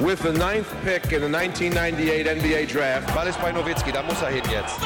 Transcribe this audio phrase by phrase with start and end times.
[0.00, 3.14] with the ninth pick in the 1998 NBA Draft.
[3.14, 4.76] Ball ist bei Nowitzki, da muss er hin jetzt.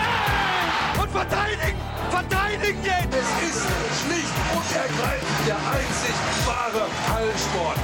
[1.01, 1.79] Und verteidigen!
[2.11, 3.15] Verteidigen jetzt!
[3.15, 3.67] Es ist
[4.03, 6.15] schlicht und ergreifend der einzig
[6.47, 7.79] wahre Hallensport.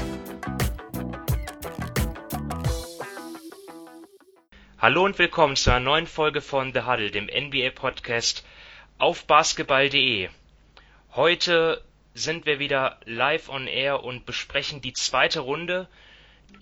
[4.78, 8.44] Hallo und willkommen zu einer neuen Folge von The Huddle, dem NBA-Podcast
[8.98, 10.28] auf basketball.de.
[11.14, 11.82] Heute
[12.12, 15.88] sind wir wieder live on air und besprechen die zweite Runde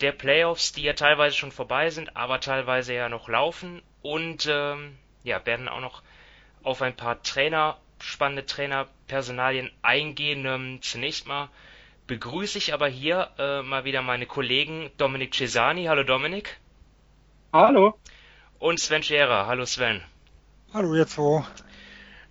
[0.00, 4.96] der Playoffs, die ja teilweise schon vorbei sind, aber teilweise ja noch laufen und ähm,
[5.22, 6.02] ja, werden auch noch
[6.62, 10.44] auf ein paar Trainer, spannende Trainerpersonalien eingehen.
[10.46, 11.48] Ähm, zunächst mal
[12.06, 15.84] begrüße ich aber hier äh, mal wieder meine Kollegen Dominik Cesani.
[15.84, 16.58] Hallo Dominik.
[17.52, 17.98] Hallo.
[18.58, 19.46] Und Sven Scherer.
[19.46, 20.02] Hallo Sven.
[20.72, 21.44] Hallo ihr zwei.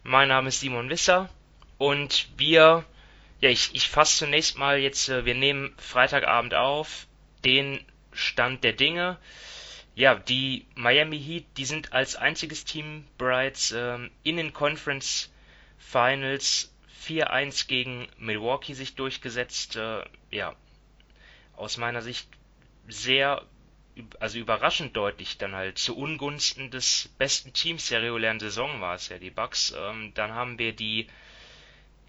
[0.03, 1.29] Mein Name ist Simon Wisser
[1.77, 2.83] und wir,
[3.39, 7.07] ja, ich, ich fasse zunächst mal jetzt, äh, wir nehmen Freitagabend auf,
[7.45, 9.17] den Stand der Dinge.
[9.95, 15.31] Ja, die Miami Heat, die sind als einziges Team bereits ähm, in den Conference
[15.77, 16.73] Finals
[17.05, 19.75] 4-1 gegen Milwaukee sich durchgesetzt.
[19.75, 20.55] Äh, ja,
[21.55, 22.27] aus meiner Sicht
[22.87, 23.45] sehr,
[24.19, 29.09] also überraschend deutlich dann halt zu Ungunsten des besten Teams der regulären Saison war es
[29.09, 29.73] ja, die Bucks.
[29.77, 31.07] Ähm, dann haben wir die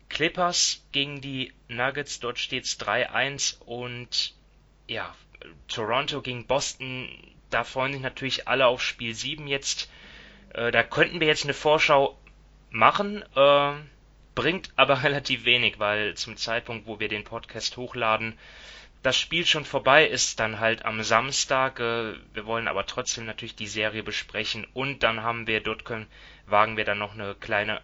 [0.08, 4.34] Clippers gegen die Nuggets, dort steht es 3-1 und
[4.88, 5.14] ja,
[5.68, 7.08] Toronto gegen Boston,
[7.50, 9.90] da freuen sich natürlich alle auf Spiel 7 jetzt.
[10.54, 12.18] Äh, da könnten wir jetzt eine Vorschau
[12.70, 13.72] machen, äh,
[14.34, 18.38] bringt aber relativ wenig, weil zum Zeitpunkt, wo wir den Podcast hochladen,
[19.02, 21.80] das Spiel schon vorbei ist, dann halt am Samstag.
[21.80, 26.06] Äh, wir wollen aber trotzdem natürlich die Serie besprechen und dann haben wir, dort können,
[26.46, 27.80] wagen wir dann noch eine kleine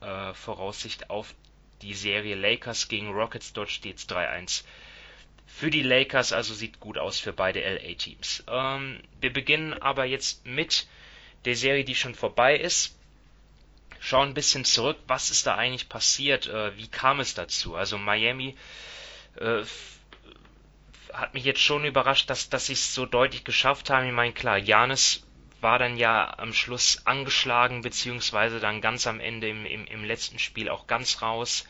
[0.00, 1.34] äh, Voraussicht auf
[1.82, 3.52] die Serie Lakers gegen Rockets.
[3.52, 4.64] Dort steht es 3-1
[5.46, 8.44] für die Lakers, also sieht gut aus für beide LA-Teams.
[8.48, 10.86] Ähm, wir beginnen aber jetzt mit
[11.44, 12.98] der Serie, die schon vorbei ist.
[14.00, 17.74] Schauen ein bisschen zurück, was ist da eigentlich passiert, äh, wie kam es dazu?
[17.74, 18.56] Also Miami
[19.36, 19.62] äh,
[21.12, 24.06] hat mich jetzt schon überrascht, dass, dass sie es so deutlich geschafft haben.
[24.06, 25.22] Ich meine, klar, Janis
[25.60, 30.38] war dann ja am Schluss angeschlagen, beziehungsweise dann ganz am Ende im, im, im letzten
[30.38, 31.64] Spiel auch ganz raus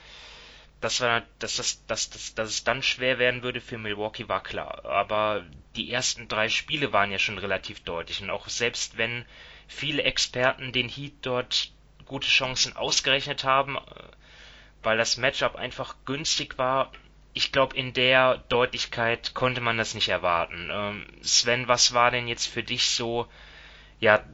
[0.81, 4.43] dass, wir, dass, das, dass, dass, dass es dann schwer werden würde für Milwaukee, war
[4.43, 4.85] klar.
[4.85, 5.45] Aber
[5.75, 8.23] die ersten drei Spiele waren ja schon relativ deutlich.
[8.23, 9.25] Und auch selbst wenn
[9.69, 11.73] viele Experten den Heat dort
[12.05, 13.81] gute Chancen ausgerechnet haben, äh,
[14.83, 16.93] weil das Matchup einfach günstig war,
[17.33, 20.71] ich glaube, in der Deutlichkeit konnte man das nicht erwarten.
[20.73, 23.27] Ähm, Sven, was war denn jetzt für dich so,
[24.01, 24.25] ja,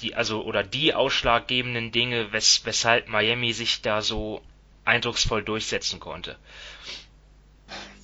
[0.00, 4.42] die, also, oder die ausschlaggebenden Dinge, wes, weshalb Miami sich da so
[4.84, 6.36] eindrucksvoll durchsetzen konnte.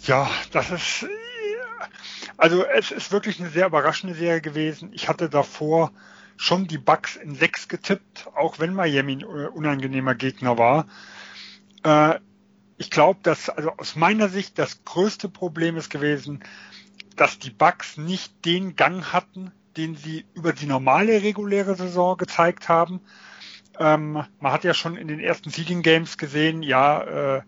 [0.03, 1.07] Ja, das ist
[2.37, 4.91] also es ist wirklich eine sehr überraschende Serie gewesen.
[4.93, 5.93] Ich hatte davor
[6.37, 10.87] schon die Bucks in sechs getippt, auch wenn Miami ein unangenehmer Gegner war.
[11.83, 12.21] Äh,
[12.77, 16.45] ich glaube, dass also aus meiner Sicht das größte Problem ist gewesen,
[17.17, 22.69] dass die Bucks nicht den Gang hatten, den sie über die normale reguläre Saison gezeigt
[22.69, 23.01] haben.
[23.79, 27.43] Ähm, man hat ja schon in den ersten Seeding Games gesehen, ja, äh,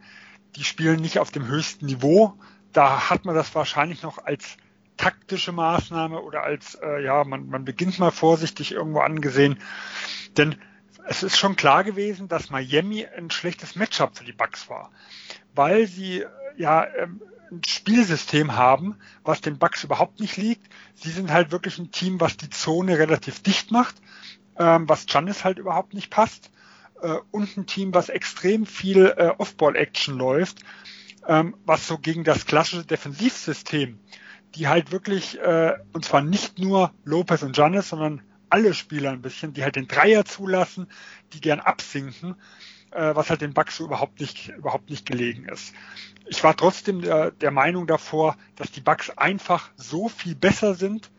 [0.56, 2.34] die spielen nicht auf dem höchsten Niveau.
[2.72, 4.56] Da hat man das wahrscheinlich noch als
[4.96, 9.58] taktische Maßnahme oder als, äh, ja, man, man beginnt mal vorsichtig irgendwo angesehen.
[10.36, 10.56] Denn
[11.06, 14.92] es ist schon klar gewesen, dass Miami ein schlechtes Matchup für die Bucks war,
[15.54, 16.24] weil sie
[16.56, 20.70] ja ähm, ein Spielsystem haben, was den Bucks überhaupt nicht liegt.
[20.94, 23.96] Sie sind halt wirklich ein Team, was die Zone relativ dicht macht
[24.60, 26.50] ähm, was Giannis halt überhaupt nicht passt.
[27.02, 30.58] Äh, und ein Team, was extrem viel äh, Off-Ball-Action läuft,
[31.26, 33.98] ähm, was so gegen das klassische Defensivsystem,
[34.54, 39.22] die halt wirklich, äh, und zwar nicht nur Lopez und Giannis, sondern alle Spieler ein
[39.22, 40.88] bisschen, die halt den Dreier zulassen,
[41.32, 42.34] die gern absinken,
[42.90, 45.72] äh, was halt den Bucks so überhaupt nicht, überhaupt nicht gelegen ist.
[46.26, 51.10] Ich war trotzdem der, der Meinung davor, dass die Bucks einfach so viel besser sind,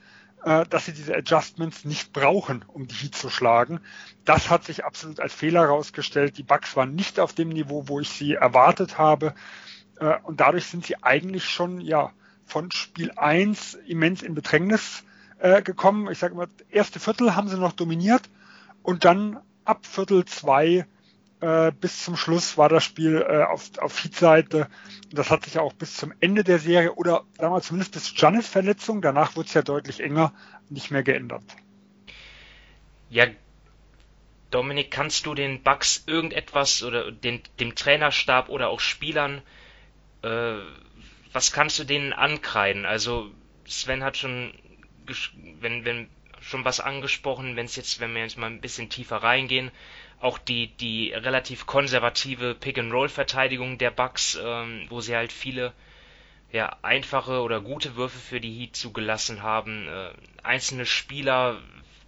[0.43, 3.79] dass sie diese Adjustments nicht brauchen, um die Heat zu schlagen.
[4.25, 6.37] Das hat sich absolut als Fehler herausgestellt.
[6.37, 9.35] Die Bucks waren nicht auf dem Niveau, wo ich sie erwartet habe.
[9.99, 12.11] Äh, und dadurch sind sie eigentlich schon ja
[12.45, 15.03] von Spiel 1 immens in Bedrängnis
[15.39, 16.11] äh, gekommen.
[16.11, 18.23] Ich sage immer, erste Viertel haben sie noch dominiert
[18.83, 20.85] und dann ab Viertel 2
[21.41, 24.69] äh, bis zum Schluss war das Spiel äh, auf, auf Heat-Seite.
[25.11, 28.47] Das hat sich auch bis zum Ende der Serie oder sagen wir zumindest bis Giannis
[28.47, 30.33] Verletzung, danach wurde es ja deutlich enger,
[30.69, 31.43] nicht mehr geändert.
[33.09, 33.25] Ja,
[34.51, 39.41] Dominik, kannst du den Bugs irgendetwas oder den, dem Trainerstab oder auch Spielern,
[40.21, 40.55] äh,
[41.33, 42.85] was kannst du denen ankreiden?
[42.85, 43.31] Also
[43.65, 44.53] Sven hat schon,
[45.59, 46.09] wenn, wenn
[46.41, 49.71] schon was angesprochen, wenn jetzt, wenn wir jetzt mal ein bisschen tiefer reingehen,
[50.21, 55.73] auch die, die relativ konservative Pick-and-Roll-Verteidigung der Bucks, ähm, wo sie halt viele
[56.51, 59.87] ja, einfache oder gute Würfe für die Heat zugelassen haben.
[59.87, 60.09] Äh,
[60.43, 61.57] einzelne Spieler,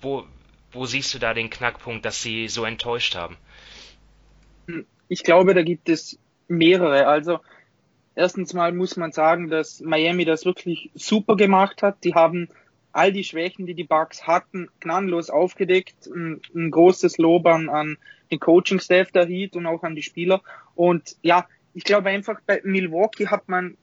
[0.01, 0.25] wo,
[0.71, 3.37] wo siehst du da den Knackpunkt, dass sie so enttäuscht haben?
[5.07, 7.07] Ich glaube, da gibt es mehrere.
[7.07, 7.39] Also
[8.15, 12.03] erstens mal muss man sagen, dass Miami das wirklich super gemacht hat.
[12.03, 12.49] Die haben
[12.93, 16.07] all die Schwächen, die die Bucks hatten, gnadenlos aufgedeckt.
[16.07, 17.97] Ein, ein großes Lob an, an
[18.31, 20.41] den Coaching-Staff der Heat und auch an die Spieler.
[20.75, 23.77] Und ja, ich glaube einfach bei Milwaukee hat man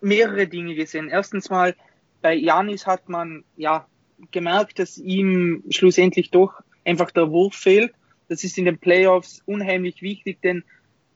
[0.00, 1.08] mehrere Dinge gesehen.
[1.08, 1.74] Erstens mal
[2.22, 3.86] bei Janis hat man ja
[4.30, 7.92] gemerkt, dass ihm schlussendlich doch einfach der Wurf fehlt.
[8.28, 10.64] Das ist in den Playoffs unheimlich wichtig, denn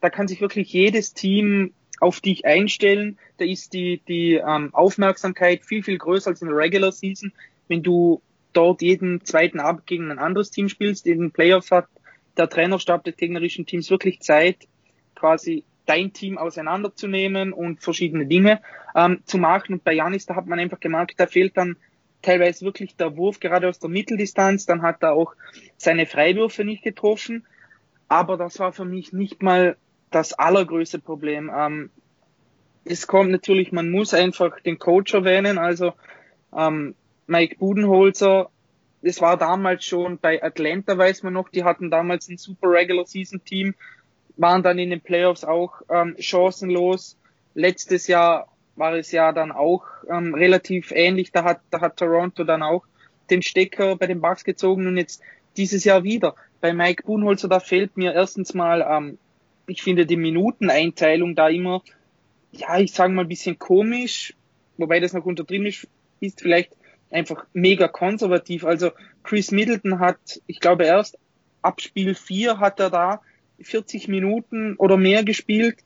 [0.00, 3.18] da kann sich wirklich jedes Team auf dich einstellen.
[3.36, 7.32] Da ist die, die ähm, Aufmerksamkeit viel, viel größer als in der Regular Season.
[7.68, 11.86] Wenn du dort jeden zweiten Abend gegen ein anderes Team spielst, in den Playoffs hat
[12.36, 14.66] der Trainerstab des gegnerischen Teams wirklich Zeit,
[15.14, 18.60] quasi dein Team auseinanderzunehmen und verschiedene Dinge
[18.94, 19.74] ähm, zu machen.
[19.74, 21.76] Und bei Janis, da hat man einfach gemerkt, da fehlt dann
[22.22, 24.66] teilweise wirklich der Wurf gerade aus der Mitteldistanz.
[24.66, 25.34] Dann hat er auch
[25.76, 27.46] seine Freiwürfe nicht getroffen.
[28.08, 29.76] Aber das war für mich nicht mal
[30.10, 31.50] das allergrößte Problem.
[31.54, 31.90] Ähm,
[32.84, 35.58] es kommt natürlich, man muss einfach den Coach erwähnen.
[35.58, 35.92] Also
[36.56, 36.94] ähm,
[37.26, 38.50] Mike Budenholzer,
[39.02, 43.06] es war damals schon bei Atlanta, weiß man noch, die hatten damals ein super Regular
[43.06, 43.74] Season Team,
[44.36, 47.16] waren dann in den Playoffs auch ähm, chancenlos.
[47.54, 51.32] Letztes Jahr war es ja dann auch ähm, relativ ähnlich.
[51.32, 52.84] Da hat, da hat Toronto dann auch
[53.30, 55.22] den Stecker bei den Bucks gezogen und jetzt
[55.56, 56.34] dieses Jahr wieder.
[56.60, 59.18] Bei Mike Budenholzer, da fehlt mir erstens mal ähm,
[59.70, 61.82] ich finde die Minuteneinteilung da immer,
[62.52, 64.34] ja, ich sage mal ein bisschen komisch,
[64.76, 65.86] wobei das noch untertrieben ist,
[66.20, 66.76] ist vielleicht
[67.10, 68.64] einfach mega konservativ.
[68.64, 68.90] Also
[69.22, 71.18] Chris Middleton hat, ich glaube erst
[71.62, 73.20] ab Spiel 4 hat er da
[73.60, 75.78] 40 Minuten oder mehr gespielt.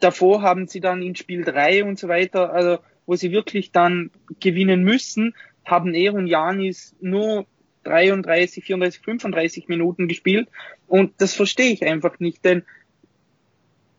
[0.00, 4.10] Davor haben sie dann in Spiel 3 und so weiter, also wo sie wirklich dann
[4.40, 5.34] gewinnen müssen,
[5.64, 7.46] haben er und Janis nur
[7.84, 10.48] 33, 34, 35 Minuten gespielt.
[10.86, 12.64] Und das verstehe ich einfach nicht, denn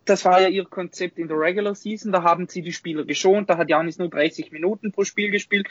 [0.10, 2.12] das war ja ihr Konzept in der Regular Season.
[2.12, 3.50] Da haben sie die Spieler geschont.
[3.50, 5.68] Da hat Janis nur 30 Minuten pro Spiel gespielt.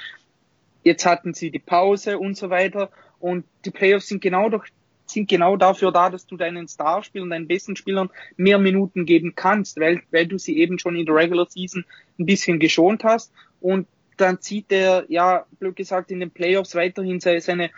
[0.85, 2.91] Jetzt hatten sie die Pause und so weiter.
[3.19, 4.65] Und die Playoffs sind genau doch,
[5.07, 9.81] sind genau dafür da, dass du deinen Starspielern, deinen besten Spielern mehr Minuten geben kannst,
[9.81, 11.85] weil, weil du sie eben schon in der Regular Season
[12.19, 13.33] ein bisschen geschont hast.
[13.61, 17.71] Und dann zieht er, ja, blöd gesagt, in den Playoffs weiterhin seine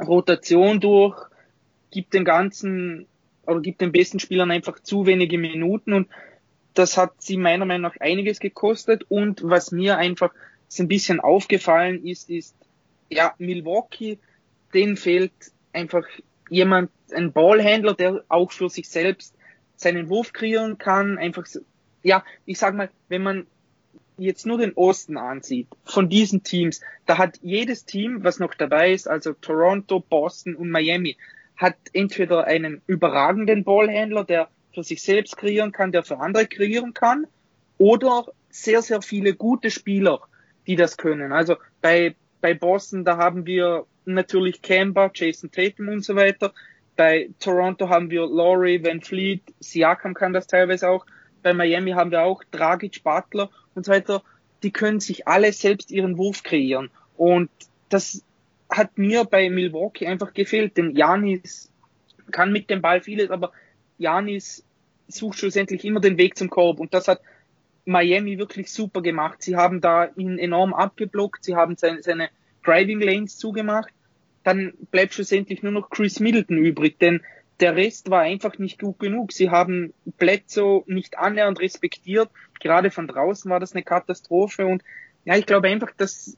[0.00, 1.16] Rotation durch,
[1.90, 3.06] gibt den ganzen
[3.46, 6.08] oder gibt den besten Spielern einfach zu wenige Minuten und
[6.74, 10.32] das hat sie meiner Meinung nach einiges gekostet und was mir einfach
[10.68, 12.56] so ein bisschen aufgefallen ist, ist,
[13.10, 14.18] ja, Milwaukee,
[14.72, 15.32] denen fehlt
[15.72, 16.06] einfach
[16.48, 19.34] jemand, ein Ballhändler, der auch für sich selbst
[19.76, 21.46] seinen Wurf kreieren kann, einfach,
[22.02, 23.46] ja, ich sag mal, wenn man
[24.16, 28.92] jetzt nur den Osten ansieht, von diesen Teams, da hat jedes Team, was noch dabei
[28.92, 31.16] ist, also Toronto, Boston und Miami,
[31.56, 36.94] hat entweder einen überragenden Ballhändler, der für sich selbst kreieren kann, der für andere kreieren
[36.94, 37.26] kann,
[37.78, 40.20] oder sehr, sehr viele gute Spieler,
[40.66, 41.32] die das können.
[41.32, 46.52] Also bei, bei Boston, da haben wir natürlich Kemba, Jason Tatum und so weiter.
[46.96, 51.06] Bei Toronto haben wir Laurie, Van Fleet, Siakam kann das teilweise auch.
[51.42, 54.22] Bei Miami haben wir auch Dragic, Butler und so weiter.
[54.62, 56.90] Die können sich alle selbst ihren Wurf kreieren.
[57.16, 57.50] Und
[57.88, 58.22] das
[58.72, 61.70] hat mir bei Milwaukee einfach gefehlt, denn Janis
[62.30, 63.52] kann mit dem Ball vieles, aber
[63.98, 64.64] Janis
[65.08, 67.20] sucht schlussendlich immer den Weg zum Korb und das hat
[67.84, 69.42] Miami wirklich super gemacht.
[69.42, 72.30] Sie haben da ihn enorm abgeblockt, sie haben seine, seine
[72.64, 73.92] Driving Lanes zugemacht.
[74.44, 77.22] Dann bleibt schlussendlich nur noch Chris Middleton übrig, denn
[77.60, 79.32] der Rest war einfach nicht gut genug.
[79.32, 82.28] Sie haben Bledsoe nicht annähernd respektiert.
[82.60, 84.82] Gerade von draußen war das eine Katastrophe und
[85.24, 86.36] ja, ich glaube einfach, dass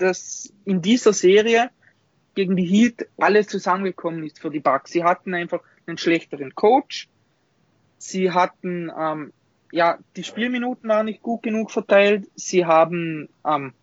[0.00, 1.70] dass in dieser Serie
[2.34, 4.92] gegen die Heat alles zusammengekommen ist für die Bucks.
[4.92, 7.08] Sie hatten einfach einen schlechteren Coach.
[7.98, 9.32] Sie hatten, ähm,
[9.72, 12.28] ja, die Spielminuten waren nicht gut genug verteilt.
[12.34, 13.74] Sie haben, ähm,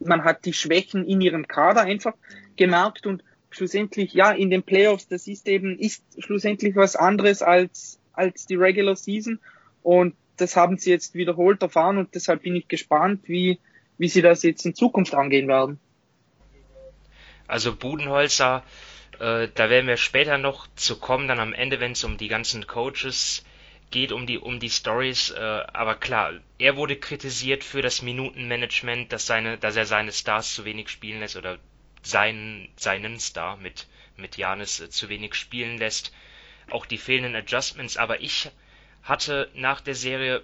[0.00, 2.14] man hat die Schwächen in ihrem Kader einfach
[2.56, 8.00] gemerkt und schlussendlich, ja, in den Playoffs, das ist eben, ist schlussendlich was anderes als,
[8.12, 9.38] als die Regular Season
[9.82, 13.60] und das haben sie jetzt wiederholt erfahren und deshalb bin ich gespannt, wie,
[13.98, 15.78] wie sie das jetzt in Zukunft angehen werden.
[17.46, 18.62] Also Budenholzer,
[19.20, 22.28] äh, da werden wir später noch zu kommen, dann am Ende, wenn es um die
[22.28, 23.44] ganzen Coaches
[23.94, 29.12] geht um die um die Stories, äh, aber klar, er wurde kritisiert für das Minutenmanagement,
[29.12, 31.58] dass seine, dass er seine Stars zu wenig spielen lässt oder
[32.02, 33.86] seinen seinen Star mit
[34.16, 36.12] mit Janis äh, zu wenig spielen lässt,
[36.70, 37.96] auch die fehlenden Adjustments.
[37.96, 38.50] Aber ich
[39.04, 40.42] hatte nach der Serie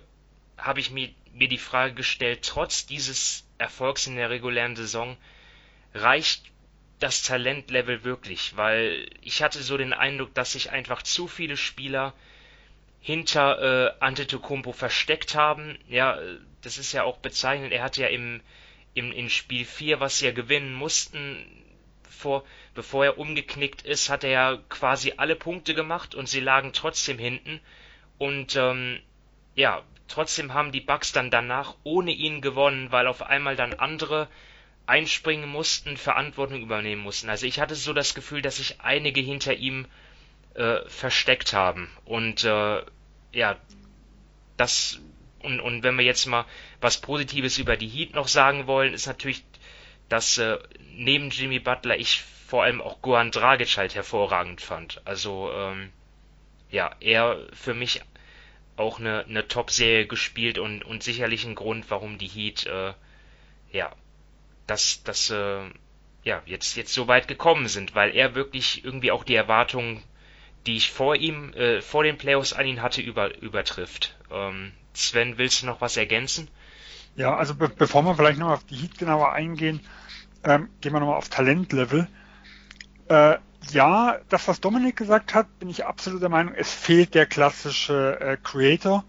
[0.61, 5.17] habe ich mir mir die Frage gestellt, trotz dieses Erfolgs in der regulären Saison
[5.95, 6.45] reicht
[6.99, 12.13] das Talentlevel wirklich, weil ich hatte so den Eindruck, dass sich einfach zu viele Spieler
[13.01, 15.79] hinter äh, Antetokounmpo versteckt haben.
[15.89, 16.19] Ja,
[16.61, 17.73] das ist ja auch bezeichnend.
[17.73, 18.43] Er hatte ja im,
[18.93, 21.47] im in Spiel 4, was sie ja gewinnen mussten,
[22.07, 26.75] vor, bevor er umgeknickt ist, hat er ja quasi alle Punkte gemacht und sie lagen
[26.75, 27.61] trotzdem hinten.
[28.19, 29.01] Und ähm,
[29.55, 34.29] ja, trotzdem haben die Bucks dann danach ohne ihn gewonnen, weil auf einmal dann andere
[34.87, 37.31] einspringen mussten, Verantwortung übernehmen mussten.
[37.31, 39.87] Also ich hatte so das Gefühl, dass sich einige hinter ihm
[40.55, 41.89] äh, versteckt haben.
[42.05, 42.83] Und äh,
[43.33, 43.57] ja,
[44.57, 45.01] das
[45.43, 46.45] und, und wenn wir jetzt mal
[46.81, 49.45] was Positives über die Heat noch sagen wollen, ist natürlich,
[50.09, 50.59] dass äh,
[50.95, 55.01] neben Jimmy Butler ich vor allem auch Goran Dragic halt hervorragend fand.
[55.05, 55.93] Also ähm,
[56.71, 58.03] ja, er für mich
[58.81, 62.93] auch eine, eine Top-Serie gespielt und, und sicherlich ein Grund, warum die Heat äh,
[63.73, 63.93] ja
[64.67, 65.63] dass dass äh,
[66.25, 70.03] ja jetzt jetzt so weit gekommen sind, weil er wirklich irgendwie auch die Erwartungen,
[70.67, 74.17] die ich vor ihm äh, vor den Playoffs an ihn hatte, über, übertrifft.
[74.31, 76.49] Ähm, Sven, willst du noch was ergänzen?
[77.17, 79.81] Ja, also be bevor wir vielleicht noch auf die Heat genauer eingehen,
[80.45, 82.09] ähm, gehen wir nochmal auf Talentlevel.
[83.09, 83.39] Äh,
[83.73, 88.19] ja, das, was Dominik gesagt hat, bin ich absolut der Meinung, es fehlt der klassische
[88.21, 89.05] äh, Creator,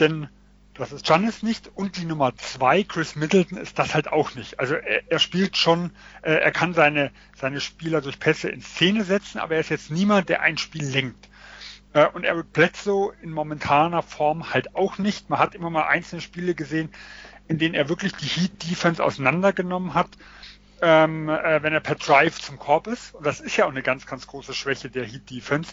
[0.00, 0.28] denn
[0.74, 4.58] das ist Giannis nicht und die Nummer zwei, Chris Middleton, ist das halt auch nicht.
[4.58, 9.04] Also er, er spielt schon, äh, er kann seine, seine Spieler durch Pässe in Szene
[9.04, 11.28] setzen, aber er ist jetzt niemand, der ein Spiel lenkt.
[11.92, 15.30] Äh, und Eric Bledsoe in momentaner Form halt auch nicht.
[15.30, 16.90] Man hat immer mal einzelne Spiele gesehen,
[17.46, 20.10] in denen er wirklich die Heat Defense auseinandergenommen hat,
[20.82, 23.14] ähm, äh, wenn er per Drive zum Korb ist.
[23.14, 25.72] Und das ist ja auch eine ganz, ganz große Schwäche der Heat Defense.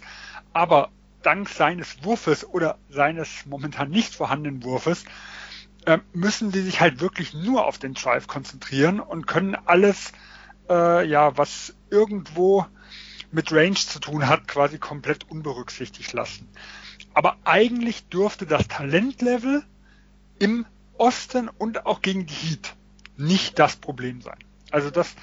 [0.54, 0.90] Aber
[1.22, 5.06] dank seines Wurfes oder seines momentan nicht vorhandenen Wurfes
[5.86, 10.12] äh, müssen sie sich halt wirklich nur auf den Drive konzentrieren und können alles,
[10.70, 12.66] äh, ja, was irgendwo
[13.32, 16.50] mit Range zu tun hat, quasi komplett unberücksichtigt lassen.
[17.14, 19.64] Aber eigentlich dürfte das Talentlevel
[20.40, 20.66] im
[20.98, 22.76] Osten und auch gegen die Heat
[23.18, 24.40] nicht das Problem sein.
[24.72, 25.16] Also das,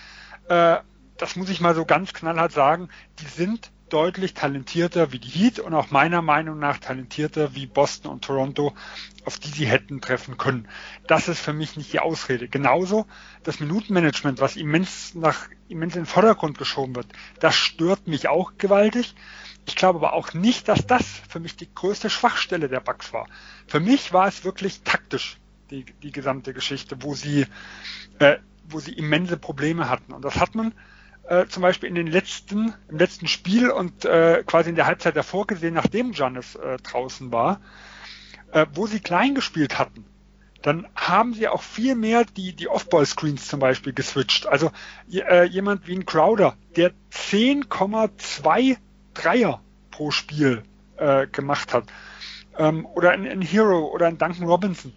[0.48, 0.78] äh,
[1.16, 2.88] das muss ich mal so ganz knallhart sagen.
[3.20, 8.12] Die sind deutlich talentierter wie die Heat und auch meiner Meinung nach talentierter wie Boston
[8.12, 8.74] und Toronto,
[9.24, 10.68] auf die sie hätten treffen können.
[11.06, 12.48] Das ist für mich nicht die Ausrede.
[12.48, 13.06] Genauso
[13.44, 17.06] das Minutenmanagement, was immens nach immens in den Vordergrund geschoben wird,
[17.40, 19.14] das stört mich auch gewaltig.
[19.66, 23.26] Ich glaube aber auch nicht, dass das für mich die größte Schwachstelle der Bugs war.
[23.66, 25.38] Für mich war es wirklich taktisch
[25.70, 27.46] die, die gesamte Geschichte, wo sie
[28.18, 28.38] äh,
[28.70, 30.12] wo sie immense Probleme hatten.
[30.12, 30.72] Und das hat man
[31.28, 35.16] äh, zum Beispiel in den letzten, im letzten Spiel und äh, quasi in der Halbzeit
[35.16, 37.60] davor gesehen, nachdem Giannis äh, draußen war,
[38.52, 40.04] äh, wo sie klein gespielt hatten,
[40.62, 44.46] dann haben sie auch viel mehr die, die Off-Ball-Screens zum Beispiel geswitcht.
[44.46, 44.70] Also
[45.12, 48.76] äh, jemand wie ein Crowder, der 10,2
[49.14, 49.60] Dreier
[49.90, 50.64] pro Spiel
[50.96, 51.84] äh, gemacht hat.
[52.56, 54.92] Ähm, oder ein, ein Hero oder ein Duncan Robinson.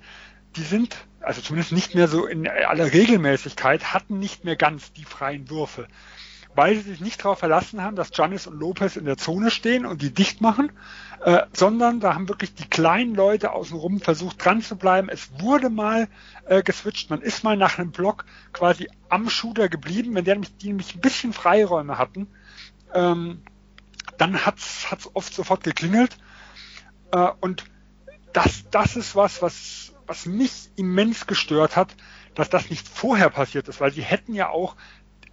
[0.56, 5.06] Die sind, also zumindest nicht mehr so in aller Regelmäßigkeit, hatten nicht mehr ganz die
[5.06, 5.88] freien Würfe.
[6.54, 9.86] Weil sie sich nicht darauf verlassen haben, dass Giannis und Lopez in der Zone stehen
[9.86, 10.72] und die dicht machen,
[11.24, 15.08] äh, sondern da haben wirklich die kleinen Leute außenrum versucht dran zu bleiben.
[15.08, 16.10] Es wurde mal
[16.46, 20.58] äh, geswitcht, man ist mal nach einem Block quasi am Shooter geblieben, wenn der nämlich,
[20.58, 22.28] die nämlich ein bisschen Freiräume hatten,
[22.94, 23.44] ähm,
[24.18, 26.18] dann hat's hat's oft sofort geklingelt.
[27.14, 27.64] Äh, und
[28.34, 31.96] das das ist was, was was mich immens gestört hat,
[32.36, 34.76] dass das nicht vorher passiert ist, weil sie hätten ja auch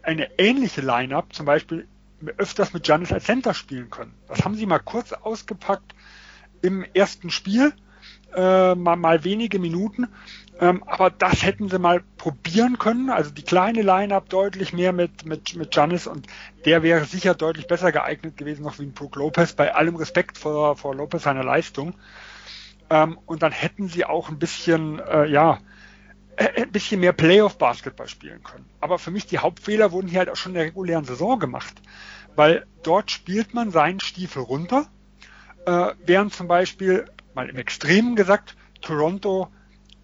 [0.02, 1.88] eine ähnliche Line-Up zum Beispiel
[2.37, 4.14] öfters mit Giannis als Center spielen können.
[4.28, 5.97] Das haben sie mal kurz ausgepackt
[6.62, 7.73] im ersten Spiel,
[8.37, 10.06] äh, mal, mal wenige Minuten.
[10.61, 13.11] Ähm, aber das hätten sie mal probieren können.
[13.11, 16.28] Also die kleine Line-Up deutlich mehr mit, mit, mit Giannis und
[16.66, 20.38] der wäre sicher deutlich besser geeignet gewesen noch wie ein Brook Lopez, bei allem Respekt
[20.38, 21.94] vor, vor Lopez seiner Leistung.
[22.90, 25.59] Ähm, und dann hätten sie auch ein bisschen, äh, ja,
[26.37, 28.64] äh, ein bisschen mehr Playoff-Basketball spielen können.
[28.80, 31.75] Aber für mich die Hauptfehler wurden hier halt auch schon in der regulären Saison gemacht,
[32.37, 34.87] weil dort spielt man seinen Stiefel runter,
[35.66, 39.49] äh, während zum Beispiel, mal im Extremen gesagt, Toronto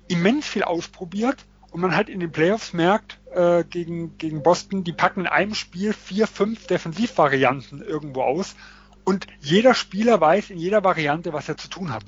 [0.09, 4.93] immens viel ausprobiert und man halt in den Playoffs merkt, äh, gegen, gegen Boston, die
[4.93, 8.57] packen in einem Spiel vier, fünf Defensivvarianten irgendwo aus
[9.05, 12.05] und jeder Spieler weiß in jeder Variante, was er zu tun hat.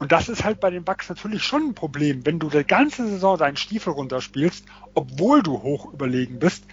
[0.00, 3.06] Und das ist halt bei den Bucks natürlich schon ein Problem, wenn du die ganze
[3.06, 4.64] Saison deinen Stiefel runterspielst,
[4.94, 6.64] obwohl du hoch überlegen bist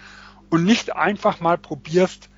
[0.50, 2.30] und nicht einfach mal probierst,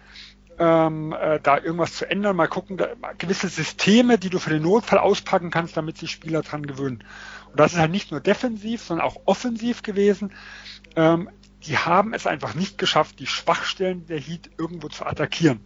[0.57, 4.49] ähm, äh, da irgendwas zu ändern, mal gucken, da, mal gewisse Systeme, die du für
[4.49, 7.03] den Notfall auspacken kannst, damit sich Spieler dran gewöhnen.
[7.51, 10.33] Und das ist halt nicht nur defensiv, sondern auch offensiv gewesen.
[10.95, 11.29] Ähm,
[11.67, 15.59] die haben es einfach nicht geschafft, die Schwachstellen der Heat irgendwo zu attackieren.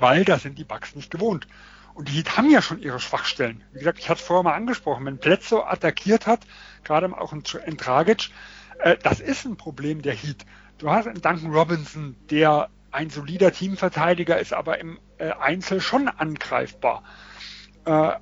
[0.00, 1.46] Weil da sind die Bugs nicht gewohnt.
[1.94, 3.62] Und die Heat haben ja schon ihre Schwachstellen.
[3.72, 6.40] Wie gesagt, ich hatte es vorher mal angesprochen, wenn Plätze attackiert hat,
[6.84, 8.30] gerade auch in, in Dragic,
[8.78, 10.44] äh, das ist ein Problem der Heat.
[10.78, 16.08] Du hast einen Duncan Robinson, der ein solider Teamverteidiger ist, aber im äh, Einzel schon
[16.08, 17.02] angreifbar.
[17.84, 18.12] Äh,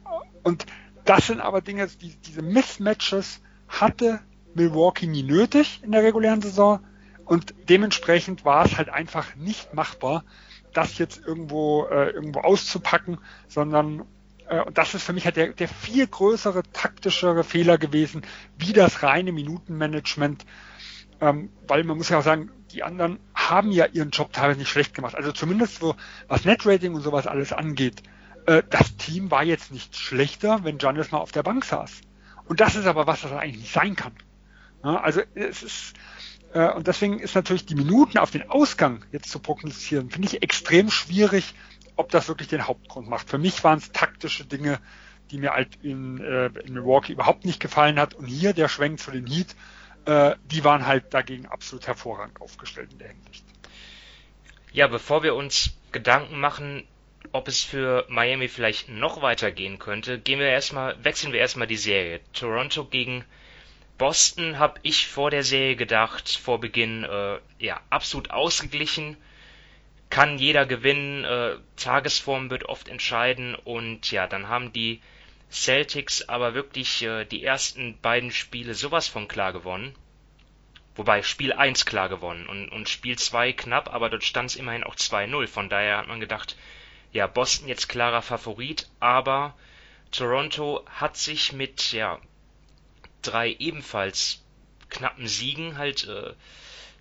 [0.42, 0.66] und
[1.04, 4.20] das sind aber Dinge, die, diese Mismatches hatte
[4.54, 6.80] Milwaukee nie nötig in der regulären Saison
[7.24, 10.24] und dementsprechend war es halt einfach nicht machbar,
[10.72, 14.04] das jetzt irgendwo äh, irgendwo auszupacken, sondern
[14.48, 18.22] äh, das ist für mich halt der, der viel größere taktischere Fehler gewesen,
[18.58, 20.44] wie das reine Minutenmanagement,
[21.20, 24.68] ähm, weil man muss ja auch sagen, die anderen haben ja ihren Job teilweise nicht
[24.68, 25.14] schlecht gemacht.
[25.14, 25.96] Also zumindest so,
[26.28, 28.02] was Netrating und sowas alles angeht.
[28.46, 32.00] Äh, das Team war jetzt nicht schlechter, wenn Giannis mal auf der Bank saß.
[32.46, 34.12] Und das ist aber was, das eigentlich nicht sein kann.
[34.84, 35.94] Ja, also es ist,
[36.52, 40.42] äh, und deswegen ist natürlich die Minuten auf den Ausgang jetzt zu prognostizieren, finde ich
[40.42, 41.54] extrem schwierig,
[41.96, 43.28] ob das wirklich den Hauptgrund macht.
[43.28, 44.80] Für mich waren es taktische Dinge,
[45.30, 48.14] die mir halt in, äh, in Milwaukee überhaupt nicht gefallen hat.
[48.14, 49.54] Und hier der Schwenk zu den Heat,
[50.06, 53.44] äh, die waren halt dagegen absolut hervorragend aufgestellt in der Hinsicht.
[54.72, 56.84] Ja, bevor wir uns Gedanken machen,
[57.32, 61.76] ob es für Miami vielleicht noch weitergehen könnte, gehen wir erstmal, wechseln wir erstmal die
[61.76, 62.20] Serie.
[62.32, 63.24] Toronto gegen
[64.00, 69.18] Boston habe ich vor der Serie gedacht, vor Beginn, äh, ja, absolut ausgeglichen.
[70.08, 75.02] Kann jeder gewinnen, äh, Tagesform wird oft entscheiden und ja, dann haben die
[75.52, 79.94] Celtics aber wirklich äh, die ersten beiden Spiele sowas von klar gewonnen.
[80.94, 84.82] Wobei Spiel 1 klar gewonnen und, und Spiel 2 knapp, aber dort stand es immerhin
[84.82, 85.46] auch 2-0.
[85.46, 86.56] Von daher hat man gedacht,
[87.12, 89.54] ja, Boston jetzt klarer Favorit, aber
[90.10, 92.18] Toronto hat sich mit ja,
[93.22, 94.42] drei ebenfalls
[94.88, 96.34] knappen Siegen halt äh,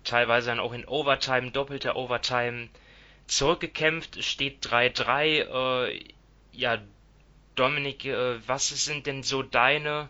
[0.04, 2.70] teilweise dann auch in Overtime, doppelter Overtime
[3.28, 4.24] zurückgekämpft.
[4.24, 5.88] Steht 3-3.
[5.88, 6.00] Äh,
[6.52, 6.80] ja,
[7.56, 10.10] Dominik, äh, was sind denn so deine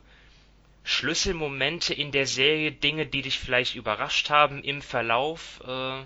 [0.84, 5.62] Schlüsselmomente in der Serie, Dinge, die dich vielleicht überrascht haben im Verlauf?
[5.68, 6.04] Äh,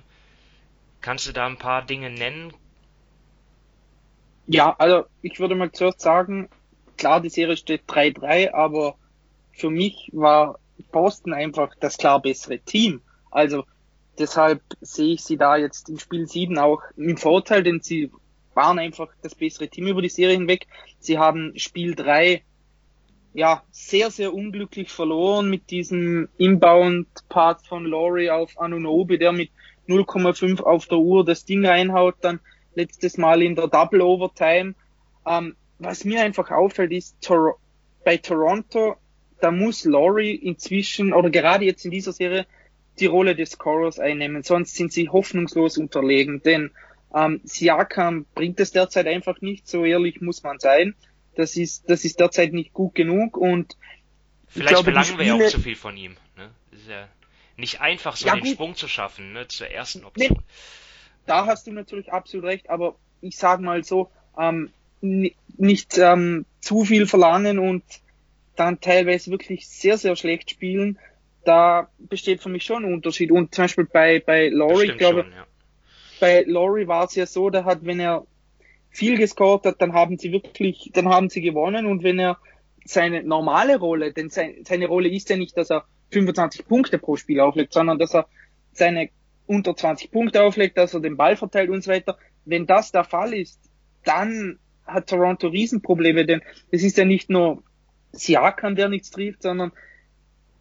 [1.02, 2.54] kannst du da ein paar Dinge nennen?
[4.48, 6.50] Ja, also ich würde mal zuerst sagen,
[6.98, 8.98] klar, die Serie steht 3-3, aber
[9.54, 10.60] für mich war
[10.92, 13.02] Boston einfach das klar bessere Team.
[13.32, 13.64] Also
[14.18, 18.12] deshalb sehe ich sie da jetzt in Spiel 7 auch im Vorteil, denn sie
[18.54, 20.68] waren einfach das bessere Team über die Serie hinweg.
[21.00, 22.44] Sie haben Spiel 3
[23.34, 29.50] ja sehr, sehr unglücklich verloren mit diesem Inbound-Part von Laurie auf Anunobi, der mit
[29.88, 32.40] 0,5 auf der Uhr das Ding reinhaut, dann
[32.76, 34.76] letztes Mal in der Double Overtime.
[35.26, 37.58] Ähm, was mir einfach auffällt, ist, Tor
[38.06, 38.98] bei Toronto,
[39.44, 42.46] da muss Laurie inzwischen, oder gerade jetzt in dieser Serie,
[43.00, 46.72] die Rolle des Scorers einnehmen, sonst sind sie hoffnungslos unterlegen, denn
[47.14, 50.96] ähm, Siakam bringt es derzeit einfach nicht, so ehrlich muss man sein.
[51.36, 53.76] Das ist, das ist derzeit nicht gut genug und
[54.48, 56.16] Vielleicht glaube, verlangen Spiele, wir ja auch zu viel von ihm.
[56.38, 56.52] Ne?
[56.72, 57.08] ist ja
[57.58, 58.54] nicht einfach, so ja, den gut.
[58.54, 60.38] Sprung zu schaffen ne, zur ersten Option.
[60.38, 60.42] Nee,
[61.26, 66.86] da hast du natürlich absolut recht, aber ich sag mal so, ähm, nicht ähm, zu
[66.86, 67.84] viel verlangen und
[68.56, 71.00] dann teilweise wirklich sehr, sehr schlecht spielen,
[71.44, 73.32] da besteht für mich schon ein Unterschied.
[73.32, 75.46] Und zum Beispiel bei, bei Laurie, ich glaube, schon, ja
[76.24, 78.26] bei Laurie war es ja so, der hat, wenn er
[78.90, 82.38] viel gescored hat, dann haben sie wirklich, dann haben sie gewonnen und wenn er
[82.86, 87.18] seine normale Rolle, denn sein, seine Rolle ist ja nicht, dass er 25 Punkte pro
[87.18, 88.28] Spiel auflegt, sondern dass er
[88.72, 89.10] seine
[89.48, 92.18] unter 20 Punkte auflegt, dass er den Ball verteilt und so weiter.
[92.46, 93.60] Wenn das der Fall ist,
[94.06, 97.64] dann hat Toronto Riesenprobleme, denn es ist ja nicht nur
[98.14, 99.72] Siakam, der nichts trifft, sondern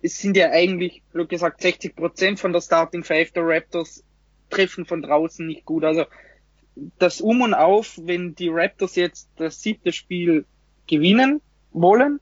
[0.03, 4.03] es sind ja eigentlich, wie gesagt, 60 Prozent von der Starting Five der Raptors
[4.51, 5.85] treffen von draußen nicht gut.
[5.85, 6.05] Also
[6.99, 10.45] das Um und Auf, wenn die Raptors jetzt das siebte Spiel
[10.87, 11.41] gewinnen
[11.73, 12.21] wollen,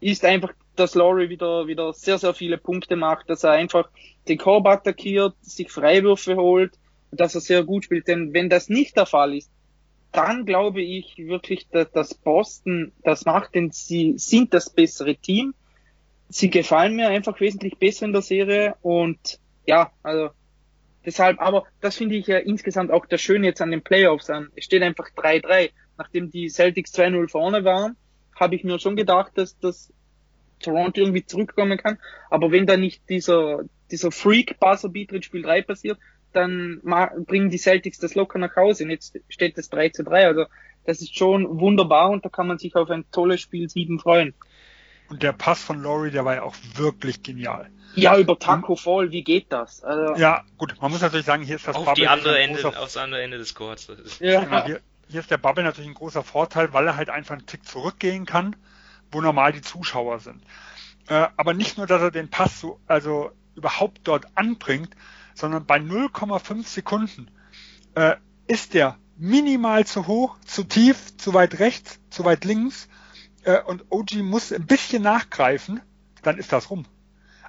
[0.00, 3.90] ist einfach, dass Laurie wieder, wieder sehr, sehr viele Punkte macht, dass er einfach
[4.28, 6.72] den Korb attackiert, sich Freiwürfe holt,
[7.10, 8.08] dass er sehr gut spielt.
[8.08, 9.50] Denn wenn das nicht der Fall ist,
[10.12, 15.54] dann glaube ich wirklich, dass, Boston das macht, denn sie sind das bessere Team.
[16.28, 20.30] Sie gefallen mir einfach wesentlich besser in der Serie und ja, also
[21.04, 24.50] Deshalb, aber das finde ich ja insgesamt auch das Schöne jetzt an den Playoffs an.
[24.54, 25.70] Es steht einfach 3-3.
[25.96, 27.96] Nachdem die Celtics 2-0 vorne waren,
[28.38, 29.92] habe ich mir schon gedacht, dass das
[30.60, 31.98] Toronto irgendwie zurückkommen kann.
[32.28, 35.98] Aber wenn da nicht dieser, dieser Freak-Buzzer-Beat in Spiel 3 passiert,
[36.32, 36.80] dann
[37.26, 38.84] bringen die Celtics das locker nach Hause.
[38.84, 40.26] Und jetzt steht es 3 zu 3.
[40.26, 40.44] Also
[40.84, 44.34] das ist schon wunderbar und da kann man sich auf ein tolles Spiel 7 freuen.
[45.08, 47.68] Und der Pass von Laurie, der war ja auch wirklich genial.
[47.96, 49.82] Ja, über Taco Fall, wie geht das?
[49.82, 52.62] Also, ja, gut, man muss natürlich sagen, hier ist das auf Bubble die andere Ende,
[52.62, 53.88] großer, aufs andere Ende des Courts.
[54.20, 54.44] Ja.
[54.44, 57.46] Genau, hier, hier ist der Bubble natürlich ein großer Vorteil, weil er halt einfach einen
[57.46, 58.54] Tick zurückgehen kann,
[59.10, 60.44] wo normal die Zuschauer sind.
[61.08, 64.94] Äh, aber nicht nur, dass er den Pass so, also überhaupt dort anbringt,
[65.40, 67.30] sondern bei 0,5 Sekunden
[67.94, 72.88] äh, ist der minimal zu hoch, zu tief, zu weit rechts, zu weit links
[73.44, 75.80] äh, und OG muss ein bisschen nachgreifen,
[76.22, 76.86] dann ist das rum.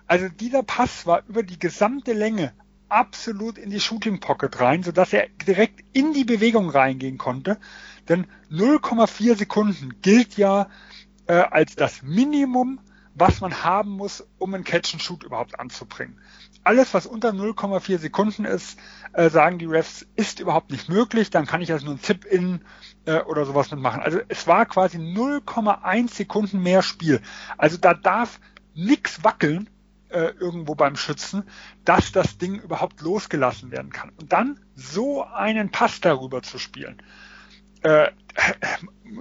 [0.08, 2.54] Also dieser Pass war über die gesamte Länge
[2.90, 7.58] absolut in die Shooting Pocket rein, sodass er direkt in die Bewegung reingehen konnte.
[8.10, 10.68] Denn 0,4 Sekunden gilt ja
[11.28, 12.80] äh, als das Minimum,
[13.16, 16.20] was man haben muss, um einen Catch and Shoot überhaupt anzubringen.
[16.64, 18.78] Alles, was unter 0,4 Sekunden ist,
[19.14, 21.30] äh, sagen die Refs, ist überhaupt nicht möglich.
[21.30, 22.62] Dann kann ich also nur ein Tip-In
[23.06, 24.02] äh, oder sowas mitmachen.
[24.02, 27.22] Also es war quasi 0,1 Sekunden mehr Spiel.
[27.58, 28.40] Also da darf
[28.74, 29.70] nichts wackeln
[30.10, 31.44] äh, irgendwo beim Schützen,
[31.86, 34.12] dass das Ding überhaupt losgelassen werden kann.
[34.20, 37.02] Und dann so einen Pass darüber zu spielen.
[37.82, 38.12] Äh,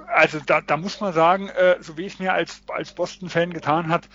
[0.09, 3.89] also da, da muss man sagen, äh, so wie es mir als, als Boston-Fan getan
[3.89, 4.09] hat,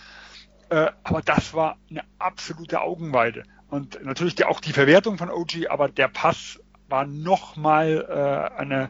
[0.70, 3.44] äh, aber das war eine absolute Augenweide.
[3.70, 8.90] Und natürlich die, auch die Verwertung von OG, aber der Pass war nochmal äh, eine,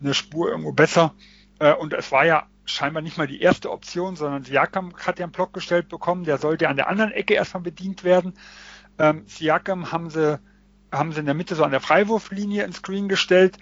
[0.00, 1.14] eine Spur irgendwo besser.
[1.58, 5.24] Äh, und es war ja scheinbar nicht mal die erste Option, sondern Siakam hat ja
[5.24, 8.34] einen Block gestellt bekommen, der sollte an der anderen Ecke erstmal bedient werden.
[8.98, 10.38] Ähm, Siakam haben sie,
[10.92, 13.58] haben sie in der Mitte so an der Freiwurflinie ins Screen gestellt,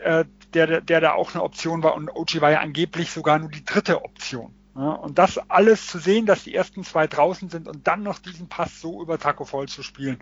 [0.00, 3.50] äh, der, der da auch eine Option war und OG war ja angeblich sogar nur
[3.50, 4.54] die dritte Option.
[4.74, 8.18] Ja, und das alles zu sehen, dass die ersten zwei draußen sind und dann noch
[8.18, 10.18] diesen Pass so über Taco Fall zu spielen,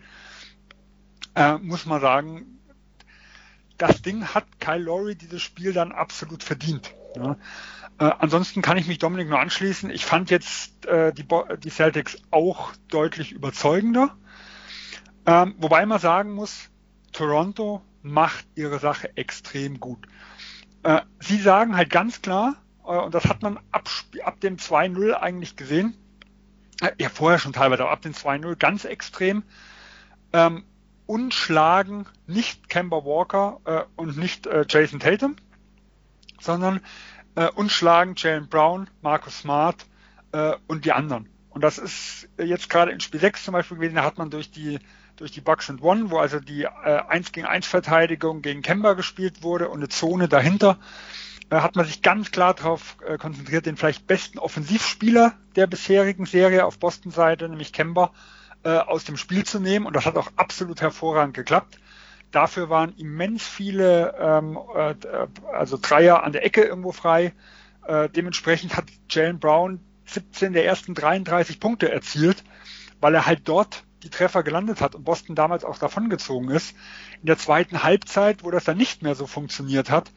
[1.36, 2.58] äh, muss man sagen,
[3.78, 6.94] das Ding hat Kyle Lowry dieses Spiel dann absolut verdient.
[7.16, 7.36] Ja.
[7.98, 9.90] Äh, ansonsten kann ich mich Dominik nur anschließen.
[9.90, 11.26] Ich fand jetzt äh, die,
[11.62, 14.16] die, Celtics auch deutlich überzeugender.
[15.26, 16.70] Ähm, wobei man sagen muss,
[17.12, 20.06] Toronto macht ihre Sache extrem gut.
[20.82, 23.88] Äh, sie sagen halt ganz klar, und das hat man ab,
[24.24, 25.96] ab dem 2-0 eigentlich gesehen,
[26.80, 29.42] äh, ja vorher schon teilweise, aber ab dem 2-0 ganz extrem,
[30.32, 30.64] ähm,
[31.06, 35.36] unschlagen nicht Kemba Walker äh, und nicht äh, Jason Tatum,
[36.40, 36.80] sondern
[37.34, 39.86] äh, unschlagen Jalen Brown, Marcus Smart
[40.32, 41.28] äh, und die anderen.
[41.50, 44.50] Und das ist jetzt gerade in Spiel 6 zum Beispiel gewesen, da hat man durch
[44.50, 44.78] die
[45.16, 48.94] durch die Bucks and One, wo also die äh, 1 gegen 1 Verteidigung gegen Kemba
[48.94, 53.66] gespielt wurde und eine Zone dahinter, äh, hat man sich ganz klar darauf äh, konzentriert,
[53.66, 58.12] den vielleicht besten Offensivspieler der bisherigen Serie auf Boston-Seite, nämlich Kemba,
[58.62, 61.80] äh, aus dem Spiel zu nehmen und das hat auch absolut hervorragend geklappt.
[62.30, 64.94] Dafür waren immens viele, ähm, äh,
[65.52, 67.32] also Dreier an der Ecke irgendwo frei.
[68.14, 72.44] Dementsprechend hat Jalen Brown 17 der ersten 33 Punkte erzielt,
[73.00, 76.74] weil er halt dort die Treffer gelandet hat und Boston damals auch davongezogen ist.
[77.20, 80.10] In der zweiten Halbzeit, wo das dann nicht mehr so funktioniert hat,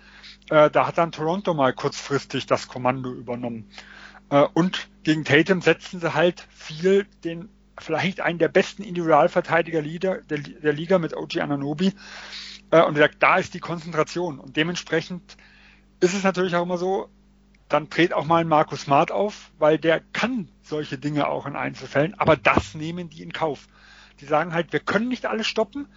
[0.49, 3.69] äh, da hat dann Toronto mal kurzfristig das Kommando übernommen.
[4.29, 10.21] Äh, und gegen Tatum setzen sie halt viel den vielleicht einen der besten Individualverteidiger der,
[10.21, 11.93] der Liga mit OG Ananobi.
[12.71, 14.39] Äh, und sagt, da ist die Konzentration.
[14.39, 15.37] Und dementsprechend
[15.99, 17.09] ist es natürlich auch immer so,
[17.69, 21.55] dann dreht auch mal ein Markus Smart auf, weil der kann solche Dinge auch in
[21.55, 23.67] Einzelfällen, aber das nehmen die in Kauf.
[24.19, 25.87] Die sagen halt, wir können nicht alles stoppen.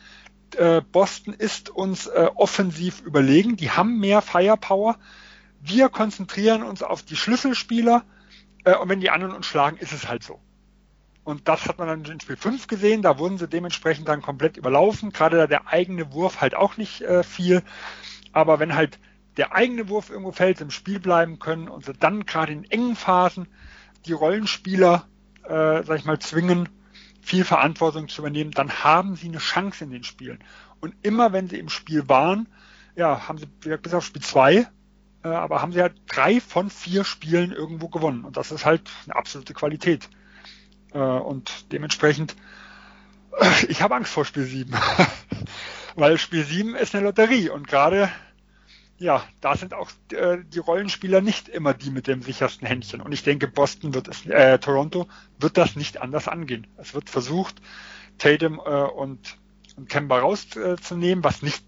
[0.55, 4.99] Äh, Boston ist uns äh, offensiv überlegen, die haben mehr Firepower.
[5.61, 8.05] Wir konzentrieren uns auf die Schlüsselspieler
[8.65, 10.41] äh, und wenn die anderen uns schlagen, ist es halt so.
[11.25, 14.57] Und das hat man dann in Spiel 5 gesehen, da wurden sie dementsprechend dann komplett
[14.57, 15.11] überlaufen.
[15.11, 17.65] Gerade da der eigene Wurf halt auch nicht äh, viel.
[18.33, 19.01] Aber wenn halt
[19.37, 22.95] der eigene Wurf irgendwo fällt, im Spiel bleiben können und sie dann gerade in engen
[22.95, 23.49] Phasen
[24.07, 25.09] die Rollenspieler,
[25.43, 26.69] äh, sag ich mal, zwingen,
[27.27, 30.39] viel Verantwortung zu übernehmen, dann haben sie eine Chance in den Spielen.
[30.81, 32.47] Und immer wenn sie im Spiel waren,
[32.95, 34.67] ja, haben sie bis auf Spiel 2, äh,
[35.29, 38.25] aber haben sie halt drei von vier Spielen irgendwo gewonnen.
[38.25, 40.09] Und das ist halt eine absolute Qualität.
[40.93, 42.37] Äh, und dementsprechend,
[43.41, 44.73] äh, ich habe Angst vor Spiel 7.
[45.97, 48.09] Weil Spiel 7 ist eine Lotterie und gerade,
[48.99, 53.01] ja, da sind auch äh, die Rollenspieler nicht immer die mit dem sichersten Händchen.
[53.01, 55.07] Und ich denke, Boston wird es, äh, Toronto
[55.39, 56.67] wird das nicht anders angehen.
[56.77, 57.57] Es wird versucht,
[58.19, 59.37] Tatum äh, und,
[59.77, 61.65] und Kemba rauszunehmen, was nicht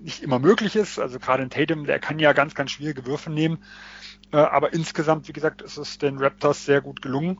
[0.00, 0.98] nicht immer möglich ist.
[0.98, 3.62] Also gerade in Tatum, der kann ja ganz, ganz schwierige Würfe nehmen.
[4.32, 7.38] Äh, aber insgesamt, wie gesagt, ist es den Raptors sehr gut gelungen.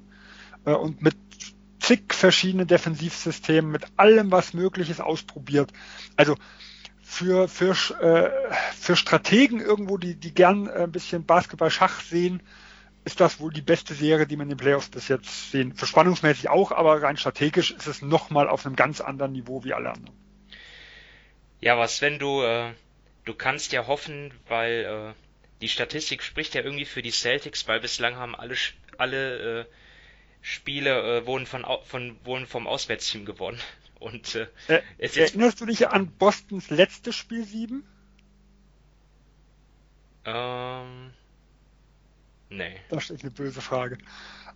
[0.65, 1.17] Äh, und mit
[1.81, 5.73] zig verschiedene Defensivsystemen, mit allem, was möglich ist, ausprobiert.
[6.17, 6.37] Also
[7.17, 12.43] für, für, äh, für Strategen irgendwo, die, die gern ein bisschen Basketball-Schach sehen,
[13.05, 15.75] ist das wohl die beste Serie, die man in den Playoffs bis jetzt sehen.
[15.75, 19.73] Für spannungsmäßig auch, aber rein strategisch ist es nochmal auf einem ganz anderen Niveau wie
[19.73, 20.17] alle anderen.
[21.61, 22.73] Ja, was, wenn du, äh,
[23.25, 27.81] du kannst ja hoffen, weil äh, die Statistik spricht ja irgendwie für die Celtics, weil
[27.81, 28.57] bislang haben alle,
[28.99, 29.65] alle äh,
[30.43, 33.61] Spiele äh, wurden, von, von, wurden vom Auswärtsteam gewonnen.
[33.99, 37.85] Und äh, äh, erinnerst du dich an Bostons letztes Spiel 7?
[40.27, 41.13] Ähm,
[42.51, 42.77] nee.
[42.91, 43.99] Das ist eine böse Frage.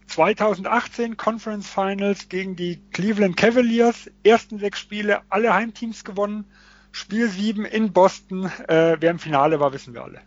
[0.09, 4.11] 2018 Conference Finals gegen die Cleveland Cavaliers.
[4.25, 6.51] Ersten sechs Spiele, alle Heimteams gewonnen.
[6.93, 8.47] Spiel 7 in Boston.
[8.67, 10.21] Äh, wer im Finale war, wissen wir alle.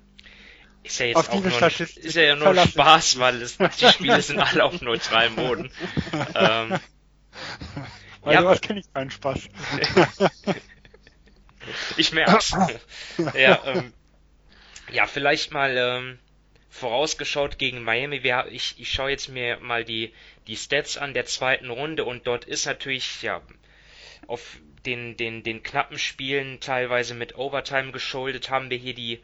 [0.84, 4.39] Ist ja jetzt auf auch nur, ist ja nur Spaß, weil es, die Spiele sind
[4.39, 5.71] alle auf neutralem Boden.
[6.36, 6.80] ähm,
[8.23, 9.49] weil ja, sowas kenne ich keinen Spaß.
[11.97, 12.55] ich merk's.
[13.33, 13.93] ja, ähm,
[14.91, 16.19] ja, vielleicht mal ähm,
[16.69, 18.23] vorausgeschaut gegen Miami.
[18.23, 20.13] Wir, ich, ich schaue jetzt mir mal die,
[20.47, 23.41] die Stats an der zweiten Runde und dort ist natürlich, ja,
[24.27, 29.21] auf den, den, den knappen Spielen teilweise mit Overtime geschuldet, haben wir hier die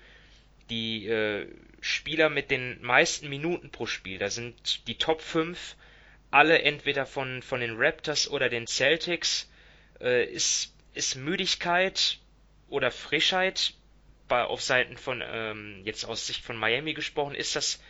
[0.69, 1.47] die äh,
[1.81, 4.19] Spieler mit den meisten Minuten pro Spiel.
[4.19, 5.75] Da sind die Top 5
[6.31, 9.49] alle entweder von, von den Raptors oder den Celtics.
[9.99, 12.19] Äh, ist, ist Müdigkeit
[12.69, 13.73] oder Frischheit
[14.27, 17.81] bei, auf Seiten von, ähm, jetzt aus Sicht von Miami gesprochen, ist das,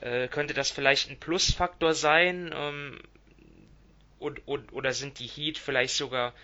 [0.00, 2.52] äh, könnte das vielleicht ein Plusfaktor sein?
[2.54, 3.00] Ähm,
[4.18, 6.34] und, und, oder sind die Heat vielleicht sogar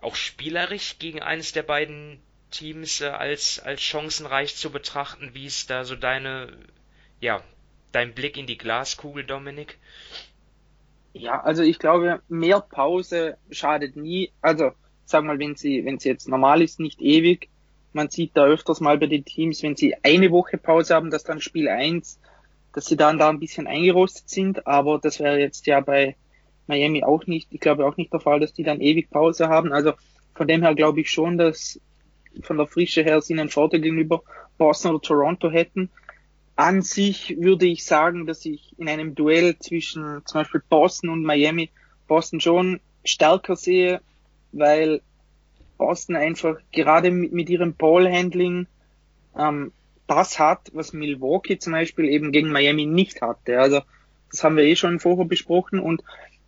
[0.00, 5.34] auch spielerisch gegen eines der beiden Teams äh, als, als chancenreich zu betrachten.
[5.34, 6.56] Wie ist da so deine,
[7.20, 7.42] ja,
[7.92, 9.78] dein Blick in die Glaskugel, Dominik?
[11.12, 14.30] Ja, also ich glaube, mehr Pause schadet nie.
[14.40, 14.72] Also,
[15.04, 17.48] sag mal, wenn sie, wenn sie jetzt normal ist, nicht ewig.
[17.92, 21.24] Man sieht da öfters mal bei den Teams, wenn sie eine Woche Pause haben, dass
[21.24, 22.20] dann Spiel 1,
[22.74, 26.16] dass sie dann da ein bisschen eingerostet sind, aber das wäre jetzt ja bei
[26.66, 29.72] Miami auch nicht, ich glaube auch nicht der Fall, dass die dann ewig Pause haben.
[29.72, 29.94] Also
[30.34, 31.80] von dem her glaube ich schon, dass
[32.42, 34.22] von der Frische her sie einen Vorteil gegenüber
[34.58, 35.90] Boston oder Toronto hätten.
[36.58, 41.22] An sich würde ich sagen, dass ich in einem Duell zwischen zum Beispiel Boston und
[41.22, 41.70] Miami
[42.08, 44.00] Boston schon stärker sehe,
[44.50, 45.00] weil
[45.76, 48.66] Boston einfach gerade mit, ihrem Ballhandling
[49.38, 49.70] ähm,
[50.08, 53.60] das hat, was Milwaukee zum Beispiel eben gegen Miami nicht hatte.
[53.60, 53.82] Also
[54.32, 56.02] das haben wir eh schon vorher besprochen und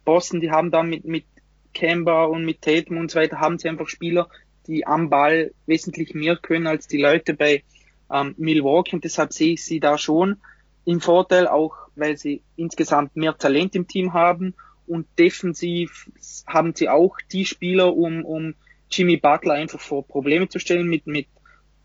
[0.04, 1.24] Boston, die haben da mit, mit
[1.72, 4.28] Kemba und mit Tatum und so weiter, haben sie einfach Spieler,
[4.66, 7.62] die am Ball wesentlich mehr können als die Leute bei
[8.12, 10.38] ähm, Milwaukee und deshalb sehe ich sie da schon
[10.84, 14.54] im Vorteil, auch weil sie insgesamt mehr Talent im Team haben.
[14.86, 16.10] Und defensiv
[16.46, 18.54] haben sie auch die Spieler, um, um
[18.90, 21.26] Jimmy Butler einfach vor Probleme zu stellen, mit, mit,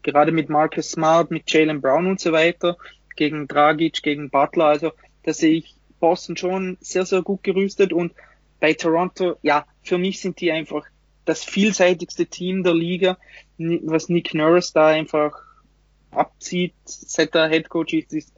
[0.01, 2.77] gerade mit Marcus Smart, mit Jalen Brown und so weiter,
[3.15, 4.91] gegen Dragic, gegen Butler, also
[5.23, 7.93] da sehe ich Boston schon sehr, sehr gut gerüstet.
[7.93, 8.13] Und
[8.59, 10.85] bei Toronto, ja, für mich sind die einfach
[11.25, 13.17] das vielseitigste Team der Liga,
[13.57, 15.33] was Nick Nurse da einfach
[16.15, 18.33] abzieht, seit der Head Coach ist, ist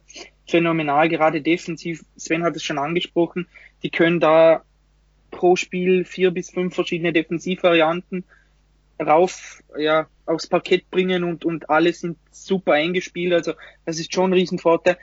[0.46, 2.04] phänomenal, gerade defensiv.
[2.16, 3.48] Sven hat es schon angesprochen,
[3.82, 4.62] die können da
[5.30, 8.24] pro Spiel vier bis fünf verschiedene Defensivvarianten
[9.00, 13.32] rauf, ja, aufs Parkett bringen und, und alle sind super eingespielt.
[13.32, 13.52] Also,
[13.84, 14.98] das ist schon ein Riesenvorteil.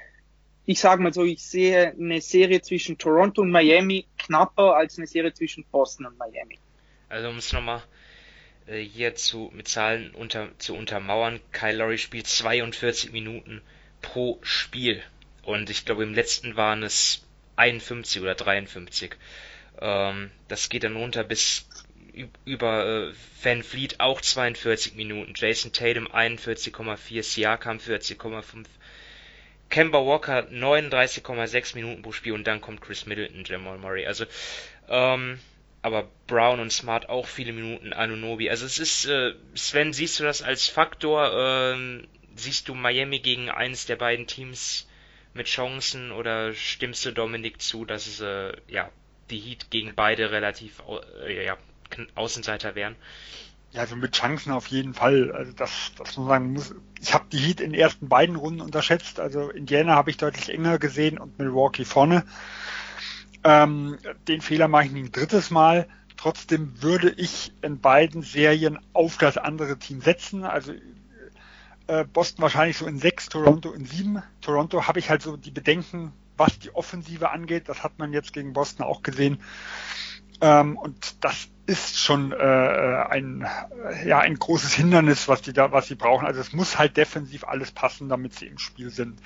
[0.65, 5.07] Ich sage mal so, ich sehe eine Serie zwischen Toronto und Miami knapper als eine
[5.07, 6.57] Serie zwischen Boston und Miami.
[7.07, 7.83] Also um es nochmal
[8.67, 13.61] hier zu, mit Zahlen unter, zu untermauern, Kyle Lowry spielt 42 Minuten
[14.01, 15.03] pro Spiel.
[15.43, 17.23] Und ich glaube im letzten waren es
[17.55, 19.15] 51 oder 53.
[19.79, 21.67] Ähm, das geht dann runter bis
[22.45, 28.65] über äh, Van Fleet auch 42 Minuten, Jason Tatum 41,4, Siakam 40,5,
[29.69, 34.05] Kemba Walker 39,6 Minuten pro Spiel und dann kommt Chris Middleton, Jamal Murray.
[34.07, 34.25] Also
[34.87, 35.39] ähm,
[35.85, 38.49] aber Brown und Smart auch viele Minuten Anunobi.
[38.49, 41.31] Also es ist, äh, Sven, siehst du das als Faktor?
[41.31, 44.87] Ähm, siehst du Miami gegen eines der beiden Teams
[45.35, 48.89] mit Chancen oder stimmst du Dominik zu, dass es äh, ja
[49.29, 50.81] die Heat gegen beide relativ
[51.23, 51.55] äh, ja,
[52.15, 52.95] Außenseiter wären?
[53.71, 55.31] Ja, also mit Chancen auf jeden Fall.
[55.33, 56.75] Also das, das muss man sagen muss.
[56.99, 59.19] Ich habe die Heat in den ersten beiden Runden unterschätzt.
[59.19, 62.25] Also Indiana habe ich deutlich enger gesehen und Milwaukee vorne.
[63.45, 65.87] Ähm, den Fehler mache ich nicht ein drittes Mal.
[66.17, 70.43] Trotzdem würde ich in beiden Serien auf das andere Team setzen.
[70.43, 70.73] Also
[71.85, 74.23] äh, Boston wahrscheinlich so in sechs, Toronto in sieben.
[74.41, 77.69] Toronto habe ich halt so die Bedenken, was die Offensive angeht.
[77.69, 79.39] Das hat man jetzt gegen Boston auch gesehen.
[80.41, 83.47] Ähm, und das ist schon äh, ein,
[84.05, 86.25] ja, ein großes Hindernis, was die da, was sie brauchen.
[86.25, 89.21] Also es muss halt defensiv alles passen, damit sie im Spiel sind.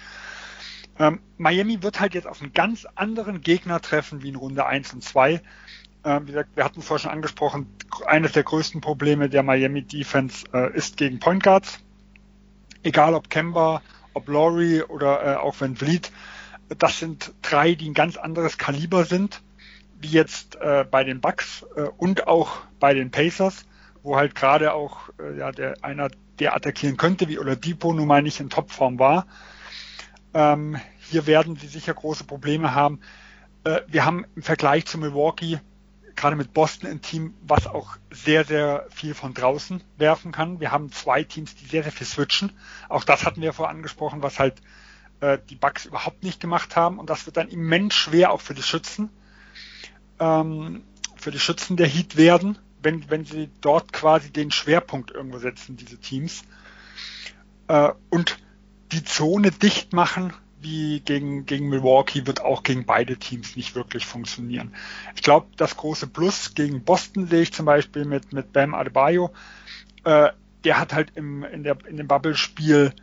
[1.00, 4.94] Ähm, Miami wird halt jetzt auf einen ganz anderen Gegner treffen wie in Runde 1
[4.94, 5.42] und 2.
[6.04, 7.68] Ähm, wie gesagt, wir hatten es vorhin schon angesprochen,
[8.06, 11.80] eines der größten Probleme der Miami Defense äh, ist gegen Point Guards.
[12.84, 13.82] Egal ob Kemba,
[14.14, 16.12] ob Laurie oder äh, auch Van Vliet.
[16.78, 19.42] Das sind drei, die ein ganz anderes Kaliber sind,
[20.02, 23.66] wie jetzt äh, bei den Bucks äh, und auch bei den Pacers,
[24.04, 26.10] wo halt gerade auch äh, ja, der einer,
[26.40, 29.26] der attackieren könnte, wie Oladipo nun mal nicht in Topform war.
[30.34, 33.00] Ähm, hier werden sie sicher große Probleme haben.
[33.64, 35.60] Äh, wir haben im Vergleich zu Milwaukee
[36.20, 40.60] gerade mit Boston ein Team, was auch sehr, sehr viel von draußen werfen kann.
[40.60, 42.52] Wir haben zwei Teams, die sehr, sehr viel switchen.
[42.90, 44.62] Auch das hatten wir vorher angesprochen, was halt
[45.22, 47.00] äh, die Bugs überhaupt nicht gemacht haben.
[47.00, 49.10] Und das wird dann immens schwer auch für die Schützen,
[50.20, 50.84] ähm,
[51.16, 55.78] für die Schützen der Heat werden, wenn, wenn sie dort quasi den Schwerpunkt irgendwo setzen,
[55.78, 56.44] diese Teams.
[57.70, 58.38] Äh, und
[58.92, 64.06] die Zone dicht machen, wie gegen, gegen Milwaukee wird auch gegen beide Teams nicht wirklich
[64.06, 64.74] funktionieren.
[65.16, 69.32] Ich glaube, das große Plus gegen Boston sehe ich zum Beispiel mit, mit Bam Adebayo.
[70.04, 70.30] Äh,
[70.64, 72.94] der hat halt im, in, der, in dem Bubble-Spiel,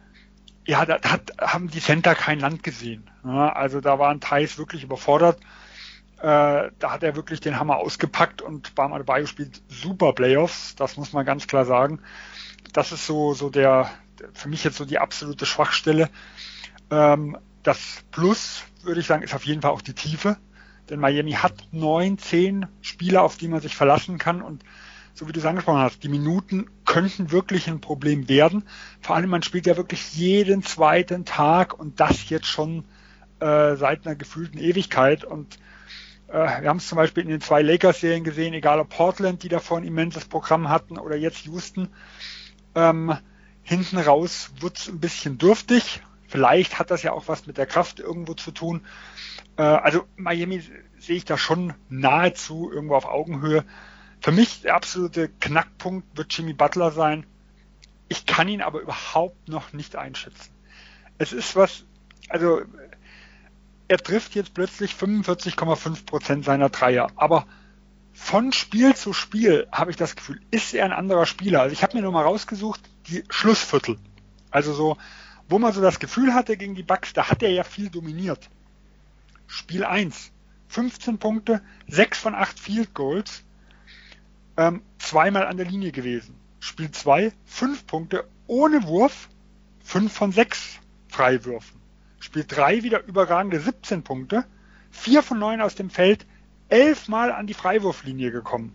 [0.66, 3.08] ja, da hat, haben die Center kein Land gesehen.
[3.24, 5.40] Ja, also da waren Thais wirklich überfordert.
[6.18, 10.96] Äh, da hat er wirklich den Hammer ausgepackt und Bam Adebayo spielt super Playoffs, das
[10.96, 12.00] muss man ganz klar sagen.
[12.72, 13.90] Das ist so, so der,
[14.32, 16.10] für mich jetzt so die absolute Schwachstelle.
[16.90, 20.36] Ähm, das Plus, würde ich sagen, ist auf jeden Fall auch die Tiefe.
[20.88, 24.40] Denn Miami hat neun, zehn Spieler, auf die man sich verlassen kann.
[24.40, 24.62] Und
[25.14, 28.64] so wie du es angesprochen hast, die Minuten könnten wirklich ein Problem werden.
[29.00, 32.84] Vor allem, man spielt ja wirklich jeden zweiten Tag und das jetzt schon
[33.40, 35.24] äh, seit einer gefühlten Ewigkeit.
[35.24, 35.58] Und
[36.28, 39.48] äh, wir haben es zum Beispiel in den zwei Lakers-Serien gesehen, egal ob Portland, die
[39.48, 41.88] davor ein immenses Programm hatten, oder jetzt Houston.
[42.74, 43.16] Ähm,
[43.66, 46.00] hinten raus wird es ein bisschen dürftig.
[46.28, 48.86] Vielleicht hat das ja auch was mit der Kraft irgendwo zu tun.
[49.56, 50.62] Äh, also Miami
[50.98, 53.64] sehe ich da schon nahezu irgendwo auf Augenhöhe.
[54.20, 57.26] Für mich der absolute Knackpunkt wird Jimmy Butler sein.
[58.08, 60.52] Ich kann ihn aber überhaupt noch nicht einschätzen.
[61.18, 61.84] Es ist was,
[62.28, 62.62] also
[63.88, 67.46] er trifft jetzt plötzlich 45,5 Prozent seiner Dreier, aber
[68.12, 71.62] von Spiel zu Spiel habe ich das Gefühl, ist er ein anderer Spieler.
[71.62, 73.96] Also ich habe mir nur mal rausgesucht, die Schlussviertel.
[74.50, 74.96] Also so
[75.48, 78.50] wo man so das Gefühl hatte gegen die Bucks, da hat er ja viel dominiert.
[79.46, 80.32] Spiel 1,
[80.68, 83.44] 15 Punkte, 6 von 8 Field Goals,
[84.56, 86.34] ähm, zweimal an der Linie gewesen.
[86.58, 89.28] Spiel 2, 5 Punkte ohne Wurf,
[89.84, 91.80] 5 von 6 Freiwürfen.
[92.18, 94.44] Spiel 3 wieder überragende 17 Punkte,
[94.90, 96.26] 4 von 9 aus dem Feld,
[96.70, 98.72] 11 Mal an die Freiwurflinie gekommen.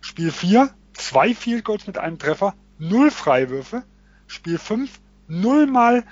[0.00, 3.84] Spiel 4, 2 Field Goals mit einem Treffer, 0 Freiwürfe.
[4.26, 6.04] Spiel 5, null mal,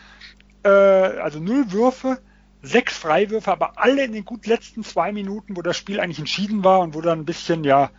[0.63, 2.21] äh, also null Würfe,
[2.63, 6.65] sechs Freiwürfe, aber alle in den gut letzten zwei Minuten, wo das Spiel eigentlich entschieden
[6.65, 7.91] war und wo dann ein bisschen, ja,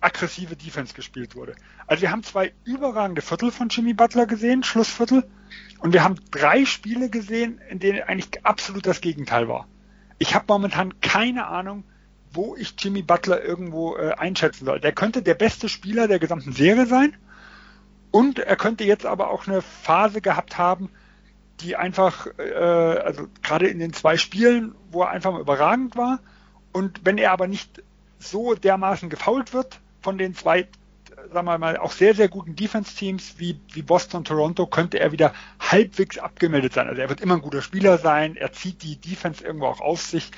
[0.00, 1.54] aggressive Defense gespielt wurde.
[1.86, 5.24] Also wir haben zwei überragende Viertel von Jimmy Butler gesehen, Schlussviertel,
[5.78, 9.68] und wir haben drei Spiele gesehen, in denen eigentlich absolut das Gegenteil war.
[10.18, 11.84] Ich habe momentan keine Ahnung,
[12.32, 14.80] wo ich Jimmy Butler irgendwo äh, einschätzen soll.
[14.80, 17.16] Der könnte der beste Spieler der gesamten Serie sein,
[18.12, 20.90] und er könnte jetzt aber auch eine Phase gehabt haben,
[21.60, 26.20] die einfach, äh, also gerade in den zwei Spielen, wo er einfach mal überragend war.
[26.72, 27.82] Und wenn er aber nicht
[28.18, 30.68] so dermaßen gefault wird von den zwei,
[31.32, 35.32] sagen wir mal, auch sehr, sehr guten Defense-Teams wie, wie Boston Toronto, könnte er wieder
[35.58, 36.88] halbwegs abgemeldet sein.
[36.88, 40.02] Also er wird immer ein guter Spieler sein, er zieht die Defense irgendwo auch auf
[40.02, 40.30] sich.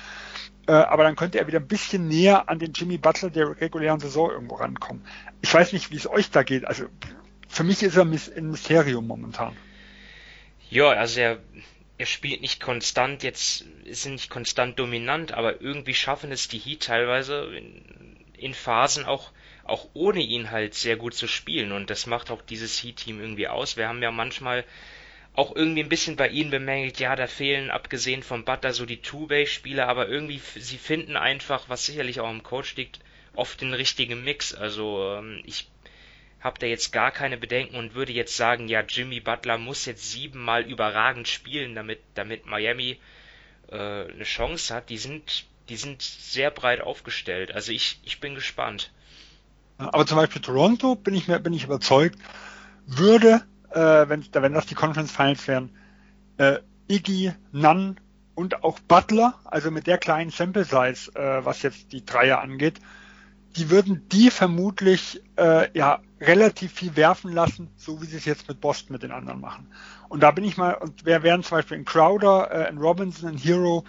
[0.68, 4.00] Äh, aber dann könnte er wieder ein bisschen näher an den Jimmy Butler der regulären
[4.00, 5.04] Saison irgendwo rankommen.
[5.42, 6.66] Ich weiß nicht, wie es euch da geht.
[6.66, 6.86] Also
[7.48, 9.56] für mich ist er ein Mysterium momentan.
[10.70, 11.38] Ja, also er,
[11.98, 16.58] er spielt nicht konstant, jetzt ist er nicht konstant dominant, aber irgendwie schaffen es die
[16.58, 19.30] Heat teilweise in, in Phasen auch,
[19.64, 23.48] auch ohne ihn halt sehr gut zu spielen und das macht auch dieses Heat-Team irgendwie
[23.48, 23.76] aus.
[23.76, 24.64] Wir haben ja manchmal
[25.34, 29.02] auch irgendwie ein bisschen bei ihnen bemängelt, ja, da fehlen abgesehen vom Butter so die
[29.02, 33.00] Two-Way-Spieler, aber irgendwie sie finden einfach, was sicherlich auch im Coach liegt,
[33.34, 34.54] oft den richtigen Mix.
[34.54, 35.66] Also ähm, ich
[36.44, 40.12] habe da jetzt gar keine Bedenken und würde jetzt sagen, ja, Jimmy Butler muss jetzt
[40.12, 42.98] siebenmal überragend spielen, damit, damit Miami
[43.68, 44.90] äh, eine Chance hat.
[44.90, 47.54] Die sind, die sind sehr breit aufgestellt.
[47.54, 48.92] Also ich, ich bin gespannt.
[49.78, 52.18] Aber zum Beispiel Toronto bin ich mir, bin ich überzeugt,
[52.86, 55.70] würde äh, wenn, wenn das die Conference Finals wären,
[56.36, 57.98] äh, Iggy, Nunn
[58.34, 62.80] und auch Butler, also mit der kleinen Sample Size, äh, was jetzt die Dreier angeht,
[63.56, 68.48] die würden die vermutlich äh, ja relativ viel werfen lassen, so wie sie es jetzt
[68.48, 69.72] mit Boston mit den anderen machen.
[70.08, 73.30] Und da bin ich mal, und wer wären zum Beispiel in Crowder, äh, in Robinson,
[73.30, 73.84] in Hero,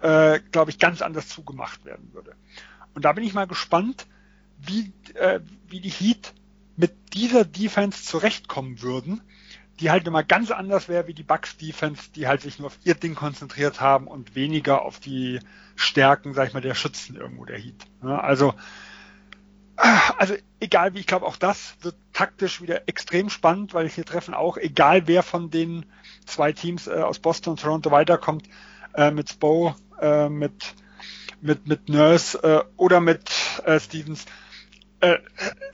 [0.00, 2.34] äh, glaube ich, ganz anders zugemacht werden würde.
[2.94, 4.06] Und da bin ich mal gespannt,
[4.58, 6.32] wie, äh, wie die Heat
[6.76, 9.20] mit dieser Defense zurechtkommen würden,
[9.80, 12.78] die halt immer ganz anders wäre wie die Bucks Defense, die halt sich nur auf
[12.84, 15.40] ihr Ding konzentriert haben und weniger auf die
[15.76, 17.86] Stärken, sag ich mal, der Schützen irgendwo der Heat.
[18.02, 18.54] Ja, also
[20.18, 24.34] also egal wie, ich glaube auch das wird taktisch wieder extrem spannend, weil hier treffen
[24.34, 25.86] auch, egal wer von den
[26.26, 28.48] zwei Teams äh, aus Boston und Toronto weiterkommt,
[28.94, 30.74] äh, mit Spo, äh, mit,
[31.40, 33.30] mit, mit Nurse äh, oder mit
[33.64, 34.26] äh, Stevens,
[35.00, 35.18] äh,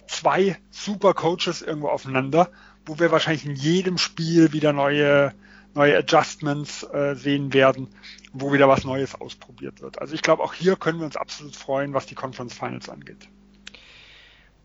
[0.06, 2.50] zwei super Coaches irgendwo aufeinander,
[2.84, 5.32] wo wir wahrscheinlich in jedem Spiel wieder neue,
[5.72, 7.88] neue Adjustments äh, sehen werden,
[8.34, 9.98] wo wieder was Neues ausprobiert wird.
[9.98, 13.28] Also ich glaube, auch hier können wir uns absolut freuen, was die Conference Finals angeht.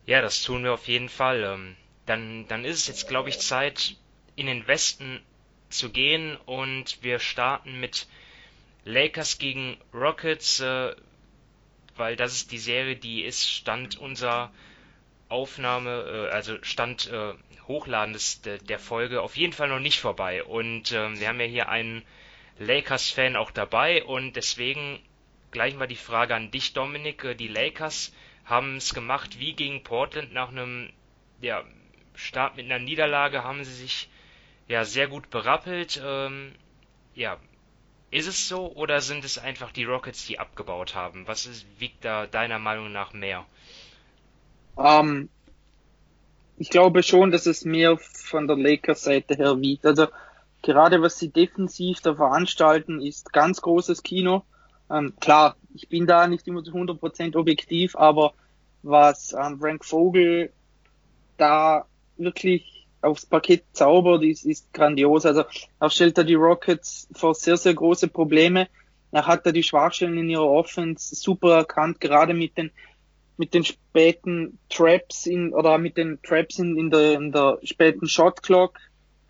[0.09, 1.43] Ja, das tun wir auf jeden Fall.
[1.43, 1.75] Ähm,
[2.07, 3.95] dann, dann ist es jetzt, glaube ich, Zeit,
[4.35, 5.21] in den Westen
[5.69, 8.07] zu gehen und wir starten mit
[8.85, 10.95] Lakers gegen Rockets, äh,
[11.95, 14.51] weil das ist die Serie, die ist Stand unserer
[15.27, 17.33] Aufnahme, äh, also Stand äh,
[17.67, 20.43] Hochladen der, Folge auf jeden Fall noch nicht vorbei.
[20.43, 22.03] Und ähm, wir haben ja hier einen
[22.57, 24.99] Lakers-Fan auch dabei und deswegen
[25.51, 27.37] gleich mal die Frage an dich, Dominik.
[27.37, 28.11] Die Lakers
[28.49, 30.89] haben es gemacht wie gegen Portland nach einem
[31.41, 31.63] ja,
[32.15, 34.09] Start mit einer Niederlage, haben sie sich
[34.67, 36.01] ja sehr gut berappelt.
[36.03, 36.53] Ähm,
[37.15, 37.37] ja,
[38.11, 41.27] ist es so oder sind es einfach die Rockets, die abgebaut haben?
[41.27, 43.45] Was ist, wiegt da deiner Meinung nach mehr?
[44.77, 45.29] Ähm,
[46.57, 49.85] ich glaube schon, dass es mehr von der Lakers-Seite her wiegt.
[49.85, 50.07] Also
[50.61, 54.43] gerade was sie defensiv da veranstalten, ist ganz großes Kino.
[54.89, 58.33] Ähm, klar, ich bin da nicht immer zu 100% objektiv, aber
[58.83, 60.51] was ähm, Frank Vogel
[61.37, 61.85] da
[62.17, 65.25] wirklich aufs Parkett zaubert, ist, ist grandios.
[65.25, 65.43] Also
[65.79, 68.67] er stellt da die Rockets vor sehr, sehr große Probleme.
[69.11, 72.71] Er hat da die Schwachstellen in ihrer Offense super erkannt, gerade mit den
[73.37, 78.05] mit den späten Traps in oder mit den Traps in, in, der, in der späten
[78.05, 78.77] Shot Clock.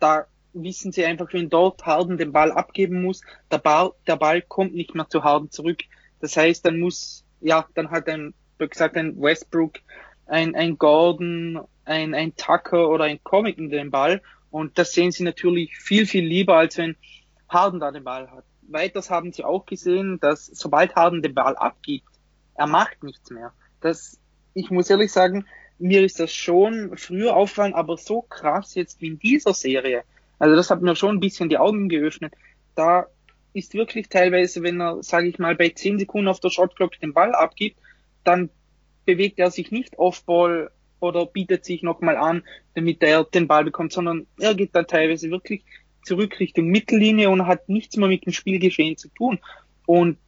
[0.00, 3.20] Da wissen sie einfach, wenn dort Harden den Ball abgeben muss,
[3.52, 5.82] der Ball, der Ball kommt nicht mehr zu Harden zurück.
[6.20, 8.34] Das heißt, dann muss, ja, dann hat ein,
[8.68, 9.78] gesagt, ein Westbrook,
[10.26, 14.22] ein, ein Gordon, ein, ein Tucker oder ein Comic in den Ball.
[14.50, 16.96] Und das sehen sie natürlich viel, viel lieber, als wenn
[17.48, 18.44] Harden da den Ball hat.
[18.62, 22.06] Weiters haben sie auch gesehen, dass sobald Harden den Ball abgibt,
[22.54, 23.52] er macht nichts mehr.
[23.80, 24.18] Das,
[24.54, 25.46] ich muss ehrlich sagen,
[25.78, 30.04] mir ist das schon früher aufgefallen, aber so krass jetzt wie in dieser Serie.
[30.38, 32.34] Also das hat mir schon ein bisschen die Augen geöffnet.
[32.74, 33.06] Da
[33.52, 37.12] ist wirklich teilweise, wenn er, sage ich mal, bei 10 Sekunden auf der Shotclock den
[37.12, 37.80] Ball abgibt,
[38.24, 38.50] dann
[39.04, 42.42] bewegt er sich nicht Offball oder bietet sich nochmal an,
[42.74, 45.64] damit er den Ball bekommt, sondern er geht dann teilweise wirklich
[46.04, 49.38] zurück Richtung Mittellinie und hat nichts mehr mit dem Spielgeschehen zu tun.
[49.86, 50.18] Und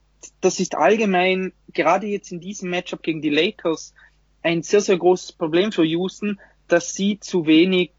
[0.41, 3.95] das ist allgemein, gerade jetzt in diesem Matchup gegen die Lakers,
[4.43, 7.91] ein sehr, sehr großes Problem für Houston, dass sie zu wenig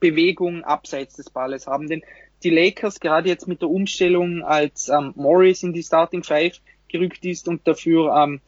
[0.00, 1.88] Bewegung abseits des Balles haben.
[1.88, 2.02] Denn
[2.42, 7.24] die Lakers, gerade jetzt mit der Umstellung, als ähm, Morris in die Starting Five gerückt
[7.24, 8.40] ist und dafür ähm,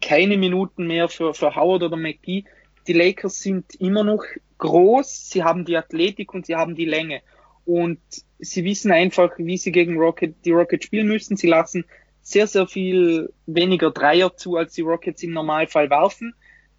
[0.00, 2.44] keine Minuten mehr für, für Howard oder McGee.
[2.86, 4.24] Die Lakers sind immer noch
[4.58, 7.20] groß, sie haben die Athletik und sie haben die Länge.
[7.64, 8.00] Und
[8.38, 11.36] sie wissen einfach, wie sie gegen Rocket, die Rockets spielen müssen.
[11.36, 11.84] Sie lassen
[12.22, 16.34] sehr, sehr viel weniger Dreier zu, als die Rockets im Normalfall werfen.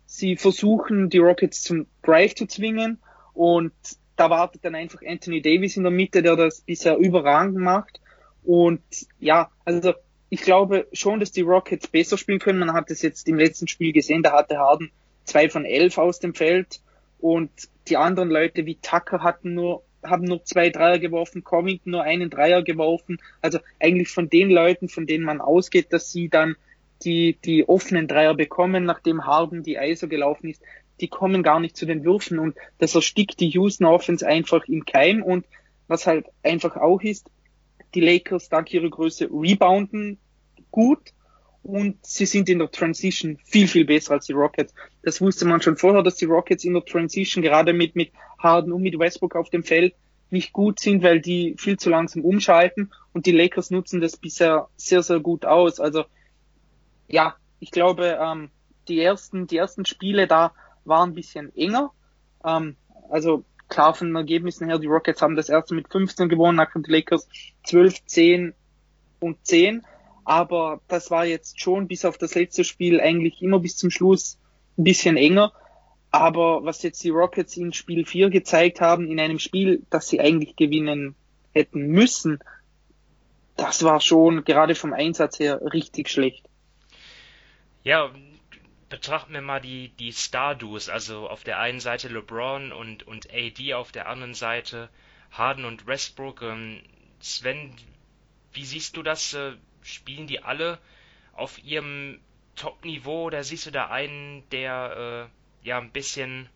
[0.05, 2.99] Sie versuchen, die Rockets zum Drive zu zwingen
[3.33, 3.73] und
[4.15, 8.01] da wartet dann einfach Anthony Davis in der Mitte, der das bisher überragend macht.
[8.43, 8.81] Und
[9.19, 9.93] ja, also
[10.29, 12.59] ich glaube schon, dass die Rockets besser spielen können.
[12.59, 14.91] Man hat es jetzt im letzten Spiel gesehen, da hatte Harden
[15.25, 16.81] zwei von elf aus dem Feld
[17.19, 17.49] und
[17.87, 22.29] die anderen Leute wie Tucker hatten nur haben nur zwei Dreier geworfen, Covington nur einen
[22.29, 23.19] Dreier geworfen.
[23.41, 26.55] Also eigentlich von den Leuten, von denen man ausgeht, dass sie dann
[27.03, 30.61] die, die offenen Dreier bekommen, nachdem Harden die Eiser gelaufen ist,
[31.01, 34.85] die kommen gar nicht zu den Würfen und das erstickt die Houston Offense einfach im
[34.85, 35.45] Keim und
[35.87, 37.29] was halt einfach auch ist,
[37.93, 40.19] die Lakers dank ihrer Größe rebounden
[40.71, 41.13] gut
[41.63, 44.73] und sie sind in der Transition viel, viel besser als die Rockets.
[45.03, 48.71] Das wusste man schon vorher, dass die Rockets in der Transition gerade mit, mit Harden
[48.71, 49.93] und mit Westbrook auf dem Feld
[50.29, 54.69] nicht gut sind, weil die viel zu langsam umschalten und die Lakers nutzen das bisher
[54.77, 55.79] sehr, sehr gut aus.
[55.79, 56.05] Also
[57.07, 58.49] ja, ich glaube, ähm,
[58.87, 60.53] die ersten, die ersten Spiele da
[60.85, 61.91] war ein bisschen enger.
[62.45, 62.75] Ähm,
[63.09, 66.83] also klar von den Ergebnissen her, die Rockets haben das erste mit 15 gewonnen, nachdem
[66.83, 67.27] die Lakers
[67.63, 68.53] 12, 10
[69.19, 69.83] und 10.
[70.25, 74.37] Aber das war jetzt schon bis auf das letzte Spiel eigentlich immer bis zum Schluss
[74.77, 75.53] ein bisschen enger.
[76.11, 80.19] Aber was jetzt die Rockets in Spiel 4 gezeigt haben, in einem Spiel, das sie
[80.19, 81.15] eigentlich gewinnen
[81.53, 82.39] hätten müssen,
[83.55, 86.45] das war schon gerade vom Einsatz her richtig schlecht.
[87.83, 88.11] Ja,
[88.89, 93.73] betrachten wir mal die, die Star-Duos, also auf der einen Seite LeBron und, und AD,
[93.75, 94.89] auf der anderen Seite
[95.31, 96.41] Harden und Westbrook.
[96.41, 96.81] Ähm,
[97.19, 97.73] Sven,
[98.53, 99.33] wie siehst du das?
[99.33, 100.79] Äh, spielen die alle
[101.33, 102.19] auf ihrem
[102.55, 105.29] Top-Niveau oder siehst du da einen, der
[105.63, 106.49] äh, ja ein bisschen,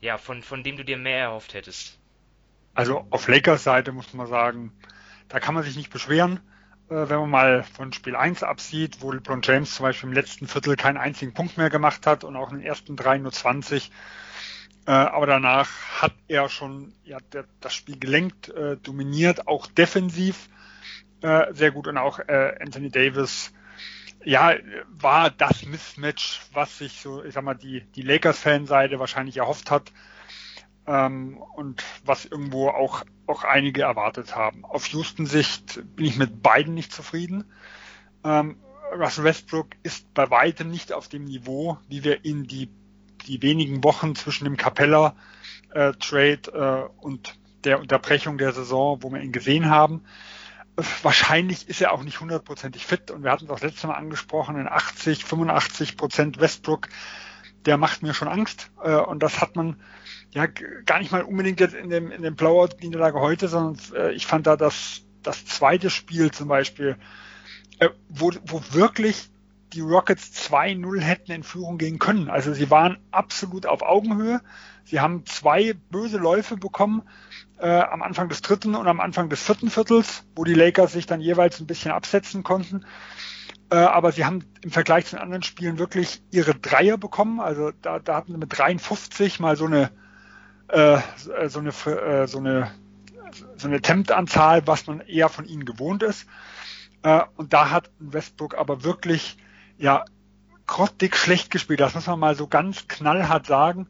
[0.00, 1.98] ja, von, von dem du dir mehr erhofft hättest?
[2.74, 4.72] Also auf Lakers Seite muss man sagen,
[5.28, 6.40] da kann man sich nicht beschweren.
[6.88, 10.46] Äh, wenn man mal von Spiel 1 absieht, wo LeBron James zum Beispiel im letzten
[10.46, 13.90] Viertel keinen einzigen Punkt mehr gemacht hat und auch in den ersten drei nur 20.
[14.86, 15.68] Äh, aber danach
[16.00, 17.18] hat er schon ja,
[17.60, 20.48] das Spiel gelenkt, äh, dominiert, auch defensiv
[21.22, 23.50] sehr gut und auch Anthony Davis
[24.22, 24.54] ja,
[24.86, 29.92] war das Mismatch, was sich so, ich sag mal, die, die Lakers-Fanseite wahrscheinlich erhofft hat
[30.86, 34.64] ähm, und was irgendwo auch, auch einige erwartet haben.
[34.64, 37.44] Auf Houston Sicht bin ich mit beiden nicht zufrieden.
[38.24, 38.56] Ähm,
[38.92, 42.70] Russell Westbrook ist bei weitem nicht auf dem Niveau, wie wir ihn die,
[43.26, 45.16] die wenigen Wochen zwischen dem Capella
[45.74, 50.04] äh, äh, und der Unterbrechung der Saison, wo wir ihn gesehen haben.
[51.02, 54.56] Wahrscheinlich ist er auch nicht hundertprozentig fit und wir hatten es auch letztes Mal angesprochen,
[54.56, 56.88] in 80, 85 Prozent Westbrook,
[57.64, 59.76] der macht mir schon Angst äh, und das hat man
[60.36, 60.46] ja,
[60.84, 64.46] gar nicht mal unbedingt jetzt in dem, in dem Blowout-Niederlage heute, sondern äh, ich fand
[64.46, 66.96] da das, das zweite Spiel zum Beispiel,
[67.78, 69.30] äh, wo, wo wirklich
[69.72, 72.28] die Rockets 2-0 hätten in Führung gehen können.
[72.28, 74.42] Also sie waren absolut auf Augenhöhe.
[74.84, 77.02] Sie haben zwei böse Läufe bekommen
[77.58, 81.06] äh, am Anfang des dritten und am Anfang des vierten Viertels, wo die Lakers sich
[81.06, 82.84] dann jeweils ein bisschen absetzen konnten.
[83.70, 87.40] Äh, aber sie haben im Vergleich zu den anderen Spielen wirklich ihre Dreier bekommen.
[87.40, 89.90] Also da, da hatten sie mit 53 mal so eine
[90.68, 90.98] äh,
[91.48, 92.70] so eine äh, so eine
[93.56, 96.26] so eine Temp-Anzahl, was man eher von ihnen gewohnt ist.
[97.02, 99.36] Äh, und da hat Westbrook aber wirklich
[99.78, 100.04] ja
[100.66, 101.80] grottig schlecht gespielt.
[101.80, 103.88] Das muss man mal so ganz knallhart sagen.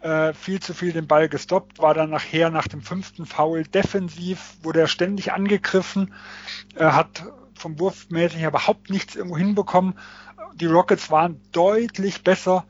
[0.00, 4.56] Äh, viel zu viel den Ball gestoppt, war dann nachher nach dem fünften Foul defensiv,
[4.62, 6.14] wurde er ständig angegriffen,
[6.74, 9.98] äh, hat vom Wurfmäßig überhaupt nichts irgendwo hinbekommen.
[10.54, 12.64] Die Rockets waren deutlich besser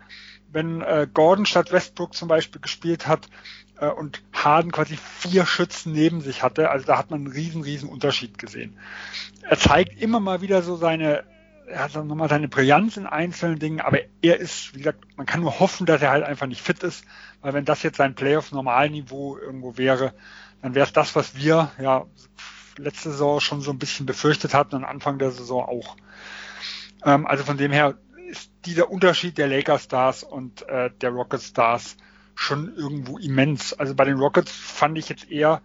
[0.52, 3.28] wenn äh, Gordon statt Westbrook zum Beispiel gespielt hat
[3.78, 7.62] äh, und Harden quasi vier Schützen neben sich hatte, also da hat man einen riesen,
[7.62, 8.78] riesen Unterschied gesehen.
[9.42, 11.24] Er zeigt immer mal wieder so seine,
[11.66, 15.40] er hat nochmal seine Brillanz in einzelnen Dingen, aber er ist, wie gesagt, man kann
[15.40, 17.04] nur hoffen, dass er halt einfach nicht fit ist,
[17.42, 20.14] weil wenn das jetzt sein Playoff-Normalniveau irgendwo wäre,
[20.62, 22.06] dann wäre es das, was wir ja
[22.76, 25.96] letzte Saison schon so ein bisschen befürchtet hatten und Anfang der Saison auch.
[27.04, 27.94] Ähm, also von dem her
[28.30, 31.96] ist dieser Unterschied der Lakers Stars und äh, der Rockets Stars
[32.34, 33.74] schon irgendwo immens.
[33.74, 35.60] Also bei den Rockets fand ich jetzt eher,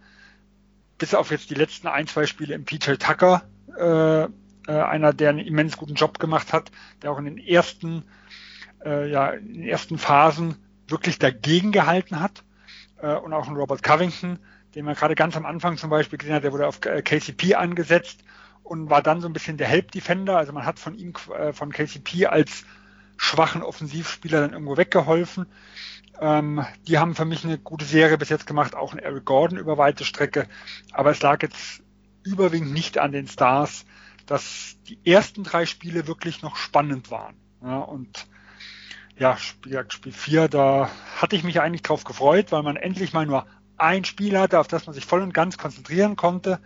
[0.98, 3.42] bis auf jetzt die letzten ein, zwei Spiele im PJ Tucker,
[3.78, 4.28] äh, äh,
[4.66, 6.70] einer, der einen immens guten Job gemacht hat,
[7.02, 8.04] der auch in den ersten,
[8.84, 10.56] äh, ja, in den ersten Phasen
[10.88, 12.44] wirklich dagegen gehalten hat.
[13.00, 14.38] Äh, und auch ein Robert Covington,
[14.74, 17.54] den man gerade ganz am Anfang zum Beispiel gesehen hat, der wurde auf äh, KCP
[17.54, 18.22] angesetzt
[18.66, 20.36] und war dann so ein bisschen der Help Defender.
[20.36, 22.64] Also man hat von ihm, äh, von KCP als
[23.16, 25.46] schwachen Offensivspieler dann irgendwo weggeholfen.
[26.20, 29.58] Ähm, die haben für mich eine gute Serie bis jetzt gemacht, auch ein Eric Gordon
[29.58, 30.48] über weite Strecke.
[30.92, 31.82] Aber es lag jetzt
[32.24, 33.84] überwiegend nicht an den Stars,
[34.26, 37.36] dass die ersten drei Spiele wirklich noch spannend waren.
[37.62, 38.26] Ja, und
[39.16, 43.26] ja, Spiel, Spiel 4, da hatte ich mich eigentlich drauf gefreut, weil man endlich mal
[43.26, 43.46] nur
[43.78, 46.58] ein Spiel hatte, auf das man sich voll und ganz konzentrieren konnte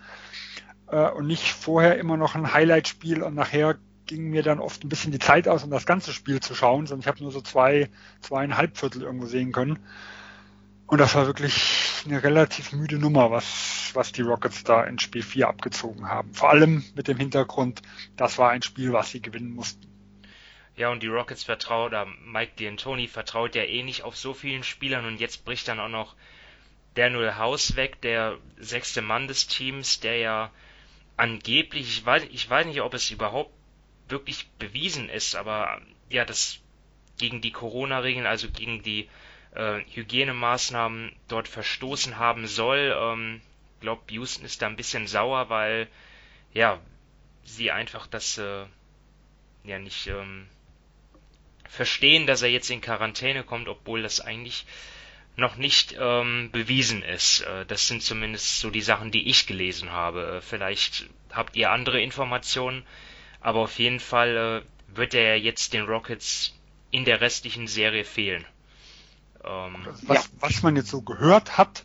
[0.91, 4.88] äh, und nicht vorher immer noch ein Highlight-Spiel und nachher ging mir dann oft ein
[4.88, 7.41] bisschen die Zeit aus, um das ganze Spiel zu schauen, sondern ich habe nur so
[7.41, 7.88] zwei,
[8.20, 9.78] zweieinhalb Viertel irgendwo sehen können.
[10.86, 15.22] Und das war wirklich eine relativ müde Nummer, was, was die Rockets da in Spiel
[15.22, 16.34] 4 abgezogen haben.
[16.34, 17.82] Vor allem mit dem Hintergrund,
[18.16, 19.86] das war ein Spiel, was sie gewinnen mussten.
[20.74, 24.64] Ja, und die Rockets vertraut, oder Mike D'Antoni vertraut ja eh nicht auf so vielen
[24.64, 26.16] Spielern und jetzt bricht dann auch noch
[26.95, 30.51] Daniel House weg, der sechste Mann des Teams, der ja
[31.20, 33.52] angeblich, ich weiß, ich weiß nicht, ob es überhaupt
[34.08, 36.60] wirklich bewiesen ist, aber ja, das
[37.18, 39.08] gegen die Corona-Regeln, also gegen die
[39.54, 42.96] äh, Hygienemaßnahmen dort verstoßen haben soll.
[42.98, 43.42] Ähm,
[43.80, 45.88] glaube, Houston ist da ein bisschen sauer, weil
[46.54, 46.80] ja
[47.44, 48.64] sie einfach das äh,
[49.64, 50.48] ja nicht ähm,
[51.68, 54.64] verstehen, dass er jetzt in Quarantäne kommt, obwohl das eigentlich
[55.36, 57.40] noch nicht ähm, bewiesen ist.
[57.40, 60.36] Äh, das sind zumindest so die Sachen, die ich gelesen habe.
[60.36, 62.84] Äh, vielleicht habt ihr andere Informationen,
[63.40, 66.54] aber auf jeden Fall äh, wird er jetzt den Rockets
[66.90, 68.44] in der restlichen Serie fehlen.
[69.44, 70.30] Ähm, was, ja.
[70.40, 71.84] was man jetzt so gehört hat,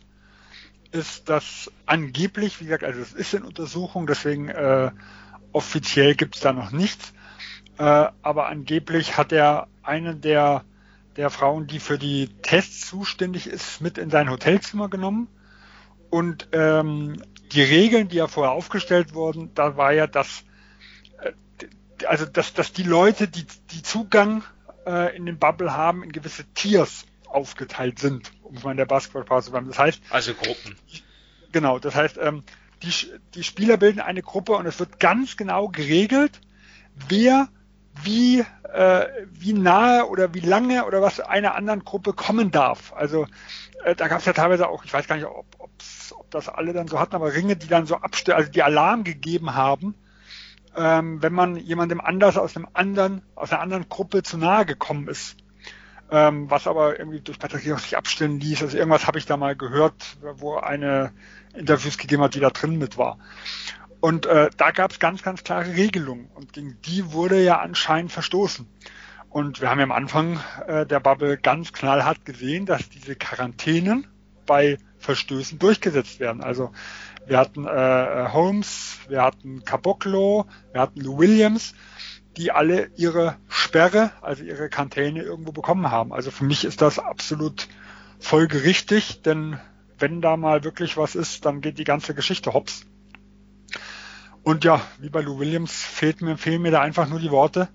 [0.92, 4.90] ist, dass angeblich, wie gesagt, also es ist in Untersuchung, deswegen äh,
[5.52, 7.12] offiziell gibt es da noch nichts,
[7.78, 10.64] äh, aber angeblich hat er eine der
[11.16, 15.28] der Frauen, die für die Tests zuständig ist, mit in sein Hotelzimmer genommen.
[16.10, 20.44] Und ähm, die Regeln, die ja vorher aufgestellt wurden, da war ja, dass
[21.20, 21.32] äh,
[22.06, 24.44] also dass, dass die Leute, die, die Zugang
[24.86, 29.46] äh, in den Bubble haben, in gewisse Tiers aufgeteilt sind, um mal in der Basketballpause
[29.46, 29.68] zu bleiben.
[29.68, 30.76] Das heißt, also Gruppen.
[31.52, 32.44] Genau, das heißt, ähm,
[32.82, 32.92] die,
[33.34, 36.40] die Spieler bilden eine Gruppe und es wird ganz genau geregelt,
[37.08, 37.48] wer
[38.02, 42.92] wie, äh, wie nahe oder wie lange oder was einer anderen Gruppe kommen darf.
[42.94, 43.26] Also
[43.84, 45.70] äh, da gab es ja teilweise auch, ich weiß gar nicht, ob, ob
[46.30, 49.54] das alle dann so hatten, aber Ringe, die dann so abstellen, also die Alarm gegeben
[49.54, 49.94] haben,
[50.76, 55.08] ähm, wenn man jemandem anders aus einem anderen, aus einer anderen Gruppe zu nahe gekommen
[55.08, 55.36] ist.
[56.08, 58.62] Ähm, was aber irgendwie durch Patrick auch sich abstellen ließ.
[58.62, 61.12] Also irgendwas habe ich da mal gehört, wo eine
[61.52, 63.18] Interviews gegeben hat, die da drin mit war.
[64.00, 68.12] Und äh, da gab es ganz, ganz klare Regelungen und gegen die wurde ja anscheinend
[68.12, 68.66] verstoßen.
[69.30, 74.06] Und wir haben ja am Anfang äh, der Bubble ganz knallhart gesehen, dass diese Quarantänen
[74.46, 76.42] bei Verstößen durchgesetzt werden.
[76.42, 76.72] Also
[77.26, 81.74] wir hatten äh, Holmes, wir hatten Caboclo, wir hatten Lou Williams,
[82.36, 86.12] die alle ihre Sperre, also ihre Quarantäne irgendwo bekommen haben.
[86.12, 87.68] Also für mich ist das absolut
[88.20, 89.58] folgerichtig, denn
[89.98, 92.86] wenn da mal wirklich was ist, dann geht die ganze Geschichte hops.
[94.46, 97.68] Und ja, wie bei Lou Williams fehlt mir, fehlen mir da einfach nur die Worte.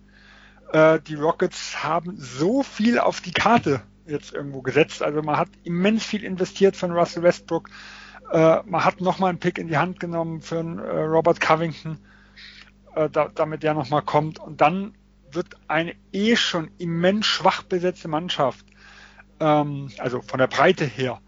[0.71, 5.03] Äh, die Rockets haben so viel auf die Karte jetzt irgendwo gesetzt.
[5.03, 7.67] Also man hat immens viel investiert von Russell Westbrook.
[8.31, 11.99] Äh, man hat nochmal einen Pick in die Hand genommen für einen, äh, Robert Covington,
[12.95, 14.39] äh, da, damit der nochmal kommt.
[14.39, 14.95] Und dann
[15.29, 18.65] wird eine eh schon immens schwach besetzte Mannschaft,
[19.41, 21.19] ähm, also von der Breite her,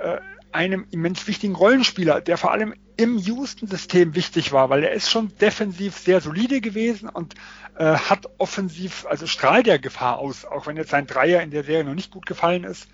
[0.00, 0.18] äh,
[0.52, 5.32] einem immens wichtigen Rollenspieler, der vor allem im Houston-System wichtig war, weil er ist schon
[5.38, 7.34] defensiv sehr solide gewesen und
[7.76, 11.62] äh, hat offensiv, also strahlt der Gefahr aus, auch wenn jetzt sein Dreier in der
[11.62, 12.88] Serie noch nicht gut gefallen ist.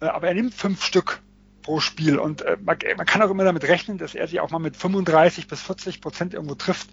[0.00, 1.20] Äh, aber er nimmt fünf Stück
[1.60, 4.50] pro Spiel und äh, man, man, kann auch immer damit rechnen, dass er sich auch
[4.50, 6.88] mal mit 35 bis 40 Prozent irgendwo trifft.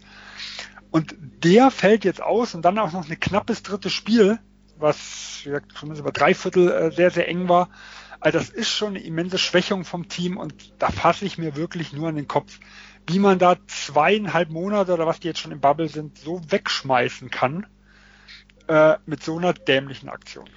[0.91, 4.37] Und der fällt jetzt aus und dann auch noch ein knappes drittes Spiel,
[4.77, 7.69] was wie zumindest über drei Viertel äh, sehr, sehr eng war.
[8.19, 11.93] Also das ist schon eine immense Schwächung vom Team und da fasse ich mir wirklich
[11.93, 12.59] nur an den Kopf,
[13.07, 17.29] wie man da zweieinhalb Monate oder was die jetzt schon im Bubble sind, so wegschmeißen
[17.29, 17.65] kann
[18.67, 20.49] äh, mit so einer dämlichen Aktion.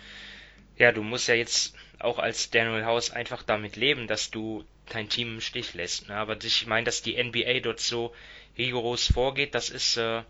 [0.76, 5.08] Ja, du musst ja jetzt auch als Daniel House einfach damit leben, dass du dein
[5.08, 6.08] Team im Stich lässt.
[6.08, 6.16] Ne?
[6.16, 8.12] Aber ich meine, dass die NBA dort so
[8.58, 10.22] rigoros vorgeht, das ist äh,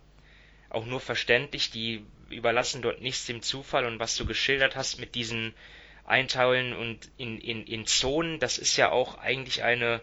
[0.69, 1.71] auch nur verständlich.
[1.71, 5.55] Die überlassen dort nichts dem Zufall und was du geschildert hast mit diesen
[6.13, 10.03] einteilen und in, in, in Zonen, das ist ja auch eigentlich eine,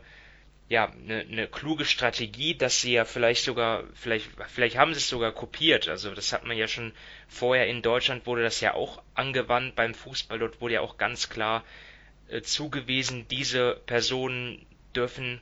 [0.67, 5.07] ja, eine, eine kluge Strategie, dass sie ja vielleicht sogar, vielleicht, vielleicht haben sie es
[5.07, 5.87] sogar kopiert.
[5.87, 6.93] Also das hat man ja schon
[7.27, 10.39] vorher in Deutschland wurde das ja auch angewandt beim Fußball.
[10.39, 11.63] Dort wurde ja auch ganz klar
[12.27, 15.39] äh, zugewiesen, diese Personen dürfen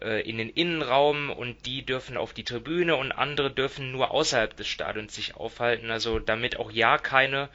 [0.00, 4.56] äh, in den Innenraum und die dürfen auf die Tribüne und andere dürfen nur außerhalb
[4.56, 5.90] des Stadions sich aufhalten.
[5.90, 7.48] Also damit auch ja keine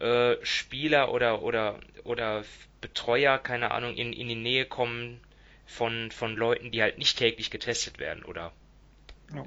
[0.00, 2.44] äh, Spieler oder oder oder
[2.80, 5.20] Betreuer, keine Ahnung, in, in die Nähe kommen
[5.66, 8.52] von, von Leuten, die halt nicht täglich getestet werden, oder?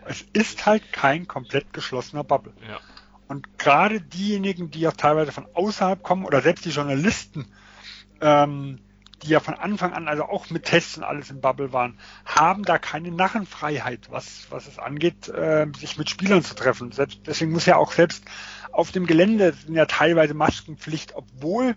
[0.05, 2.53] Es ist halt kein komplett geschlossener Bubble.
[2.67, 2.79] Ja.
[3.27, 7.45] Und gerade diejenigen, die ja teilweise von außerhalb kommen, oder selbst die Journalisten,
[8.21, 8.79] ähm,
[9.23, 12.63] die ja von Anfang an also auch mit Tests und alles im Bubble waren, haben
[12.63, 16.91] da keine Narrenfreiheit, was, was es angeht, äh, sich mit Spielern zu treffen.
[16.91, 18.23] Selbst, deswegen muss ja auch selbst
[18.71, 21.75] auf dem Gelände sind ja teilweise Maskenpflicht, obwohl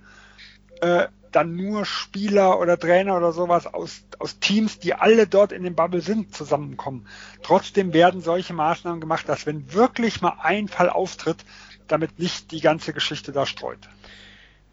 [0.80, 5.62] äh, dann nur Spieler oder Trainer oder sowas aus, aus Teams, die alle dort in
[5.62, 7.06] dem Bubble sind, zusammenkommen.
[7.42, 11.44] Trotzdem werden solche Maßnahmen gemacht, dass wenn wirklich mal ein Fall auftritt,
[11.88, 13.88] damit nicht die ganze Geschichte da streut.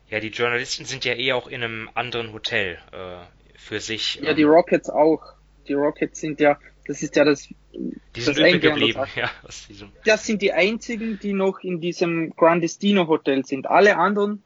[0.09, 3.17] Ja, die Journalisten sind ja eh auch in einem anderen Hotel äh,
[3.57, 4.19] für sich.
[4.21, 5.21] Ja, die ähm, Rockets auch.
[5.67, 6.57] Die Rockets sind ja,
[6.87, 7.49] das ist ja das.
[7.73, 9.29] Die sind übrig geblieben, ja.
[10.05, 13.67] Das sind die einzigen, die noch in diesem Grandestino Hotel sind.
[13.67, 14.43] Alle anderen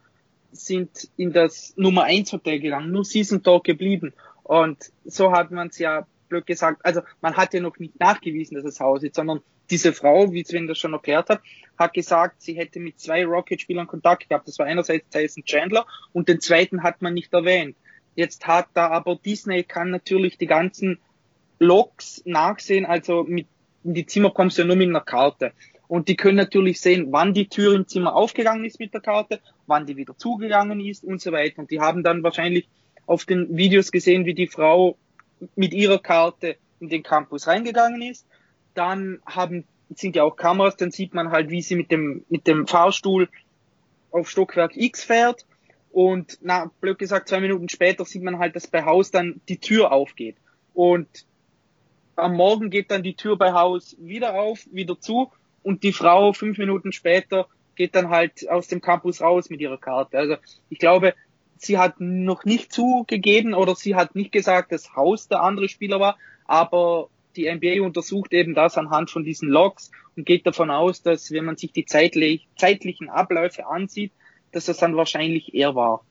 [0.50, 4.12] sind in das Nummer 1 Hotel gegangen, nur sie sind dort geblieben.
[4.42, 8.56] Und so hat man es ja blöd gesagt, also man hat ja noch nicht nachgewiesen,
[8.56, 9.40] dass es Haus ist, sondern
[9.70, 11.40] diese Frau, wie Sven das schon erklärt hat,
[11.78, 14.48] hat gesagt, sie hätte mit zwei Rocket-Spielern Kontakt gehabt.
[14.48, 17.76] Das war einerseits Tyson Chandler und den zweiten hat man nicht erwähnt.
[18.14, 20.98] Jetzt hat da aber Disney kann natürlich die ganzen
[21.62, 23.46] Logs nachsehen, also mit
[23.84, 25.52] in die Zimmer kommst du ja nur mit einer Karte.
[25.88, 29.40] Und die können natürlich sehen, wann die Tür im Zimmer aufgegangen ist mit der Karte,
[29.66, 31.58] wann die wieder zugegangen ist und so weiter.
[31.58, 32.68] Und die haben dann wahrscheinlich
[33.06, 34.96] auf den Videos gesehen, wie die Frau
[35.56, 38.26] mit ihrer Karte in den Campus reingegangen ist.
[38.74, 42.46] Dann haben, sind ja auch Kameras, dann sieht man halt, wie sie mit dem, mit
[42.46, 43.28] dem Fahrstuhl
[44.12, 45.44] auf Stockwerk X fährt.
[45.90, 49.58] Und na, blöd gesagt, zwei Minuten später sieht man halt, dass bei Haus dann die
[49.58, 50.36] Tür aufgeht.
[50.72, 51.26] Und
[52.16, 55.30] am Morgen geht dann die Tür bei Haus wieder auf, wieder zu
[55.62, 59.78] und die Frau fünf Minuten später geht dann halt aus dem Campus raus mit ihrer
[59.78, 60.18] Karte.
[60.18, 60.36] Also
[60.68, 61.14] ich glaube,
[61.56, 66.00] sie hat noch nicht zugegeben oder sie hat nicht gesagt, dass Haus der andere Spieler
[66.00, 71.02] war, aber die NBA untersucht eben das anhand von diesen Logs und geht davon aus,
[71.02, 74.12] dass wenn man sich die zeitlich, zeitlichen Abläufe ansieht,
[74.50, 76.04] dass das dann wahrscheinlich er war.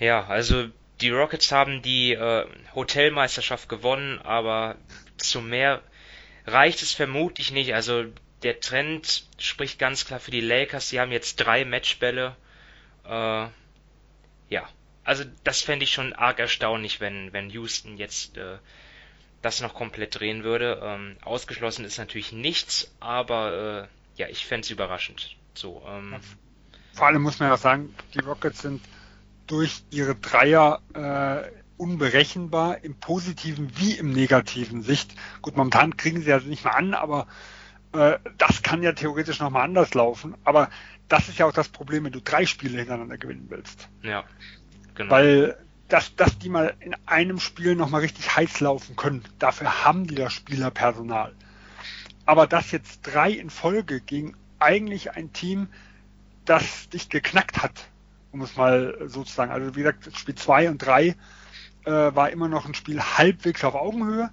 [0.00, 0.66] Ja, also
[1.00, 4.76] die Rockets haben die äh, Hotelmeisterschaft gewonnen, aber
[5.16, 5.82] zu mehr
[6.46, 7.74] reicht es vermutlich nicht.
[7.74, 8.04] Also
[8.42, 10.88] der Trend spricht ganz klar für die Lakers.
[10.88, 12.36] Sie haben jetzt drei Matchbälle.
[13.04, 13.46] Äh,
[14.48, 14.68] ja,
[15.04, 18.58] also das fände ich schon arg erstaunlich, wenn, wenn Houston jetzt äh,
[19.42, 20.80] das noch komplett drehen würde.
[20.82, 25.36] Ähm, ausgeschlossen ist natürlich nichts, aber äh, ja, ich fände es überraschend.
[25.54, 26.16] So, ähm,
[26.94, 28.82] Vor allem muss man ja sagen, die Rockets sind
[29.46, 35.14] durch ihre Dreier äh, unberechenbar im positiven wie im negativen Sicht.
[35.42, 37.26] Gut, momentan kriegen sie ja nicht mehr an, aber
[37.92, 40.34] äh, das kann ja theoretisch nochmal anders laufen.
[40.44, 40.70] Aber
[41.08, 43.88] das ist ja auch das Problem, wenn du drei Spiele hintereinander gewinnen willst.
[44.02, 44.24] Ja,
[44.94, 45.10] genau.
[45.10, 50.06] Weil dass, dass die mal in einem Spiel nochmal richtig heiß laufen können, dafür haben
[50.06, 51.34] die das Spielerpersonal.
[52.24, 55.68] Aber das jetzt drei in Folge gegen eigentlich ein Team,
[56.44, 57.88] das dich geknackt hat,
[58.36, 59.24] um es mal so.
[59.36, 61.14] Also wie gesagt, Spiel 2 und 3 äh,
[61.86, 64.30] war immer noch ein Spiel halbwegs auf Augenhöhe,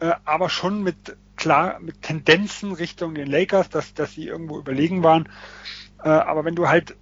[0.00, 5.02] äh, aber schon mit klar mit Tendenzen Richtung den Lakers, dass, dass sie irgendwo überlegen
[5.02, 5.28] waren.
[6.02, 6.96] Äh, aber wenn du halt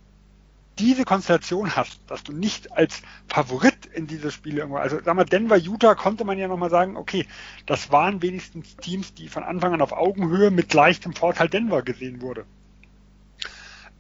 [0.79, 5.25] diese Konstellation hast, dass du nicht als Favorit in diese Spiele irgendwo, also sag mal,
[5.25, 7.27] Denver, Utah konnte man ja nochmal sagen, okay,
[7.67, 12.23] das waren wenigstens Teams, die von Anfang an auf Augenhöhe mit leichtem Vorteil Denver gesehen
[12.23, 12.47] wurde.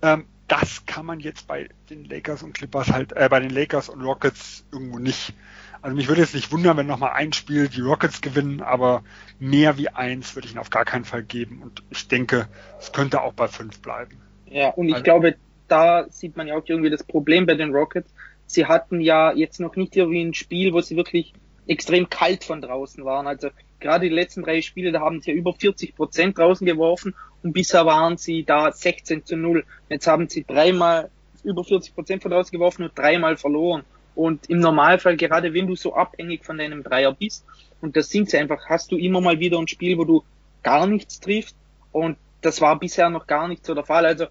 [0.01, 3.89] Ähm, das kann man jetzt bei den Lakers und Clippers halt, äh, bei den Lakers
[3.89, 5.33] und Rockets irgendwo nicht.
[5.81, 9.03] Also mich würde es nicht wundern, wenn nochmal ein Spiel die Rockets gewinnen, aber
[9.39, 11.63] mehr wie eins würde ich ihnen auf gar keinen Fall geben.
[11.63, 12.49] Und ich denke,
[12.79, 14.19] es könnte auch bei fünf bleiben.
[14.45, 15.37] Ja, und ich also, glaube,
[15.69, 18.13] da sieht man ja auch irgendwie das Problem bei den Rockets.
[18.45, 21.33] Sie hatten ja jetzt noch nicht irgendwie ein Spiel, wo sie wirklich
[21.67, 23.27] extrem kalt von draußen waren.
[23.27, 23.49] Also
[23.81, 27.53] gerade die letzten drei Spiele, da haben sie ja über 40 Prozent draußen geworfen und
[27.53, 29.65] bisher waren sie da 16 zu 0.
[29.89, 31.11] Jetzt haben sie dreimal
[31.45, 33.85] über 40 Prozent von draußen geworfen und dreimal verloren.
[34.15, 37.45] Und im Normalfall, gerade wenn du so abhängig von deinem Dreier bist,
[37.81, 40.23] und das sind sie einfach, hast du immer mal wieder ein Spiel, wo du
[40.63, 41.57] gar nichts triffst.
[41.91, 44.07] Und das war bisher noch gar nicht so der Fall.
[44.07, 44.27] Also,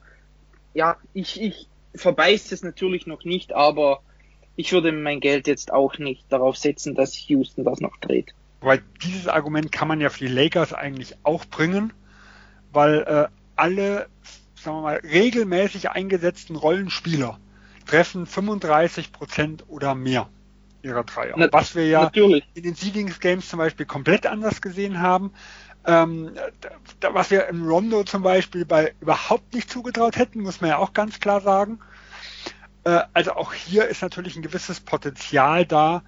[0.73, 4.01] ja, ich, ich verbeiß es natürlich noch nicht, aber
[4.61, 8.35] ich würde mein Geld jetzt auch nicht darauf setzen, dass Houston das noch dreht.
[8.59, 11.93] Weil dieses Argument kann man ja für die Lakers eigentlich auch bringen,
[12.71, 14.07] weil äh, alle,
[14.55, 17.39] sagen wir mal, regelmäßig eingesetzten Rollenspieler
[17.87, 20.29] treffen 35 Prozent oder mehr
[20.83, 21.33] ihrer Dreier.
[21.37, 22.43] Na, was wir ja natürlich.
[22.53, 25.31] in den Seedings Games zum Beispiel komplett anders gesehen haben.
[25.87, 26.33] Ähm,
[27.11, 30.93] was wir im Rondo zum Beispiel bei überhaupt nicht zugetraut hätten, muss man ja auch
[30.93, 31.79] ganz klar sagen.
[32.83, 36.03] Äh, also auch hier ist natürlich ein gewisses Potenzial da,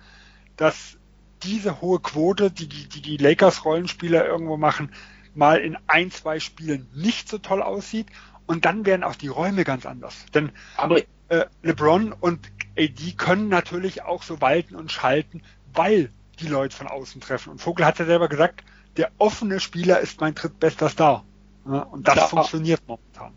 [0.57, 0.97] dass
[1.43, 4.91] diese hohe Quote, die die, die, Lakers Rollenspieler irgendwo machen,
[5.35, 8.07] mal in ein, zwei Spielen nicht so toll aussieht.
[8.45, 10.25] Und dann werden auch die Räume ganz anders.
[10.33, 15.41] Denn Aber äh, LeBron und AD können natürlich auch so walten und schalten,
[15.73, 16.09] weil
[16.39, 17.51] die Leute von außen treffen.
[17.51, 18.63] Und Vogel hat ja selber gesagt,
[18.97, 21.23] der offene Spieler ist mein drittbester Star.
[21.65, 23.33] Ja, und das ja, funktioniert momentan.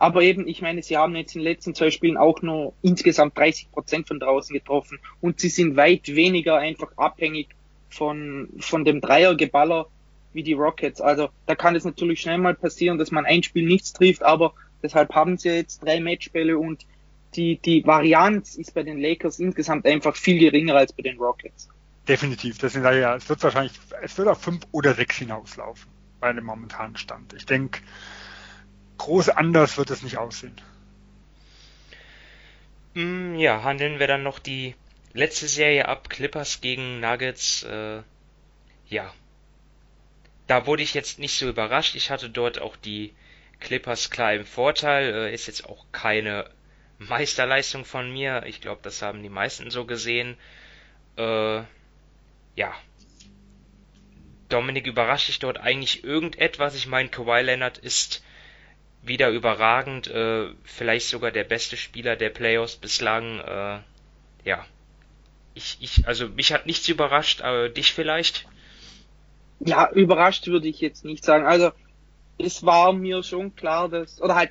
[0.00, 3.36] Aber eben, ich meine, sie haben jetzt in den letzten zwei Spielen auch nur insgesamt
[3.36, 7.48] 30 Prozent von draußen getroffen und sie sind weit weniger einfach abhängig
[7.90, 9.88] von, von dem Dreiergeballer
[10.32, 11.02] wie die Rockets.
[11.02, 14.54] Also da kann es natürlich schnell mal passieren, dass man ein Spiel nichts trifft, aber
[14.82, 16.86] deshalb haben sie jetzt drei Matchbälle und
[17.34, 21.68] die, die Varianz ist bei den Lakers insgesamt einfach viel geringer als bei den Rockets.
[22.08, 22.58] Definitiv.
[22.58, 25.90] Sage ich ja, es wird wahrscheinlich, es wird auf fünf oder sechs hinauslaufen
[26.20, 27.34] bei dem momentanen Stand.
[27.34, 27.82] Ich denke,
[29.00, 30.60] groß anders wird es nicht aussehen.
[32.94, 34.74] Mm, ja, handeln wir dann noch die
[35.12, 37.62] letzte Serie ab, Clippers gegen Nuggets.
[37.62, 38.02] Äh,
[38.88, 39.12] ja,
[40.46, 41.94] da wurde ich jetzt nicht so überrascht.
[41.94, 43.14] Ich hatte dort auch die
[43.60, 45.14] Clippers klar im Vorteil.
[45.14, 46.50] Äh, ist jetzt auch keine
[46.98, 48.44] Meisterleistung von mir.
[48.46, 50.36] Ich glaube, das haben die meisten so gesehen.
[51.16, 51.62] Äh,
[52.56, 52.74] ja.
[54.50, 56.74] Dominik überrascht dich dort eigentlich irgendetwas?
[56.74, 58.22] Ich meine, Kawhi Leonard ist
[59.02, 63.40] wieder überragend, äh, vielleicht sogar der beste Spieler der Playoffs bislang.
[63.40, 63.78] Äh,
[64.44, 64.64] ja,
[65.54, 68.46] ich, ich, also mich hat nichts überrascht, aber dich vielleicht?
[69.60, 71.46] Ja, überrascht würde ich jetzt nicht sagen.
[71.46, 71.70] Also
[72.38, 74.50] es war mir schon klar, dass, oder halt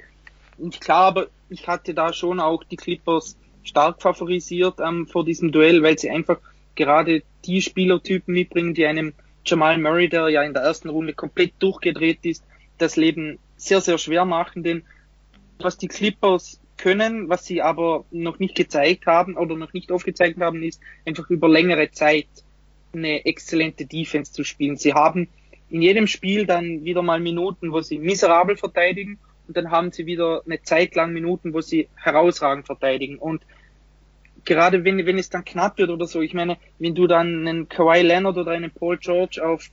[0.58, 5.52] nicht klar, aber ich hatte da schon auch die Clippers stark favorisiert ähm, vor diesem
[5.52, 6.40] Duell, weil sie einfach
[6.76, 9.14] gerade die Spielertypen mitbringen, die einem
[9.46, 12.44] Jamal Murray, der ja in der ersten Runde komplett durchgedreht ist,
[12.78, 14.84] das Leben sehr, sehr schwer machen, denn
[15.60, 20.40] was die Clippers können, was sie aber noch nicht gezeigt haben oder noch nicht aufgezeigt
[20.40, 22.28] haben, ist einfach über längere Zeit
[22.94, 24.78] eine exzellente Defense zu spielen.
[24.78, 25.28] Sie haben
[25.70, 30.06] in jedem Spiel dann wieder mal Minuten, wo sie miserabel verteidigen und dann haben sie
[30.06, 33.18] wieder eine Zeit lang Minuten, wo sie herausragend verteidigen.
[33.18, 33.42] Und
[34.46, 37.70] gerade wenn, wenn es dann knapp wird oder so, ich meine, wenn du dann einen
[37.70, 39.70] Kawhi Leonard oder einen Paul George auf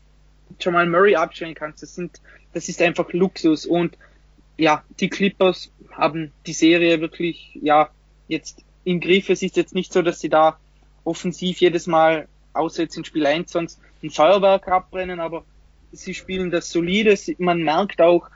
[0.61, 2.21] Jamal Murray abstellen kannst, das sind,
[2.53, 3.97] das ist einfach Luxus und
[4.59, 7.91] ja, die Clippers haben die Serie wirklich, ja,
[8.29, 9.29] jetzt im Griff.
[9.29, 10.59] Es ist jetzt nicht so, dass sie da
[11.05, 15.45] offensiv jedes Mal, außer jetzt in Spiel 1, sonst ein Feuerwerk abbrennen, aber
[15.93, 17.17] sie spielen das solide.
[17.39, 18.29] Man merkt auch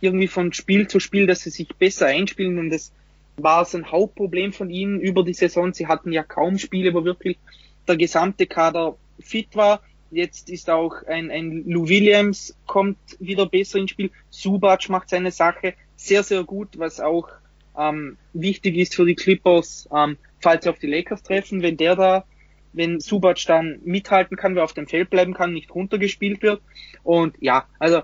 [0.00, 2.92] irgendwie von Spiel zu Spiel, dass sie sich besser einspielen und das
[3.36, 5.72] war so ein Hauptproblem von ihnen über die Saison.
[5.72, 7.38] Sie hatten ja kaum Spiele, wo wirklich
[7.86, 9.80] der gesamte Kader fit war.
[10.10, 14.10] Jetzt ist auch ein, ein Lou Williams kommt wieder besser ins Spiel.
[14.30, 17.28] Subac macht seine Sache sehr, sehr gut, was auch
[17.78, 21.96] ähm, wichtig ist für die Clippers, ähm, falls sie auf die Lakers treffen, wenn der
[21.96, 22.24] da,
[22.72, 26.62] wenn Subac dann mithalten kann, wer auf dem Feld bleiben kann, nicht runtergespielt wird.
[27.02, 28.02] Und ja, also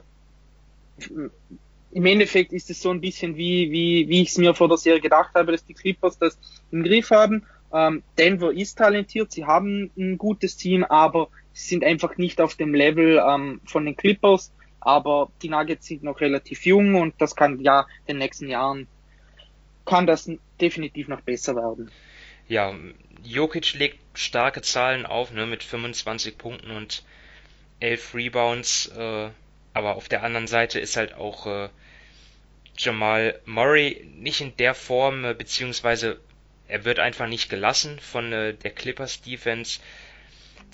[1.95, 4.79] im Endeffekt ist es so ein bisschen wie, wie, wie ich es mir vor der
[4.79, 6.39] Serie gedacht habe, dass die Clippers das
[6.71, 7.45] im Griff haben.
[7.73, 12.75] Ähm, Denver ist talentiert, sie haben ein gutes Team, aber sind einfach nicht auf dem
[12.75, 14.53] Level ähm, von den Clippers
[14.85, 18.87] aber die Nuggets sind noch relativ jung und das kann ja in den nächsten Jahren
[19.87, 20.31] kann das
[20.61, 21.91] definitiv noch besser werden.
[22.49, 22.75] Ja,
[23.23, 27.03] Jokic legt starke Zahlen auf, ne, mit 25 Punkten und
[27.81, 29.31] 11 Rebounds, äh,
[29.73, 31.69] aber auf der anderen Seite ist halt auch äh,
[32.77, 36.21] Jamal Murray nicht in der Form, äh, beziehungsweise
[36.69, 39.81] er wird einfach nicht gelassen von äh, der Clippers Defense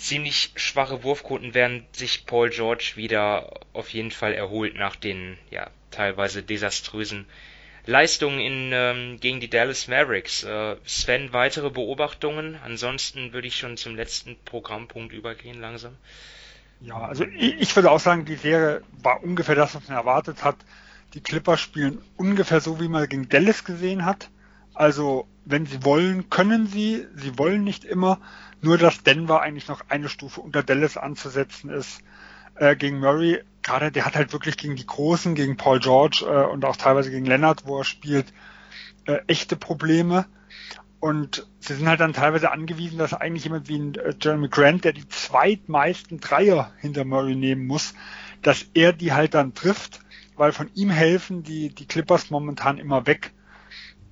[0.01, 5.70] ziemlich schwache Wurfquoten, während sich Paul George wieder auf jeden Fall erholt nach den ja
[5.90, 7.26] teilweise desaströsen
[7.86, 10.42] Leistungen in, ähm, gegen die Dallas Mavericks.
[10.42, 12.59] Äh, Sven, weitere Beobachtungen?
[12.64, 15.96] Ansonsten würde ich schon zum letzten Programmpunkt übergehen langsam.
[16.80, 20.44] Ja, also ich, ich würde auch sagen, die Serie war ungefähr das, was man erwartet
[20.44, 20.57] hat.
[21.14, 24.30] Die Clippers spielen ungefähr so, wie man gegen Dallas gesehen hat.
[24.80, 27.06] Also, wenn sie wollen, können sie.
[27.14, 28.18] Sie wollen nicht immer.
[28.62, 32.00] Nur, dass Denver eigentlich noch eine Stufe unter Dallas anzusetzen ist
[32.54, 33.42] äh, gegen Murray.
[33.60, 37.10] Gerade der hat halt wirklich gegen die Großen, gegen Paul George äh, und auch teilweise
[37.10, 38.32] gegen Leonard, wo er spielt,
[39.04, 40.24] äh, echte Probleme.
[40.98, 44.86] Und sie sind halt dann teilweise angewiesen, dass eigentlich jemand wie ein äh, Jeremy Grant,
[44.86, 47.92] der die zweitmeisten Dreier hinter Murray nehmen muss,
[48.40, 50.00] dass er die halt dann trifft,
[50.36, 53.34] weil von ihm helfen die, die Clippers momentan immer weg.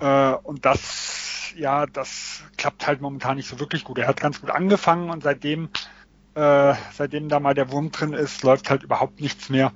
[0.00, 1.18] Äh, und das
[1.58, 3.98] ja, das klappt halt momentan nicht so wirklich gut.
[3.98, 5.68] Er hat ganz gut angefangen und seitdem,
[6.34, 9.72] äh, seitdem da mal der Wurm drin ist, läuft halt überhaupt nichts mehr.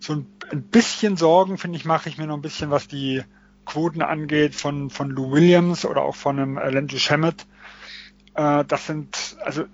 [0.00, 3.22] So ein, ein bisschen Sorgen, finde ich, mache ich mir noch ein bisschen, was die
[3.64, 7.46] Quoten angeht von, von Lou Williams oder auch von einem äh, Landry Shamet.
[8.34, 9.64] Äh, das sind, also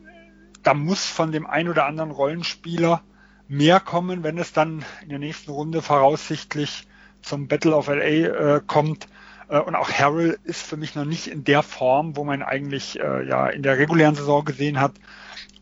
[0.63, 3.03] da muss von dem ein oder anderen Rollenspieler
[3.49, 6.87] mehr kommen, wenn es dann in der nächsten Runde voraussichtlich
[7.23, 9.09] zum Battle of LA äh, kommt.
[9.49, 12.99] Äh, und auch Harrell ist für mich noch nicht in der Form, wo man eigentlich
[13.01, 14.93] äh, ja in der regulären Saison gesehen hat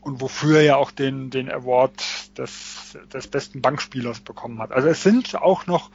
[0.01, 4.71] und wofür er ja auch den, den Award des, des besten Bankspielers bekommen hat.
[4.71, 5.91] Also es sind auch noch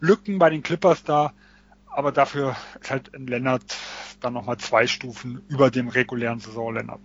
[0.00, 1.32] Lücken bei den Clippers da,
[1.86, 3.76] aber dafür ist halt ein Lennart
[4.20, 7.00] dann nochmal zwei Stufen über dem regulären Saison Lennart.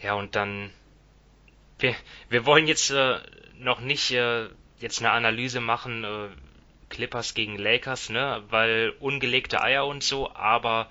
[0.00, 0.70] Ja, und dann
[1.78, 1.94] wir,
[2.28, 3.18] wir wollen jetzt äh,
[3.58, 4.48] noch nicht äh,
[4.78, 6.28] jetzt eine Analyse machen, äh,
[6.92, 10.90] Clippers gegen Lakers, ne, weil ungelegte Eier und so, aber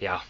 [0.00, 0.22] ja,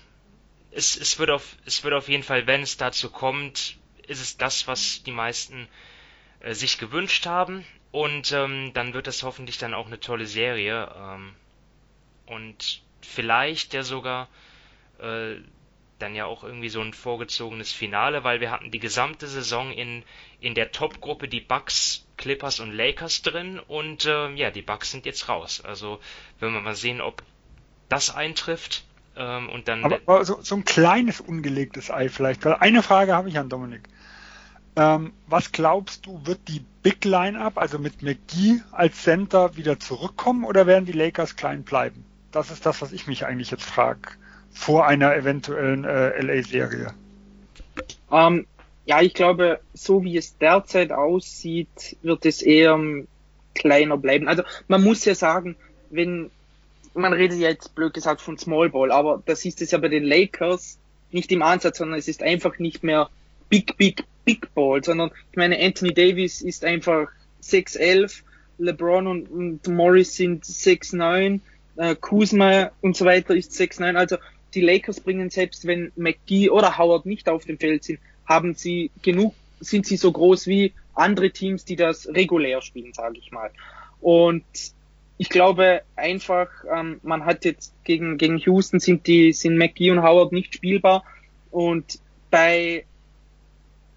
[0.71, 4.37] es, es wird auf, es wird auf jeden Fall, wenn es dazu kommt, ist es
[4.37, 5.69] das, was die meisten
[6.41, 7.65] äh, sich gewünscht haben.
[7.91, 11.35] Und ähm, dann wird das hoffentlich dann auch eine tolle Serie ähm,
[12.27, 14.29] und vielleicht ja sogar
[14.99, 15.37] äh,
[15.99, 20.03] dann ja auch irgendwie so ein vorgezogenes Finale, weil wir hatten die gesamte Saison in,
[20.41, 25.07] in der Top-Gruppe die Bucks, Clippers und Lakers drin und äh, ja, die Bucks sind
[25.07, 25.63] jetzt raus.
[25.65, 26.01] Also
[26.41, 27.23] wenn wir mal sehen, ob
[27.89, 28.85] das eintrifft
[29.17, 29.85] ähm, und dann.
[29.85, 32.45] Aber, so, so ein kleines ungelegtes Ei vielleicht.
[32.45, 33.89] Weil eine Frage habe ich an Dominik.
[34.77, 40.45] Ähm, was glaubst du, wird die Big Line-Up, also mit McGee als Center, wieder zurückkommen
[40.45, 42.05] oder werden die Lakers klein bleiben?
[42.31, 44.11] Das ist das, was ich mich eigentlich jetzt frage
[44.53, 46.95] vor einer eventuellen äh, LA-Serie?
[48.11, 48.47] Ähm,
[48.87, 53.07] ja, ich glaube, so wie es derzeit aussieht, wird es eher um,
[53.55, 54.29] kleiner bleiben.
[54.29, 55.57] Also man muss ja sagen,
[55.91, 56.31] wenn
[56.95, 59.89] man redet ja jetzt blöd gesagt von Small Ball, aber das ist es ja bei
[59.89, 60.79] den Lakers
[61.11, 63.09] nicht im Ansatz, sondern es ist einfach nicht mehr
[63.49, 67.09] Big, Big, Big Ball, sondern ich meine, Anthony Davis ist einfach
[67.43, 68.23] 6'11,
[68.59, 71.41] LeBron und, und Morris sind 6'9,
[71.77, 74.17] äh, Kuzma und so weiter ist 6'9, also
[74.55, 78.91] die Lakers bringen selbst wenn McGee oder Howard nicht auf dem Feld sind, haben sie
[79.03, 83.51] genug, sind sie so groß wie andere Teams, die das regulär spielen, sage ich mal.
[84.01, 84.45] Und
[85.17, 90.03] ich glaube einfach, ähm, man hat jetzt gegen, gegen Houston sind die, sind McGee und
[90.03, 91.05] Howard nicht spielbar.
[91.51, 91.99] Und
[92.31, 92.85] bei,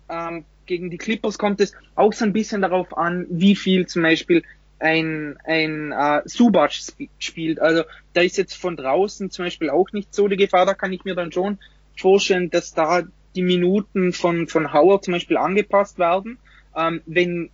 [0.09, 4.01] ähm, gegen die Clippers kommt es auch so ein bisschen darauf an, wie viel zum
[4.01, 4.43] Beispiel
[4.81, 6.71] ein, ein äh, Subac
[7.19, 7.59] spielt.
[7.59, 10.65] Also da ist jetzt von draußen zum Beispiel auch nicht so die Gefahr.
[10.65, 11.59] Da kann ich mir dann schon
[11.95, 13.03] vorstellen, dass da
[13.35, 16.39] die Minuten von, von Howard zum Beispiel angepasst werden.
[16.75, 17.49] Ähm, wenn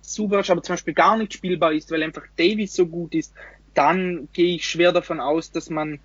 [0.00, 3.34] Subac aber zum Beispiel gar nicht spielbar ist, weil einfach Davis so gut ist,
[3.74, 6.00] dann gehe ich schwer davon aus, dass man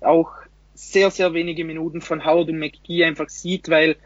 [0.00, 0.32] auch
[0.74, 3.96] sehr, sehr wenige Minuten von Howard und McGee einfach sieht, weil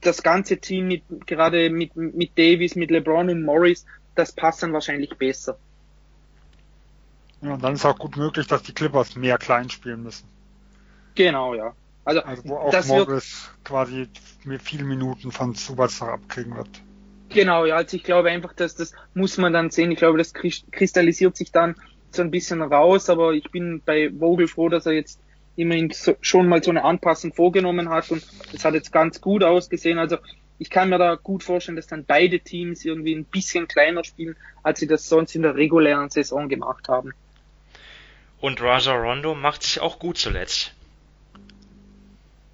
[0.00, 4.72] das ganze Team mit, gerade mit, mit Davis, mit LeBron und Morris das passt dann
[4.72, 5.58] wahrscheinlich besser.
[7.40, 10.28] Ja, und dann ist auch gut möglich, dass die Clippers mehr klein spielen müssen.
[11.14, 11.74] Genau, ja.
[12.04, 14.08] Also, also wo auch Morris quasi
[14.60, 16.68] viele Minuten von Subats noch abkriegen wird.
[17.28, 19.90] Genau, ja, also ich glaube einfach, dass das muss man dann sehen.
[19.90, 21.76] Ich glaube, das kristallisiert sich dann
[22.10, 25.20] so ein bisschen raus, aber ich bin bei Vogel froh, dass er jetzt
[25.56, 29.44] immerhin so, schon mal so eine Anpassung vorgenommen hat und das hat jetzt ganz gut
[29.44, 29.98] ausgesehen.
[29.98, 30.18] Also
[30.62, 34.36] ich kann mir da gut vorstellen, dass dann beide Teams irgendwie ein bisschen kleiner spielen,
[34.62, 37.14] als sie das sonst in der regulären Saison gemacht haben.
[38.40, 40.72] Und Raja Rondo macht sich auch gut zuletzt.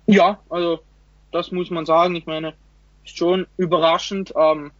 [0.06, 0.80] Ja, also
[1.32, 2.16] das muss man sagen.
[2.16, 2.54] Ich meine,
[3.04, 4.32] ist schon überraschend.
[4.34, 4.70] Ähm,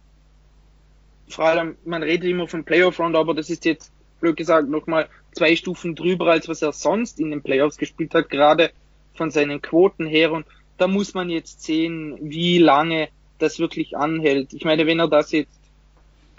[1.27, 5.07] vor allem, man redet immer von Playoff Rondo, aber das ist jetzt, blöd gesagt, nochmal
[5.33, 8.71] zwei Stufen drüber, als was er sonst in den Playoffs gespielt hat, gerade
[9.13, 10.31] von seinen Quoten her.
[10.31, 10.47] Und
[10.79, 13.09] da muss man jetzt sehen, wie lange
[13.41, 14.53] das wirklich anhält.
[14.53, 15.59] Ich meine, wenn er das jetzt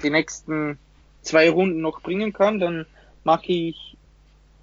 [0.02, 0.78] die nächsten
[1.22, 2.86] zwei Runden noch bringen kann, dann
[3.24, 3.96] mache ich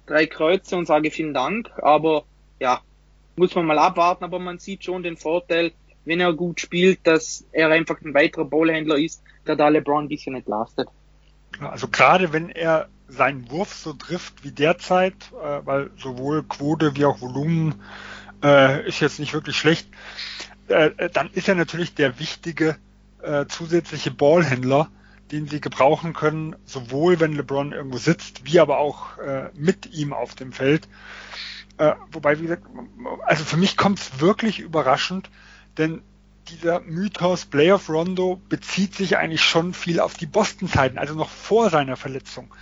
[0.06, 1.70] drei Kreuze und sage vielen Dank.
[1.82, 2.24] Aber
[2.60, 2.80] ja,
[3.36, 4.24] muss man mal abwarten.
[4.24, 5.72] Aber man sieht schon den Vorteil,
[6.04, 10.08] wenn er gut spielt, dass er einfach ein weiterer Ballhändler ist, der da LeBron ein
[10.08, 10.88] bisschen entlastet.
[11.60, 17.04] Also gerade wenn er seinen Wurf so trifft wie derzeit, äh, weil sowohl Quote wie
[17.04, 17.82] auch Volumen
[18.42, 19.88] äh, ist jetzt nicht wirklich schlecht,
[20.68, 22.76] äh, äh, dann ist er natürlich der wichtige
[23.22, 24.90] äh, zusätzliche Ballhändler,
[25.30, 30.12] den sie gebrauchen können, sowohl wenn LeBron irgendwo sitzt, wie aber auch äh, mit ihm
[30.12, 30.88] auf dem Feld.
[31.76, 32.64] Äh, wobei, wie gesagt,
[33.24, 35.30] also für mich kommt es wirklich überraschend,
[35.76, 36.02] denn
[36.48, 41.68] dieser Mythos Playoff Rondo bezieht sich eigentlich schon viel auf die Boston-Zeiten, also noch vor
[41.68, 42.54] seiner Verletzung.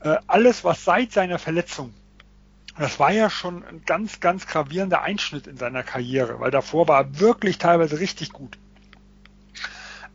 [0.00, 1.92] Äh, alles, was seit seiner Verletzung
[2.78, 7.02] das war ja schon ein ganz, ganz gravierender Einschnitt in seiner Karriere, weil davor war
[7.02, 8.58] er wirklich teilweise richtig gut.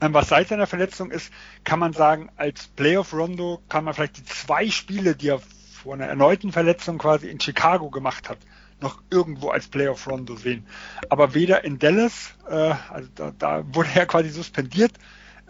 [0.02, 1.32] Ähm, was seit seiner Verletzung ist,
[1.64, 5.42] kann man sagen, als Playoff Rondo kann man vielleicht die zwei Spiele, die er
[5.84, 8.38] vor einer erneuten Verletzung quasi in Chicago gemacht hat,
[8.82, 10.66] noch irgendwo als Playoff Rondo sehen.
[11.10, 14.94] Aber weder in Dallas, äh, also da, da wurde er quasi suspendiert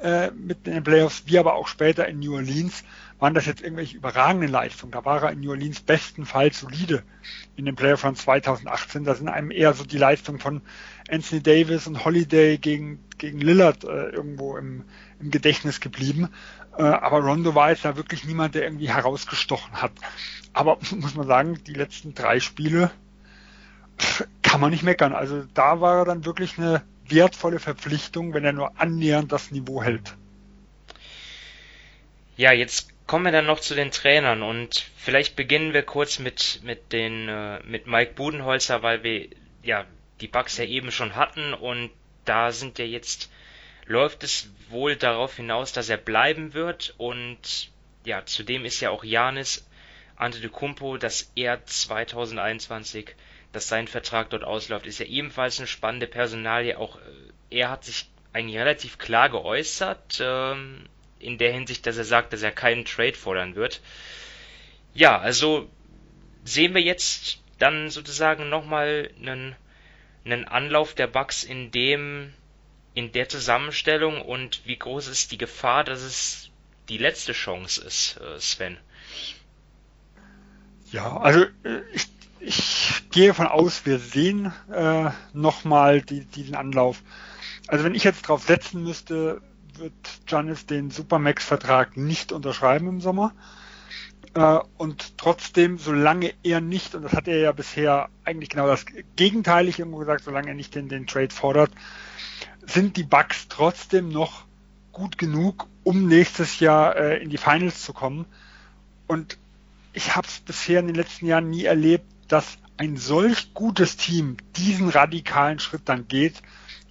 [0.01, 2.83] äh, mit den Playoffs, wie aber auch später in New Orleans
[3.19, 4.91] waren das jetzt irgendwelche überragenden Leistungen.
[4.91, 7.03] Da war er in New Orleans bestenfalls solide
[7.57, 9.03] in den Playoffs von 2018.
[9.03, 10.61] Da sind einem eher so die Leistungen von
[11.09, 14.85] Anthony Davis und Holiday gegen, gegen Lillard äh, irgendwo im,
[15.19, 16.29] im Gedächtnis geblieben.
[16.77, 19.91] Äh, aber Rondo war jetzt da wirklich niemand, der irgendwie herausgestochen hat.
[20.53, 22.89] Aber muss man sagen, die letzten drei Spiele
[24.41, 25.13] kann man nicht meckern.
[25.13, 29.83] Also da war er dann wirklich eine wertvolle Verpflichtung, wenn er nur annähernd das Niveau
[29.83, 30.15] hält.
[32.37, 36.59] Ja, jetzt kommen wir dann noch zu den Trainern und vielleicht beginnen wir kurz mit
[36.61, 39.29] mit den äh, mit Mike Budenholzer, weil wir
[39.63, 39.87] ja
[40.21, 41.89] die Bugs ja eben schon hatten und
[42.25, 43.31] da sind ja jetzt
[43.87, 47.71] läuft es wohl darauf hinaus, dass er bleiben wird und
[48.05, 49.67] ja, zudem ist ja auch Janis
[50.15, 53.15] Antetokounmpo, dass er 2021
[53.51, 56.77] dass sein Vertrag dort ausläuft, ist ja ebenfalls eine spannende Personalie.
[56.77, 60.87] Auch äh, er hat sich eigentlich relativ klar geäußert, ähm,
[61.19, 63.81] in der Hinsicht, dass er sagt, dass er keinen Trade fordern wird.
[64.93, 65.69] Ja, also
[66.43, 69.55] sehen wir jetzt dann sozusagen nochmal einen,
[70.25, 72.33] einen Anlauf der Bugs in dem,
[72.93, 76.49] in der Zusammenstellung und wie groß ist die Gefahr, dass es
[76.87, 78.77] die letzte Chance ist, äh, Sven?
[80.91, 82.07] Ja, also äh, ich,
[82.39, 87.03] ich gehe von aus, wir sehen äh, nochmal die, diesen Anlauf.
[87.67, 89.41] Also wenn ich jetzt drauf setzen müsste,
[89.79, 89.93] wird
[90.27, 93.33] Janis den Supermax-Vertrag nicht unterschreiben im Sommer.
[94.33, 98.85] Äh, und trotzdem, solange er nicht, und das hat er ja bisher eigentlich genau das
[99.15, 101.71] Gegenteilige irgendwo gesagt, solange er nicht den, den Trade fordert,
[102.65, 104.45] sind die Bucks trotzdem noch
[104.91, 108.25] gut genug, um nächstes Jahr äh, in die Finals zu kommen.
[109.07, 109.37] Und
[109.93, 114.37] ich habe es bisher in den letzten Jahren nie erlebt, dass ein solch gutes Team
[114.55, 116.41] diesen radikalen Schritt dann geht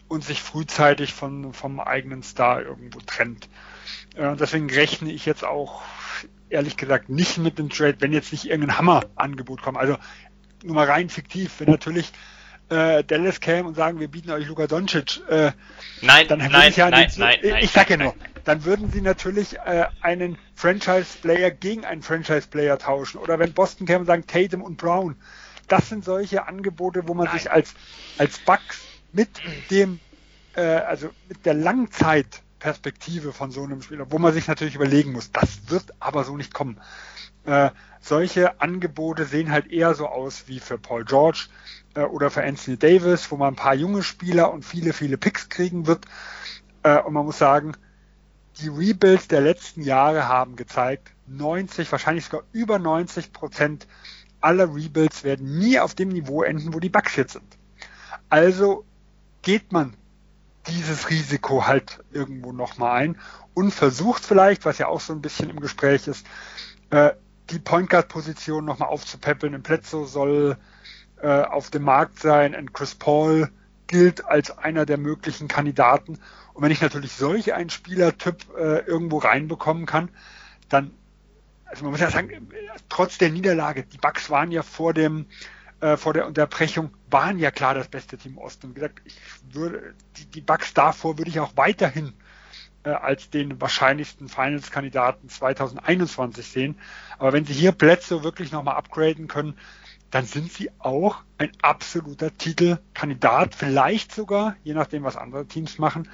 [0.09, 3.49] und sich frühzeitig von, vom eigenen Star irgendwo trennt.
[4.17, 5.83] Äh, deswegen rechne ich jetzt auch
[6.51, 9.79] ehrlich gesagt nicht mit dem Trade, wenn jetzt nicht irgendein Hammer-Angebot kommt.
[9.79, 9.99] Also
[10.65, 12.13] nur mal rein fiktiv, wenn natürlich
[12.71, 15.53] äh, Dallas käme und sagen, wir bieten euch Luka Doncic, äh,
[16.03, 18.65] nein, dann nein, ich ja nein, nicht, nein, ich, nein, ich sag ja nur, dann
[18.65, 23.19] würden sie natürlich äh, einen Franchise-Player gegen einen Franchise-Player tauschen.
[23.19, 25.17] Oder wenn Boston käme und sagen, Tatum und Brown.
[25.69, 27.75] Das sind solche Angebote, wo man sich als,
[28.17, 29.29] als Bucks mit
[29.71, 30.01] dem,
[30.55, 35.33] äh, also mit der Langzeitperspektive von so einem Spieler, wo man sich natürlich überlegen muss,
[35.33, 36.81] das wird aber so nicht kommen.
[37.45, 41.47] Äh, solche Angebote sehen halt eher so aus wie für Paul George
[41.95, 45.49] äh, oder für Anthony Davis, wo man ein paar junge Spieler und viele, viele Picks
[45.49, 46.05] kriegen wird.
[46.83, 47.73] Äh, und man muss sagen,
[48.61, 53.87] die Rebuilds der letzten Jahre haben gezeigt, 90, wahrscheinlich sogar über 90 Prozent
[54.41, 57.59] aller Rebuilds werden nie auf dem Niveau enden, wo die Bucks jetzt sind.
[58.29, 58.85] Also
[59.49, 59.95] geht man
[60.67, 63.19] dieses Risiko halt irgendwo nochmal ein
[63.55, 66.27] und versucht vielleicht, was ja auch so ein bisschen im Gespräch ist,
[66.91, 67.13] äh,
[67.49, 69.55] die Point Guard Position nochmal aufzupäppeln.
[69.55, 70.59] Im Plätzo soll
[71.23, 73.51] äh, auf dem Markt sein und Chris Paul
[73.87, 76.19] gilt als einer der möglichen Kandidaten.
[76.53, 80.11] Und wenn ich natürlich solch einen Spielertyp äh, irgendwo reinbekommen kann,
[80.69, 80.91] dann,
[81.65, 82.51] also man muss ja sagen,
[82.91, 85.25] trotz der Niederlage, die Bucks waren ja vor dem
[85.81, 88.69] äh, vor der Unterbrechung waren ja klar das beste Team Osten.
[88.69, 89.17] Und gesagt, ich
[89.53, 92.13] würde die, die Bucks davor würde ich auch weiterhin
[92.85, 96.79] äh, als den wahrscheinlichsten Finals-Kandidaten 2021 sehen.
[97.19, 99.59] Aber wenn sie hier Plätze wirklich nochmal upgraden können,
[100.11, 106.09] dann sind sie auch ein absoluter Titelkandidat, vielleicht sogar, je nachdem, was andere Teams machen,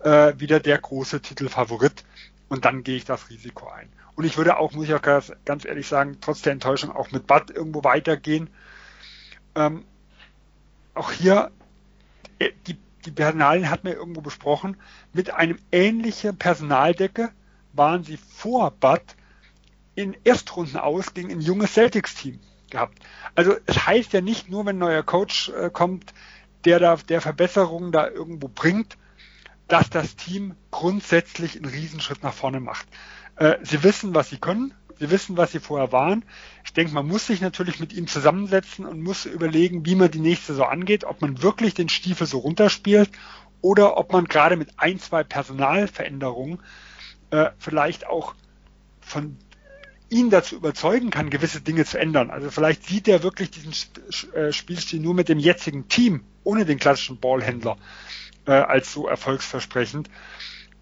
[0.00, 2.04] äh, wieder der große Titelfavorit.
[2.48, 3.88] Und dann gehe ich das Risiko ein.
[4.14, 7.26] Und ich würde auch, muss ich auch ganz, ehrlich sagen, trotz der Enttäuschung auch mit
[7.26, 8.50] Bud irgendwo weitergehen.
[9.66, 9.84] Ähm,
[10.94, 11.50] auch hier,
[12.38, 14.76] äh, die, die Personalien hat man irgendwo besprochen,
[15.12, 17.30] mit einem ähnlichen Personaldecke
[17.72, 19.02] waren sie vor Bud
[19.94, 22.40] in Erstrunden aus gegen ein junges Celtics-Team
[22.70, 22.98] gehabt.
[23.34, 26.14] Also es heißt ja nicht nur, wenn ein neuer Coach äh, kommt,
[26.64, 28.96] der da der Verbesserungen da irgendwo bringt,
[29.68, 32.86] dass das Team grundsätzlich einen Riesenschritt nach vorne macht.
[33.36, 36.24] Äh, sie wissen, was sie können, sie wissen, was sie vorher waren.
[36.64, 40.20] Ich denke, man muss sich natürlich mit ihnen zusammensetzen und muss überlegen, wie man die
[40.20, 43.10] nächste Saison angeht, ob man wirklich den Stiefel so runterspielt
[43.62, 46.60] oder ob man gerade mit ein, zwei Personalveränderungen
[47.30, 48.34] äh, vielleicht auch
[49.00, 49.38] von
[50.10, 52.30] ihn dazu überzeugen kann, gewisse Dinge zu ändern.
[52.30, 53.72] Also vielleicht sieht er wirklich diesen
[54.34, 57.78] äh, Spielstil nur mit dem jetzigen Team, ohne den klassischen Ballhändler,
[58.46, 60.10] äh, als so erfolgsversprechend.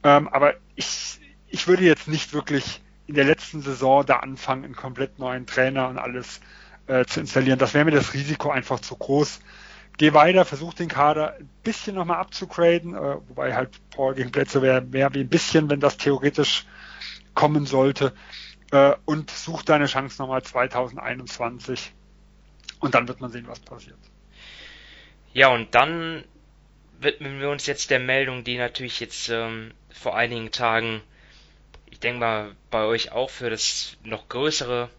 [0.03, 4.77] Ähm, aber ich, ich würde jetzt nicht wirklich in der letzten Saison da anfangen, einen
[4.77, 6.41] komplett neuen Trainer und alles
[6.87, 7.59] äh, zu installieren.
[7.59, 9.41] Das wäre mir das Risiko einfach zu groß.
[9.97, 14.63] Geh weiter, versuch den Kader ein bisschen nochmal abzugraden, äh, wobei halt Paul gegen Plätze
[14.63, 16.67] wäre mehr wie ein bisschen, wenn das theoretisch
[17.35, 18.13] kommen sollte
[18.73, 21.95] äh, und such deine Chance nochmal 2021
[22.81, 23.99] und dann wird man sehen, was passiert.
[25.33, 26.25] Ja, und dann
[27.01, 31.01] widmen wir uns jetzt der Meldung, die natürlich jetzt ähm, vor einigen Tagen,
[31.91, 34.91] ich denke mal, bei euch auch für das noch größere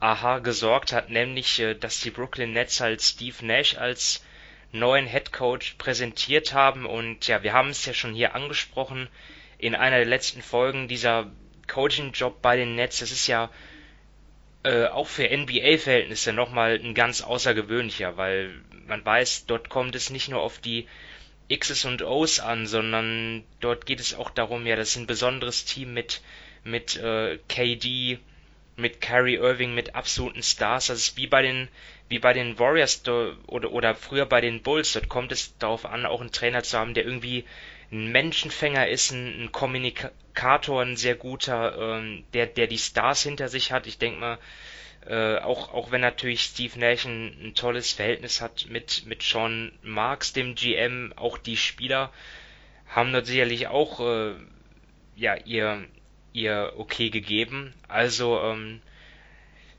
[0.00, 4.24] Aha gesorgt hat, nämlich, äh, dass die Brooklyn Nets halt Steve Nash als
[4.72, 6.84] neuen Head Coach präsentiert haben.
[6.84, 9.08] Und ja, wir haben es ja schon hier angesprochen
[9.58, 11.30] in einer der letzten Folgen, dieser
[11.68, 13.50] Coaching-Job bei den Nets, das ist ja
[14.64, 20.28] äh, auch für NBA-Verhältnisse nochmal ein ganz außergewöhnlicher, weil man weiß, dort kommt es nicht
[20.28, 20.86] nur auf die
[21.48, 25.64] X's und O's an, sondern dort geht es auch darum, ja, das ist ein besonderes
[25.64, 26.22] Team mit,
[26.64, 28.18] mit äh, KD,
[28.76, 30.86] mit Kyrie Irving, mit absoluten Stars.
[30.86, 31.68] Das ist wie bei den,
[32.08, 34.92] wie bei den Warriors oder, oder früher bei den Bulls.
[34.92, 37.44] Dort kommt es darauf an, auch einen Trainer zu haben, der irgendwie
[37.92, 43.48] ein Menschenfänger ist, ein, ein Kommunikator, ein sehr guter, ähm, der, der die Stars hinter
[43.48, 43.86] sich hat.
[43.86, 44.38] Ich denke mal,
[45.06, 49.72] äh, auch, auch wenn natürlich Steve Nash ein, ein, tolles Verhältnis hat mit, mit Sean
[49.82, 52.12] Marks, dem GM, auch die Spieler
[52.88, 54.34] haben dort sicherlich auch äh,
[55.16, 55.84] ja, ihr,
[56.32, 57.74] ihr Okay gegeben.
[57.88, 58.80] Also, ähm,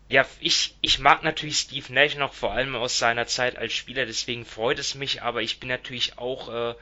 [0.10, 4.06] ja, ich, ich mag natürlich Steve Nash noch vor allem aus seiner Zeit als Spieler,
[4.06, 6.76] deswegen freut es mich, aber ich bin natürlich auch äh,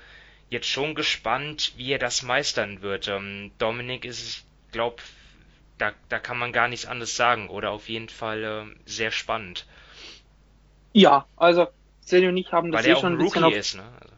[0.49, 3.07] jetzt schon gespannt, wie er das meistern wird.
[3.07, 5.01] Ähm, Dominik ist, ich glaube,
[5.77, 9.65] da, da kann man gar nichts anderes sagen oder auf jeden Fall äh, sehr spannend.
[10.93, 11.67] Ja, also
[12.01, 13.83] Sven und ich haben das Weil eh schon ein bisschen auf, ist, ne?
[13.99, 14.13] Also.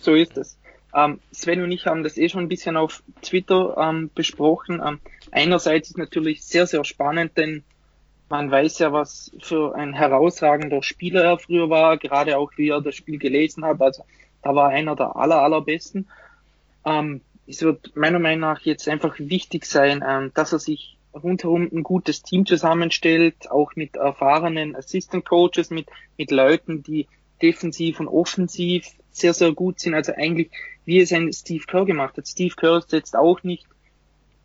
[0.00, 0.58] So ist es.
[0.94, 4.80] Ähm, Sven und ich haben das eh schon ein bisschen auf Twitter ähm, besprochen.
[4.84, 5.00] Ähm,
[5.30, 7.64] einerseits ist natürlich sehr, sehr spannend, denn
[8.28, 12.80] man weiß ja, was für ein herausragender Spieler er früher war, gerade auch wie er
[12.80, 13.80] das Spiel gelesen hat.
[13.80, 14.04] Also
[14.42, 16.08] da war er einer der aller, allerbesten.
[16.84, 21.68] Ähm, es wird meiner Meinung nach jetzt einfach wichtig sein, ähm, dass er sich rundherum
[21.72, 25.86] ein gutes Team zusammenstellt, auch mit erfahrenen Assistant Coaches, mit,
[26.18, 27.06] mit Leuten, die
[27.40, 29.94] defensiv und offensiv sehr, sehr gut sind.
[29.94, 30.50] Also eigentlich,
[30.84, 32.28] wie es ein Steve Kerr gemacht hat.
[32.28, 33.66] Steve Kerr ist jetzt auch nicht,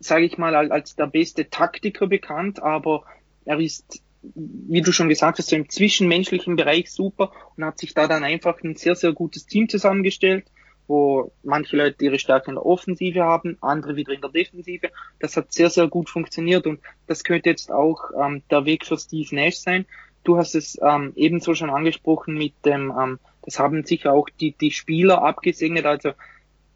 [0.00, 3.04] sage ich mal, als der beste Taktiker bekannt, aber
[3.44, 7.92] er ist, wie du schon gesagt hast, so im zwischenmenschlichen Bereich super und hat sich
[7.92, 10.44] da dann einfach ein sehr, sehr gutes Team zusammengestellt
[10.92, 14.90] wo manche Leute ihre Stärke in der Offensive haben, andere wieder in der Defensive.
[15.20, 18.98] Das hat sehr, sehr gut funktioniert und das könnte jetzt auch ähm, der Weg für
[18.98, 19.86] Steve Nash sein.
[20.22, 24.52] Du hast es ähm, ebenso schon angesprochen mit dem, ähm, das haben sicher auch die,
[24.52, 25.86] die Spieler abgesegnet.
[25.86, 26.12] Also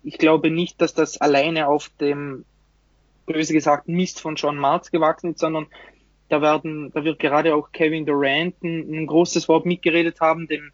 [0.02, 2.46] ich glaube nicht, dass das alleine auf dem,
[3.26, 5.66] böse gesagt, Mist von John Marks gewachsen ist, sondern
[6.30, 10.72] da werden, da wird gerade auch Kevin Durant ein, ein großes Wort mitgeredet haben, denn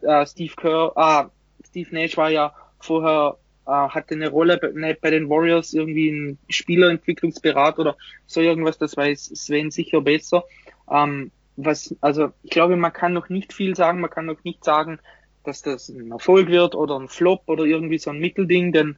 [0.00, 1.30] äh, Steve Kerr, ah,
[1.68, 3.36] Steve Nash war ja vorher,
[3.66, 7.96] äh, hatte eine Rolle bei, ne, bei den Warriors, irgendwie ein Spielerentwicklungsberat oder
[8.26, 10.44] so irgendwas, das weiß Sven sicher besser.
[10.90, 14.64] Ähm, was, also ich glaube, man kann noch nicht viel sagen, man kann noch nicht
[14.64, 14.98] sagen,
[15.44, 18.96] dass das ein Erfolg wird oder ein Flop oder irgendwie so ein Mittelding, denn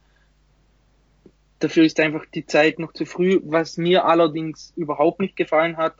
[1.59, 3.39] dafür ist einfach die Zeit noch zu früh.
[3.43, 5.95] Was mir allerdings überhaupt nicht gefallen hat,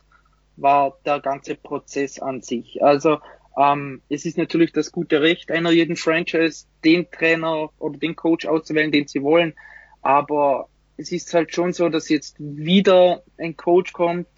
[0.56, 2.82] war der ganze Prozess an sich.
[2.82, 3.18] Also
[3.56, 8.46] ähm, es ist natürlich das gute Recht einer jeden Franchise, den Trainer oder den Coach
[8.46, 9.54] auszuwählen, den sie wollen.
[10.02, 14.28] Aber es ist halt schon so, dass jetzt wieder ein Coach kommt,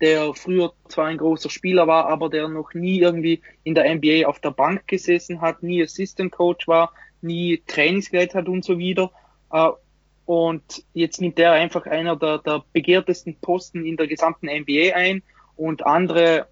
[0.00, 4.26] der früher zwar ein großer Spieler war, aber der noch nie irgendwie in der NBA
[4.26, 9.10] auf der Bank gesessen hat, nie Assistant Coach war, nie Trainingsgeld hat und so wieder.
[9.52, 9.70] Äh,
[10.24, 15.22] und jetzt nimmt er einfach einer der, der begehrtesten Posten in der gesamten NBA ein
[15.56, 16.48] und andere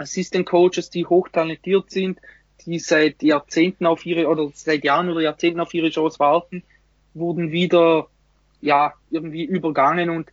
[0.00, 2.18] Assistant Coaches, die hochtalentiert sind,
[2.66, 6.62] die seit Jahrzehnten auf ihre oder seit Jahren oder Jahrzehnten auf ihre Chance warten,
[7.14, 8.08] wurden wieder
[8.60, 10.10] ja irgendwie übergangen.
[10.10, 10.30] Und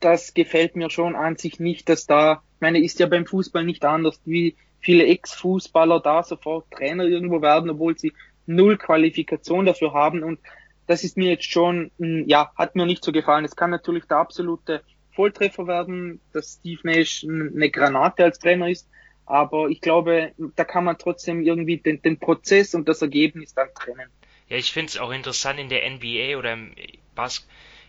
[0.00, 3.84] das gefällt mir schon an sich nicht, dass da, meine, ist ja beim Fußball nicht
[3.84, 8.12] anders, wie viele Ex-Fußballer da sofort Trainer irgendwo werden, obwohl sie
[8.46, 10.22] null Qualifikation dafür haben.
[10.22, 10.40] Und
[10.86, 13.44] das ist mir jetzt schon, hm, ja, hat mir nicht so gefallen.
[13.44, 14.82] Es kann natürlich der absolute
[15.14, 18.88] Volltreffer werden, dass Steve Nash eine Granate als Trainer ist,
[19.26, 23.68] aber ich glaube, da kann man trotzdem irgendwie den, den Prozess und das Ergebnis dann
[23.74, 24.10] trennen.
[24.48, 26.74] Ja, ich finde es auch interessant in der NBA oder im
[27.14, 27.46] Bas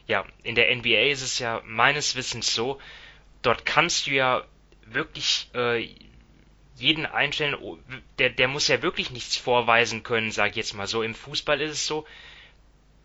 [0.07, 2.79] ja, in der NBA ist es ja meines Wissens so,
[3.41, 4.43] dort kannst du ja
[4.85, 5.87] wirklich äh,
[6.75, 7.55] jeden einstellen,
[8.19, 11.03] der, der muss ja wirklich nichts vorweisen können, sag ich jetzt mal so.
[11.03, 12.05] Im Fußball ist es so,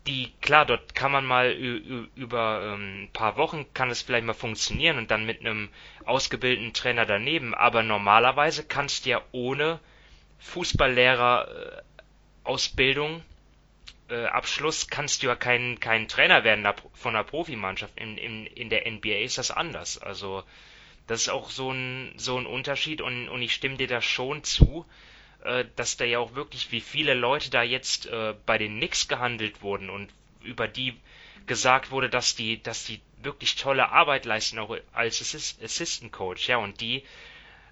[0.07, 4.33] die, klar, dort kann man mal über ähm, ein paar Wochen kann es vielleicht mal
[4.33, 5.69] funktionieren und dann mit einem
[6.05, 9.79] ausgebildeten Trainer daneben, aber normalerweise kannst du ja ohne
[10.39, 11.81] Fußballlehrer äh,
[12.43, 13.23] Ausbildung
[14.09, 17.93] äh, Abschluss kannst du ja kein, kein Trainer werden von einer Profimannschaft.
[17.97, 19.97] In, in, in der NBA ist das anders.
[19.97, 20.43] Also
[21.07, 24.43] das ist auch so ein, so ein Unterschied und, und ich stimme dir da schon
[24.43, 24.85] zu,
[25.43, 29.07] äh, dass da ja auch wirklich, wie viele Leute da jetzt äh, bei den Knicks
[29.07, 30.09] gehandelt wurden und
[30.43, 30.95] über die
[31.47, 36.47] gesagt wurde, dass die, dass die wirklich tolle Arbeit leisten, auch als Assist Assistant Coach,
[36.47, 37.03] ja, und die,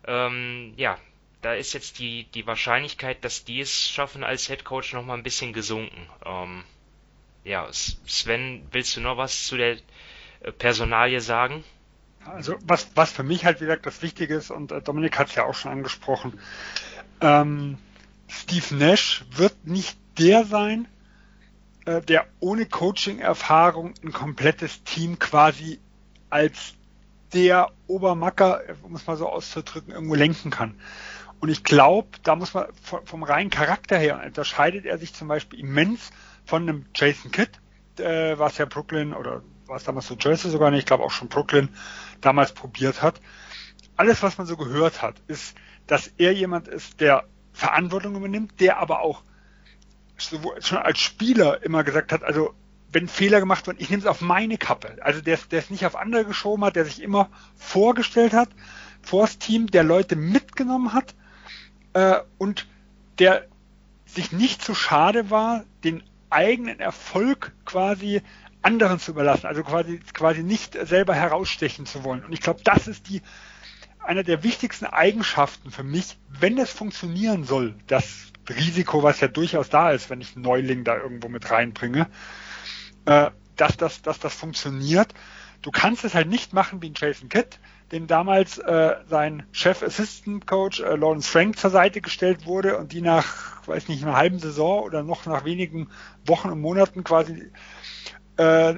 [0.06, 0.98] ähm, ja,
[1.42, 5.14] da ist jetzt die, die Wahrscheinlichkeit, dass die es schaffen als Head Coach noch mal
[5.14, 6.10] ein bisschen gesunken.
[6.26, 6.64] Ähm,
[7.44, 9.78] ja, Sven, willst du noch was zu der
[10.42, 11.64] äh, Personalie sagen?
[12.26, 15.36] Also was, was für mich halt wieder das Wichtige ist, und äh, Dominik hat es
[15.36, 16.40] ja auch schon angesprochen,
[17.22, 17.78] ähm,
[18.28, 20.88] Steve Nash wird nicht der sein,
[21.86, 25.80] äh, der ohne Coaching-Erfahrung ein komplettes Team quasi
[26.30, 26.74] als
[27.34, 30.76] der Obermacker, um es mal so auszudrücken, irgendwo lenken kann.
[31.40, 35.60] Und ich glaube, da muss man vom reinen Charakter her unterscheidet er sich zum Beispiel
[35.60, 36.10] immens
[36.46, 37.52] von einem Jason Kidd,
[38.00, 41.28] äh, was ja Brooklyn oder was damals so Jersey sogar nicht, ich glaube auch schon
[41.28, 41.70] Brooklyn
[42.22, 43.20] damals probiert hat.
[43.98, 45.56] Alles, was man so gehört hat, ist,
[45.88, 47.24] dass er jemand ist, der
[47.54, 49.24] Verantwortung übernimmt, der aber auch
[50.18, 52.54] schon als Spieler immer gesagt hat, also
[52.92, 54.98] wenn Fehler gemacht werden, ich nehme es auf meine Kappe.
[55.02, 58.50] Also der, der es nicht auf andere geschoben hat, der sich immer vorgestellt hat,
[59.02, 61.14] vors Team, der Leute mitgenommen hat
[61.94, 62.68] äh, und
[63.20, 63.46] der
[64.06, 68.22] sich nicht zu schade war, den eigenen Erfolg quasi
[68.62, 72.24] anderen zu überlassen, also quasi, quasi nicht selber herausstechen zu wollen.
[72.24, 73.22] Und ich glaube, das ist die,
[74.08, 79.70] einer der wichtigsten Eigenschaften für mich, wenn es funktionieren soll, das Risiko, was ja durchaus
[79.70, 82.08] da ist, wenn ich einen Neuling da irgendwo mit reinbringe,
[83.06, 85.14] äh, dass, das, dass das funktioniert.
[85.62, 87.60] Du kannst es halt nicht machen wie ein Jason Kidd,
[87.92, 93.68] dem damals äh, sein Chef-Assistant-Coach äh, Lawrence Frank zur Seite gestellt wurde und die nach,
[93.68, 95.90] weiß nicht, einer halben Saison oder noch nach wenigen
[96.26, 97.52] Wochen und Monaten quasi
[98.38, 98.76] äh,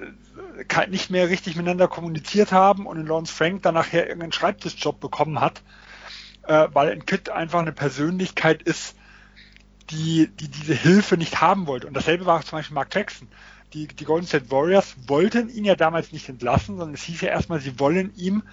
[0.89, 5.39] nicht mehr richtig miteinander kommuniziert haben und in Lawrence Frank dann nachher irgendeinen Schreibtischjob bekommen
[5.41, 5.61] hat,
[6.47, 8.95] äh, weil ein Kid einfach eine Persönlichkeit ist,
[9.89, 11.87] die, die diese Hilfe nicht haben wollte.
[11.87, 13.27] Und dasselbe war zum Beispiel Mark Jackson
[13.73, 17.29] die, die Golden State Warriors wollten ihn ja damals nicht entlassen, sondern es hieß ja
[17.29, 18.43] erstmal, sie wollen ihm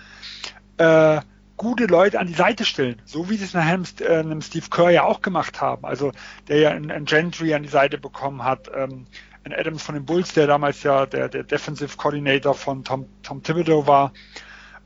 [0.76, 1.20] äh,
[1.56, 4.90] gute Leute an die Seite stellen, so wie sie es nachher äh, einem Steve Kerr
[4.90, 6.12] ja auch gemacht haben, also
[6.48, 9.06] der ja einen, einen Gentry an die Seite bekommen hat, ähm,
[9.46, 13.42] ein Adams von den Bulls, der damals ja der, der Defensive Coordinator von Tom, Tom
[13.42, 14.12] Thibodeau war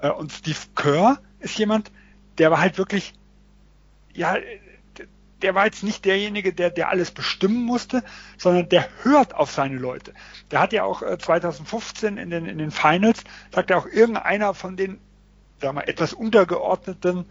[0.00, 1.90] äh, und Steve Kerr ist jemand,
[2.38, 3.14] der war halt wirklich
[4.12, 4.36] ja
[5.42, 8.04] der war jetzt nicht derjenige, der, der alles bestimmen musste,
[8.36, 10.12] sondern der hört auf seine Leute.
[10.50, 14.52] Der hat ja auch 2015 äh, in den, in den Finals, sagt er auch irgendeiner
[14.52, 15.00] von den,
[15.58, 17.24] sagen wir etwas untergeordneten,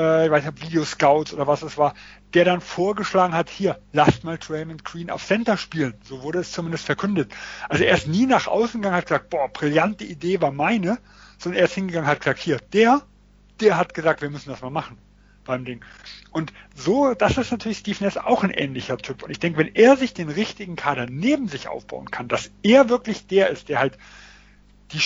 [0.00, 1.94] äh, ich weiß nicht, Video Scouts oder was es war,
[2.32, 5.94] der dann vorgeschlagen hat, hier, lasst mal Draymond Green auf Center spielen.
[6.02, 7.32] So wurde es zumindest verkündet.
[7.68, 10.98] Also er ist nie nach außen gegangen, hat gesagt, boah, brillante Idee war meine,
[11.38, 13.02] sondern er ist hingegangen, hat gesagt, hier, der,
[13.60, 14.96] der hat gesagt, wir müssen das mal machen
[15.44, 15.84] beim Ding.
[16.30, 19.22] Und so, das ist natürlich Steve Ness auch ein ähnlicher Typ.
[19.22, 22.88] Und ich denke, wenn er sich den richtigen Kader neben sich aufbauen kann, dass er
[22.88, 23.98] wirklich der ist, der halt
[24.92, 25.00] die,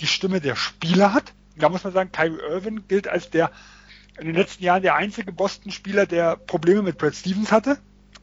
[0.00, 3.50] die Stimme der Spieler hat, da muss man sagen, Kyrie Irvin gilt als der
[4.18, 7.78] in den letzten Jahren der einzige Boston-Spieler, der Probleme mit Brad Stevens hatte.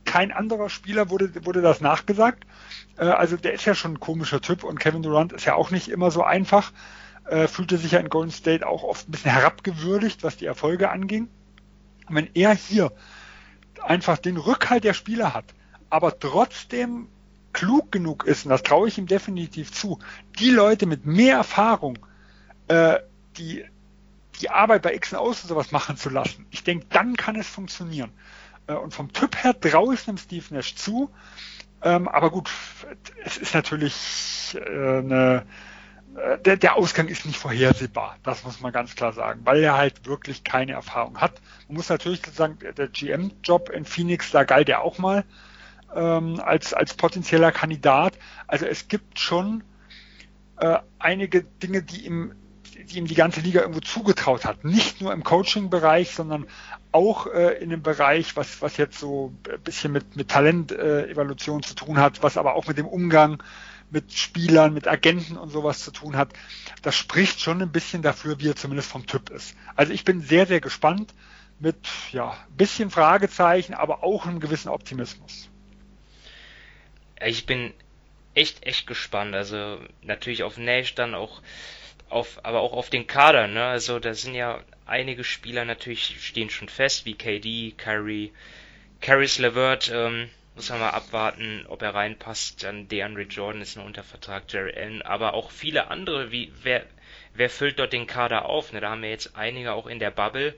[0.05, 2.45] Kein anderer Spieler wurde, wurde das nachgesagt.
[2.97, 5.71] Äh, also der ist ja schon ein komischer Typ und Kevin Durant ist ja auch
[5.71, 6.71] nicht immer so einfach
[7.25, 10.89] äh, fühlte sich ja in Golden State auch oft ein bisschen herabgewürdigt, was die Erfolge
[10.89, 11.29] anging.
[12.07, 12.91] Und wenn er hier
[13.81, 15.45] einfach den Rückhalt der Spieler hat,
[15.89, 17.07] aber trotzdem
[17.53, 19.99] klug genug ist, und das traue ich ihm definitiv zu,
[20.39, 21.99] die Leute mit mehr Erfahrung,
[22.67, 22.99] äh,
[23.37, 23.63] die
[24.41, 26.45] die Arbeit bei X und Aus und sowas machen zu lassen.
[26.51, 28.11] Ich denke, dann kann es funktionieren.
[28.67, 31.11] Äh, und vom Typ her ich einem Steve Nash zu.
[31.81, 32.49] Ähm, aber gut,
[33.25, 35.45] es ist natürlich äh, eine
[36.15, 39.77] äh, der, der Ausgang ist nicht vorhersehbar, das muss man ganz klar sagen, weil er
[39.77, 41.41] halt wirklich keine Erfahrung hat.
[41.67, 45.23] Man muss natürlich sagen, der GM-Job in Phoenix, da galt er auch mal
[45.95, 48.17] ähm, als, als potenzieller Kandidat.
[48.47, 49.63] Also es gibt schon
[50.57, 52.35] äh, einige Dinge, die ihm,
[52.89, 54.63] die ihm die ganze Liga irgendwo zugetraut hat.
[54.63, 56.47] Nicht nur im Coaching-Bereich, sondern
[56.91, 61.63] auch äh, in dem Bereich, was, was jetzt so ein bisschen mit, mit Talentevaluation äh,
[61.63, 63.41] zu tun hat, was aber auch mit dem Umgang
[63.93, 66.33] mit Spielern, mit Agenten und sowas zu tun hat,
[66.81, 69.55] das spricht schon ein bisschen dafür, wie er zumindest vom Typ ist.
[69.75, 71.13] Also ich bin sehr, sehr gespannt
[71.59, 71.77] mit,
[72.11, 75.49] ja, ein bisschen Fragezeichen, aber auch einem gewissen Optimismus.
[77.23, 77.73] Ich bin
[78.33, 79.35] echt, echt gespannt.
[79.35, 81.41] Also natürlich auf Nash, dann auch
[82.13, 83.65] auf, aber auch auf den Kader, ne?
[83.65, 88.31] Also da sind ja einige Spieler natürlich stehen schon fest, wie KD, Kyrie,
[89.01, 92.63] Caris LeVert, ähm, muss man mal abwarten, ob er reinpasst.
[92.63, 96.85] Dann DeAndre Jordan ist noch unter Vertrag, Jerry Allen, aber auch viele andere, wie wer,
[97.33, 98.71] wer füllt dort den Kader auf?
[98.71, 100.55] Ne, da haben wir jetzt einige auch in der Bubble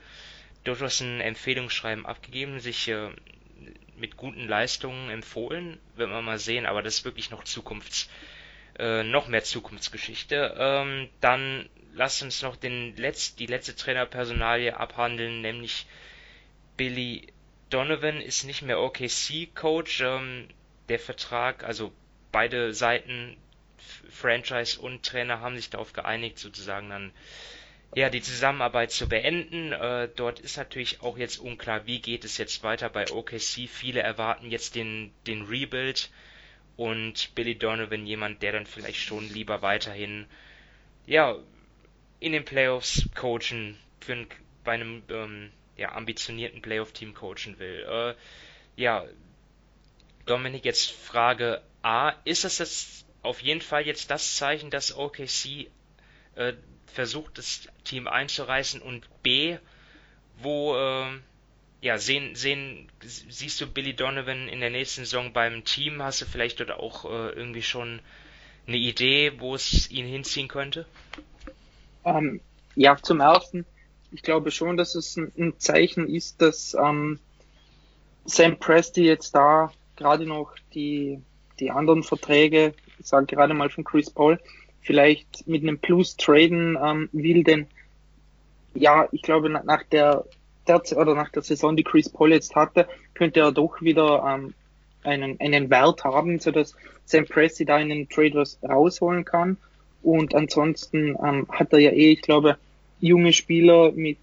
[0.64, 3.10] durchaus ein Empfehlungsschreiben abgegeben, sich äh,
[3.96, 8.10] mit guten Leistungen empfohlen, wird man mal sehen, aber das ist wirklich noch Zukunfts,
[8.78, 10.54] äh, noch mehr Zukunftsgeschichte.
[10.58, 15.86] Ähm, dann lasst uns noch den letzt, die letzte Trainerpersonalie abhandeln, nämlich
[16.76, 17.26] Billy
[17.70, 20.02] Donovan ist nicht mehr OKC-Coach.
[20.02, 20.48] Ähm,
[20.88, 21.92] der Vertrag, also
[22.30, 23.36] beide Seiten,
[24.10, 27.12] Franchise und Trainer, haben sich darauf geeinigt, sozusagen dann
[27.94, 29.72] ja die Zusammenarbeit zu beenden.
[29.72, 33.68] Äh, dort ist natürlich auch jetzt unklar, wie geht es jetzt weiter bei OKC.
[33.68, 36.10] Viele erwarten jetzt den, den Rebuild
[36.76, 40.26] und Billy Donovan jemand, der dann vielleicht schon lieber weiterhin
[41.06, 41.36] ja
[42.20, 44.26] in den Playoffs coachen, für ein,
[44.64, 47.86] bei einem ähm, ja, ambitionierten Playoff-Team coachen will.
[47.88, 49.04] Äh, ja,
[50.24, 55.68] Dominik, jetzt Frage A, ist es jetzt auf jeden Fall jetzt das Zeichen, dass OKC
[56.34, 56.54] äh,
[56.86, 59.58] versucht, das Team einzureißen und B,
[60.38, 61.18] wo äh,
[61.86, 66.02] ja, sehen, sehen, siehst du Billy Donovan in der nächsten Saison beim Team?
[66.02, 68.00] Hast du vielleicht dort auch äh, irgendwie schon
[68.66, 70.84] eine Idee, wo es ihn hinziehen könnte?
[72.04, 72.40] Ähm,
[72.74, 73.64] ja, zum ersten,
[74.10, 77.20] ich glaube schon, dass es ein, ein Zeichen ist, dass ähm,
[78.24, 81.20] Sam Presti jetzt da gerade noch die,
[81.60, 84.40] die anderen Verträge, ich sage gerade mal von Chris Paul,
[84.80, 87.68] vielleicht mit einem Plus traden ähm, will, denn
[88.74, 90.24] ja, ich glaube nach der,
[90.68, 94.54] der oder nach der Saison, die Chris Paul jetzt hatte, könnte er doch wieder ähm,
[95.02, 96.74] einen, einen Wert haben, so dass
[97.04, 99.56] Sam Presti da in den Trade was rausholen kann.
[100.02, 102.58] Und ansonsten ähm, hat er ja eh, ich glaube,
[103.00, 104.18] junge Spieler mit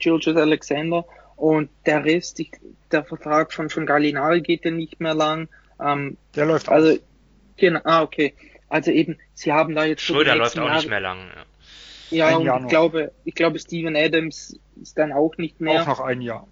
[0.00, 1.04] Julius Alexander
[1.36, 2.52] und der Rest, ich,
[2.92, 5.48] der Vertrag von, von Gallinari geht ja nicht mehr lang.
[5.80, 7.00] Ähm, der läuft also, aus.
[7.56, 8.34] Genau, ah, okay.
[8.68, 11.18] Also eben, sie haben da jetzt Schröder läuft auch Jahre, nicht mehr lang.
[11.34, 11.44] Ja,
[12.14, 15.82] ja und ich glaube, ich glaube, Steven Adams ist dann auch nicht mehr.
[15.82, 16.46] Auch noch ein Jahr.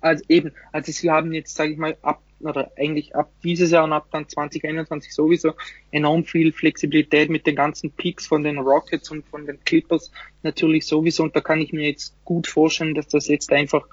[0.00, 3.84] Also eben, also sie haben jetzt, sage ich mal, ab oder eigentlich ab dieses Jahr
[3.84, 5.52] und ab dann 2021 sowieso
[5.90, 10.12] enorm viel Flexibilität mit den ganzen Picks von den Rockets und von den Clippers
[10.42, 13.86] natürlich sowieso und da kann ich mir jetzt gut vorstellen, dass das jetzt einfach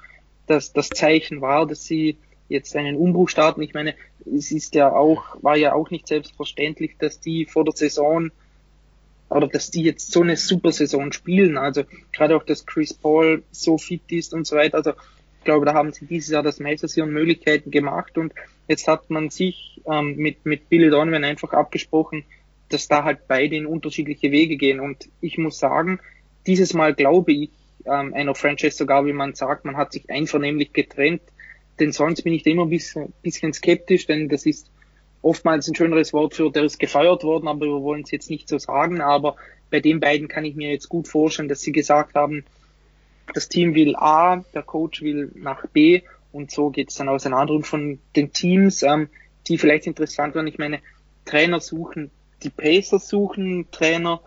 [0.46, 2.18] das, das Zeichen war, dass sie
[2.50, 3.62] jetzt einen Umbruch starten.
[3.62, 3.96] Ich meine,
[4.26, 8.32] es ist ja auch, war ja auch nicht selbstverständlich, dass die vor der Saison
[9.34, 11.58] oder dass die jetzt so eine super Saison spielen.
[11.58, 14.78] Also gerade auch, dass Chris Paul so fit ist und so weiter.
[14.78, 18.34] Also ich glaube, da haben sie dieses Jahr das meiste an Möglichkeiten gemacht und
[18.68, 22.24] jetzt hat man sich ähm, mit, mit Billy Donovan einfach abgesprochen,
[22.70, 24.80] dass da halt beide in unterschiedliche Wege gehen.
[24.80, 26.00] Und ich muss sagen,
[26.48, 27.50] dieses Mal glaube ich
[27.86, 31.22] ähm, einer Franchise sogar, wie man sagt, man hat sich einvernehmlich getrennt.
[31.80, 34.70] Denn sonst bin ich da immer ein bisschen, bisschen skeptisch, denn das ist
[35.24, 38.48] oftmals ein schöneres Wort für, der ist gefeuert worden, aber wir wollen es jetzt nicht
[38.48, 39.02] so sagen.
[39.02, 39.36] Aber
[39.72, 42.46] bei den beiden kann ich mir jetzt gut vorstellen, dass sie gesagt haben,
[43.34, 46.02] das Team will A, der Coach will nach B
[46.32, 47.54] und so geht es dann auseinander.
[47.54, 49.10] Und von den Teams, ähm,
[49.48, 50.80] die vielleicht interessant waren, ich meine,
[51.26, 52.12] Trainer suchen,
[52.44, 54.20] die Pacers suchen Trainer,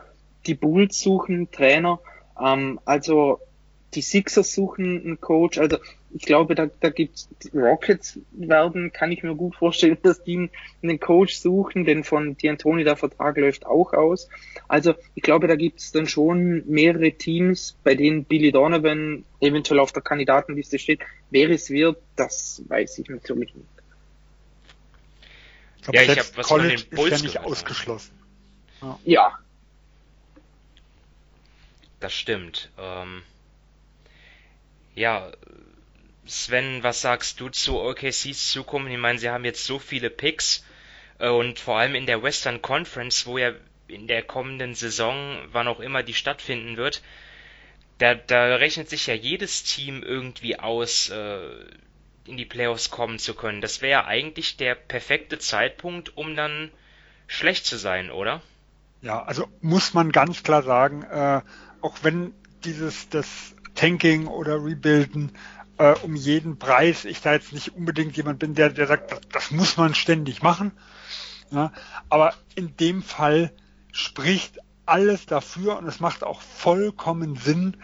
[0.47, 2.01] die Bulls suchen Trainer,
[2.43, 3.41] ähm, also
[3.95, 5.77] die Sixers suchen einen Coach, also
[6.17, 10.49] ich glaube, da, da gibt's Rockets werden, kann ich mir gut vorstellen, dass die
[10.83, 14.29] einen Coach suchen, denn von D'Antoni der Vertrag läuft auch aus.
[14.67, 19.79] Also ich glaube, da gibt es dann schon mehrere Teams, bei denen Billy Donovan eventuell
[19.79, 21.01] auf der Kandidatenliste steht.
[21.31, 23.69] Wer es wird, das weiß ich natürlich nicht.
[25.77, 28.13] Ich glaube, ja, ich habe was College von den Bulls ist ja nicht ausgeschlossen.
[28.81, 28.99] Ja.
[29.05, 29.39] ja.
[32.01, 32.71] Das stimmt.
[32.79, 33.23] Ähm,
[34.95, 35.31] ja,
[36.27, 38.91] Sven, was sagst du zu OKCs Zukunft?
[38.91, 40.65] Ich meine, sie haben jetzt so viele Picks
[41.19, 43.53] äh, und vor allem in der Western Conference, wo ja
[43.89, 47.03] in der kommenden Saison, wann auch immer die stattfinden wird,
[47.99, 51.51] da, da rechnet sich ja jedes Team irgendwie aus, äh,
[52.27, 53.61] in die Playoffs kommen zu können.
[53.61, 56.71] Das wäre ja eigentlich der perfekte Zeitpunkt, um dann
[57.27, 58.43] schlecht zu sein, oder?
[59.03, 61.41] Ja, also muss man ganz klar sagen, äh,
[61.81, 62.35] auch wenn
[62.65, 65.33] dieses das Tanking oder Rebuilden
[65.79, 69.21] äh, um jeden Preis ich da jetzt nicht unbedingt jemand bin, der, der sagt, das,
[69.33, 70.73] das muss man ständig machen.
[71.51, 71.73] Ja,
[72.09, 73.53] aber in dem Fall
[73.93, 77.77] spricht alles dafür und es macht auch vollkommen Sinn,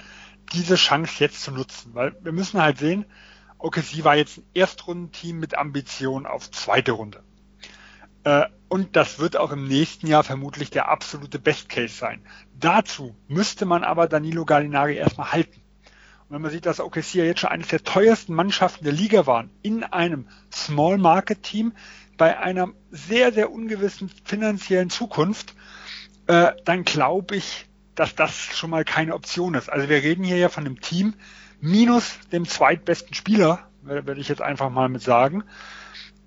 [0.52, 3.04] diese Chance jetzt zu nutzen, weil wir müssen halt sehen,
[3.58, 7.22] okay, sie war jetzt ein Erstrundenteam mit Ambition auf zweite Runde.
[8.24, 12.24] Äh, und das wird auch im nächsten Jahr vermutlich der absolute Best Case sein.
[12.58, 15.61] Dazu müsste man aber Danilo Gallinari erstmal halten
[16.32, 19.50] wenn man sieht, dass OKC ja jetzt schon eines der teuersten Mannschaften der Liga waren,
[19.60, 21.74] in einem Small Market Team,
[22.16, 25.54] bei einer sehr, sehr ungewissen finanziellen Zukunft,
[26.28, 29.68] äh, dann glaube ich, dass das schon mal keine Option ist.
[29.68, 31.14] Also wir reden hier ja von einem Team
[31.60, 35.44] minus dem zweitbesten Spieler, werde ich jetzt einfach mal mit sagen.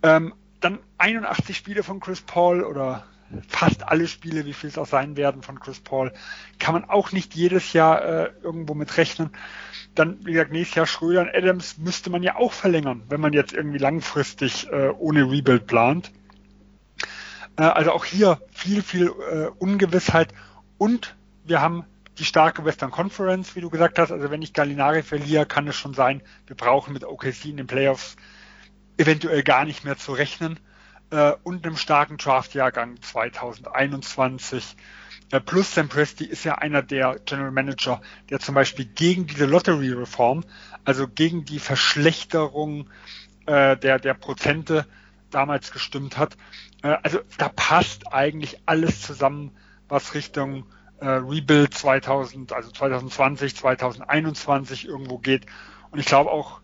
[0.03, 3.06] Ähm, dann 81 Spiele von Chris Paul oder
[3.47, 6.14] fast alle Spiele, wie viel es auch sein werden von Chris Paul,
[6.60, 9.31] kann man auch nicht jedes Jahr äh, irgendwo mit rechnen
[9.95, 13.34] dann, wie gesagt, nächstes Jahr Schröder und Adams müsste man ja auch verlängern, wenn man
[13.34, 16.11] jetzt irgendwie langfristig äh, ohne Rebuild plant.
[17.57, 20.34] Äh, also auch hier viel, viel äh, Ungewissheit
[20.77, 21.15] und
[21.45, 21.85] wir haben
[22.18, 24.11] die starke Western Conference, wie du gesagt hast.
[24.11, 27.68] Also wenn ich Gallinari verliere, kann es schon sein, wir brauchen mit OKC in den
[27.68, 28.15] Playoffs
[28.97, 30.60] eventuell gar nicht mehr zu rechnen.
[31.16, 34.76] Äh, und einem starken Draftjahrgang 2021.
[35.32, 39.46] Äh, plus Sam Presti ist ja einer der General Manager, der zum Beispiel gegen diese
[39.46, 40.44] Lottery Reform,
[40.84, 42.90] also gegen die Verschlechterung
[43.46, 44.86] äh, der, der Prozente
[45.32, 46.36] damals gestimmt hat.
[46.84, 49.56] Äh, also da passt eigentlich alles zusammen,
[49.88, 50.66] was Richtung
[51.00, 55.46] äh, Rebuild 2000, also 2020, 2021 irgendwo geht.
[55.92, 56.60] Und ich glaube auch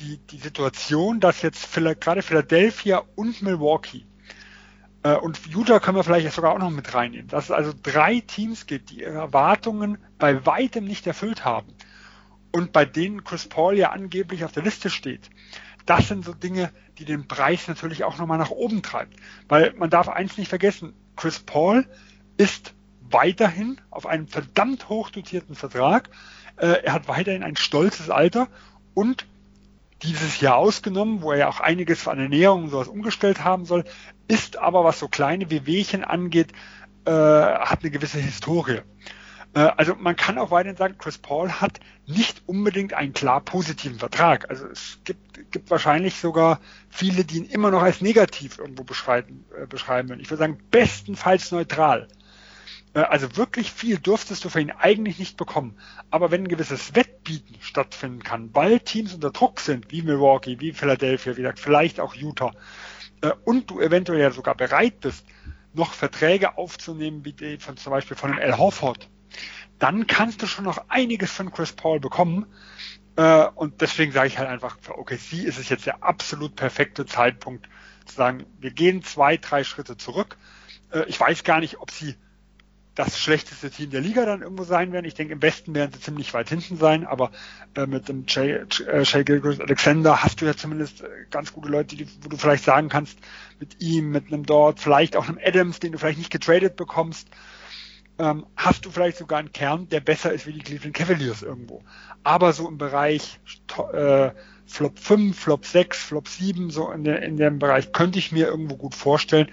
[0.00, 4.04] die, die Situation, dass jetzt gerade Philadelphia und Milwaukee
[5.06, 8.20] äh, und Utah können wir vielleicht sogar auch noch mit reinnehmen, dass es also drei
[8.20, 11.72] Teams gibt, die ihre Erwartungen bei weitem nicht erfüllt haben
[12.52, 15.30] und bei denen Chris Paul ja angeblich auf der Liste steht.
[15.84, 19.14] Das sind so Dinge, die den Preis natürlich auch nochmal nach oben treibt.
[19.46, 21.86] Weil man darf eins nicht vergessen, Chris Paul
[22.36, 22.74] ist
[23.08, 26.10] weiterhin auf einem verdammt hochdotierten Vertrag.
[26.56, 28.48] Äh, er hat weiterhin ein stolzes Alter
[28.94, 29.26] und
[30.02, 33.84] dieses Jahr ausgenommen, wo er ja auch einiges an Ernährung und sowas umgestellt haben soll,
[34.28, 36.52] ist aber, was so kleine Wehwehchen angeht,
[37.04, 38.80] äh, hat eine gewisse Historie.
[39.54, 43.98] Äh, also man kann auch weiterhin sagen, Chris Paul hat nicht unbedingt einen klar positiven
[43.98, 44.50] Vertrag.
[44.50, 46.60] Also es gibt, gibt wahrscheinlich sogar
[46.90, 50.20] viele, die ihn immer noch als negativ irgendwo beschreiben, äh, beschreiben würden.
[50.20, 52.08] Ich würde sagen, bestenfalls neutral.
[52.96, 55.78] Äh, also wirklich viel durftest du für ihn eigentlich nicht bekommen.
[56.10, 60.72] Aber wenn ein gewisses Wettbieten stattfinden kann, weil Teams unter Druck sind, wie Milwaukee, wie
[60.72, 62.52] Philadelphia, wie gesagt, vielleicht auch Utah,
[63.20, 65.26] äh, und du eventuell ja sogar bereit bist,
[65.74, 69.10] noch Verträge aufzunehmen, wie die von, zum Beispiel von dem Al Horford,
[69.78, 72.46] dann kannst du schon noch einiges von Chris Paul bekommen.
[73.16, 77.04] Äh, und deswegen sage ich halt einfach, für OKC ist es jetzt der absolut perfekte
[77.04, 77.68] Zeitpunkt
[78.06, 80.38] zu sagen, wir gehen zwei, drei Schritte zurück.
[81.08, 82.14] ich weiß gar nicht, ob sie
[82.96, 85.04] das schlechteste Team der Liga dann irgendwo sein werden.
[85.04, 87.30] Ich denke, im Westen werden sie ziemlich weit hinten sein, aber
[87.74, 91.68] äh, mit dem Jay, äh, Shay Gilgris Alexander hast du ja zumindest äh, ganz gute
[91.68, 93.18] Leute, die, wo du vielleicht sagen kannst,
[93.60, 97.28] mit ihm, mit einem Dort, vielleicht auch einem Adams, den du vielleicht nicht getradet bekommst,
[98.18, 101.82] ähm, hast du vielleicht sogar einen Kern, der besser ist wie die Cleveland Cavaliers irgendwo.
[102.24, 103.38] Aber so im Bereich
[103.92, 104.30] äh,
[104.66, 108.46] Flop 5, Flop 6, Flop 7, so in, der, in dem Bereich könnte ich mir
[108.46, 109.50] irgendwo gut vorstellen.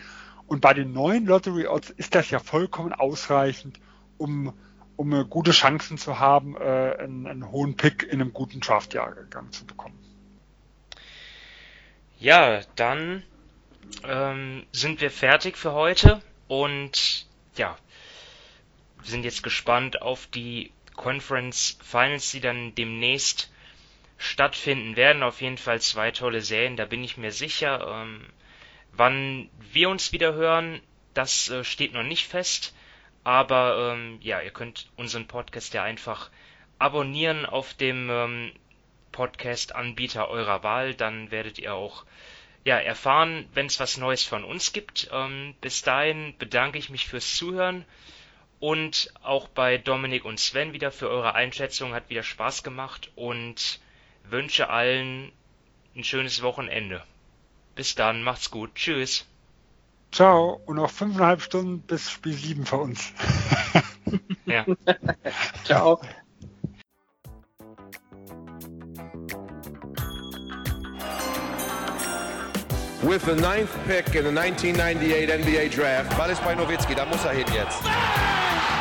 [0.48, 3.80] Und bei den neuen Lottery Odds ist das ja vollkommen ausreichend,
[4.18, 4.54] um,
[4.96, 9.66] um gute Chancen zu haben, äh, einen, einen hohen Pick in einem guten Draftjahrgang zu
[9.66, 9.98] bekommen.
[12.20, 13.24] Ja, dann
[14.04, 17.26] ähm, sind wir fertig für heute und
[17.58, 17.78] ja,
[19.04, 23.52] sind jetzt gespannt auf die Conference Finals, die dann demnächst
[24.18, 25.24] stattfinden werden.
[25.24, 27.86] Auf jeden Fall zwei tolle Serien, da bin ich mir sicher.
[27.88, 28.26] Ähm,
[28.96, 30.82] Wann wir uns wieder hören,
[31.14, 32.74] das äh, steht noch nicht fest.
[33.24, 36.30] Aber ähm, ja, ihr könnt unseren Podcast ja einfach
[36.78, 38.52] abonnieren auf dem ähm,
[39.12, 40.94] Podcast-Anbieter eurer Wahl.
[40.94, 42.06] Dann werdet ihr auch
[42.66, 45.10] ja, erfahren, wenn es was Neues von uns gibt.
[45.12, 47.86] Ähm, bis dahin bedanke ich mich fürs Zuhören
[48.60, 51.94] und auch bei Dominik und Sven wieder für eure Einschätzung.
[51.94, 53.80] Hat wieder Spaß gemacht und
[54.24, 55.32] wünsche allen
[55.96, 57.04] ein schönes Wochenende.
[57.76, 58.76] Bis dann, macht's gut.
[58.76, 59.26] Tschüss.
[60.12, 60.62] Ciao.
[60.66, 63.14] Und noch fünfeinhalb Stunden bis Spiel 7 für uns.
[64.46, 64.66] ja.
[65.64, 66.02] Ciao.
[73.02, 76.18] With the ninth pick in the 1998 NBA Draft.
[76.18, 77.82] Ball ist bei Nowitzki, da muss er hin jetzt.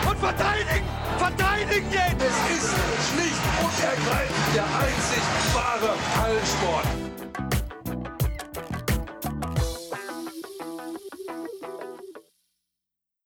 [0.08, 0.86] Und verteidigen!
[1.18, 2.22] Verteidigen jetzt!
[2.22, 2.74] Es ist
[3.10, 7.01] schlicht und ergreifend der einzig wahre Hallensport.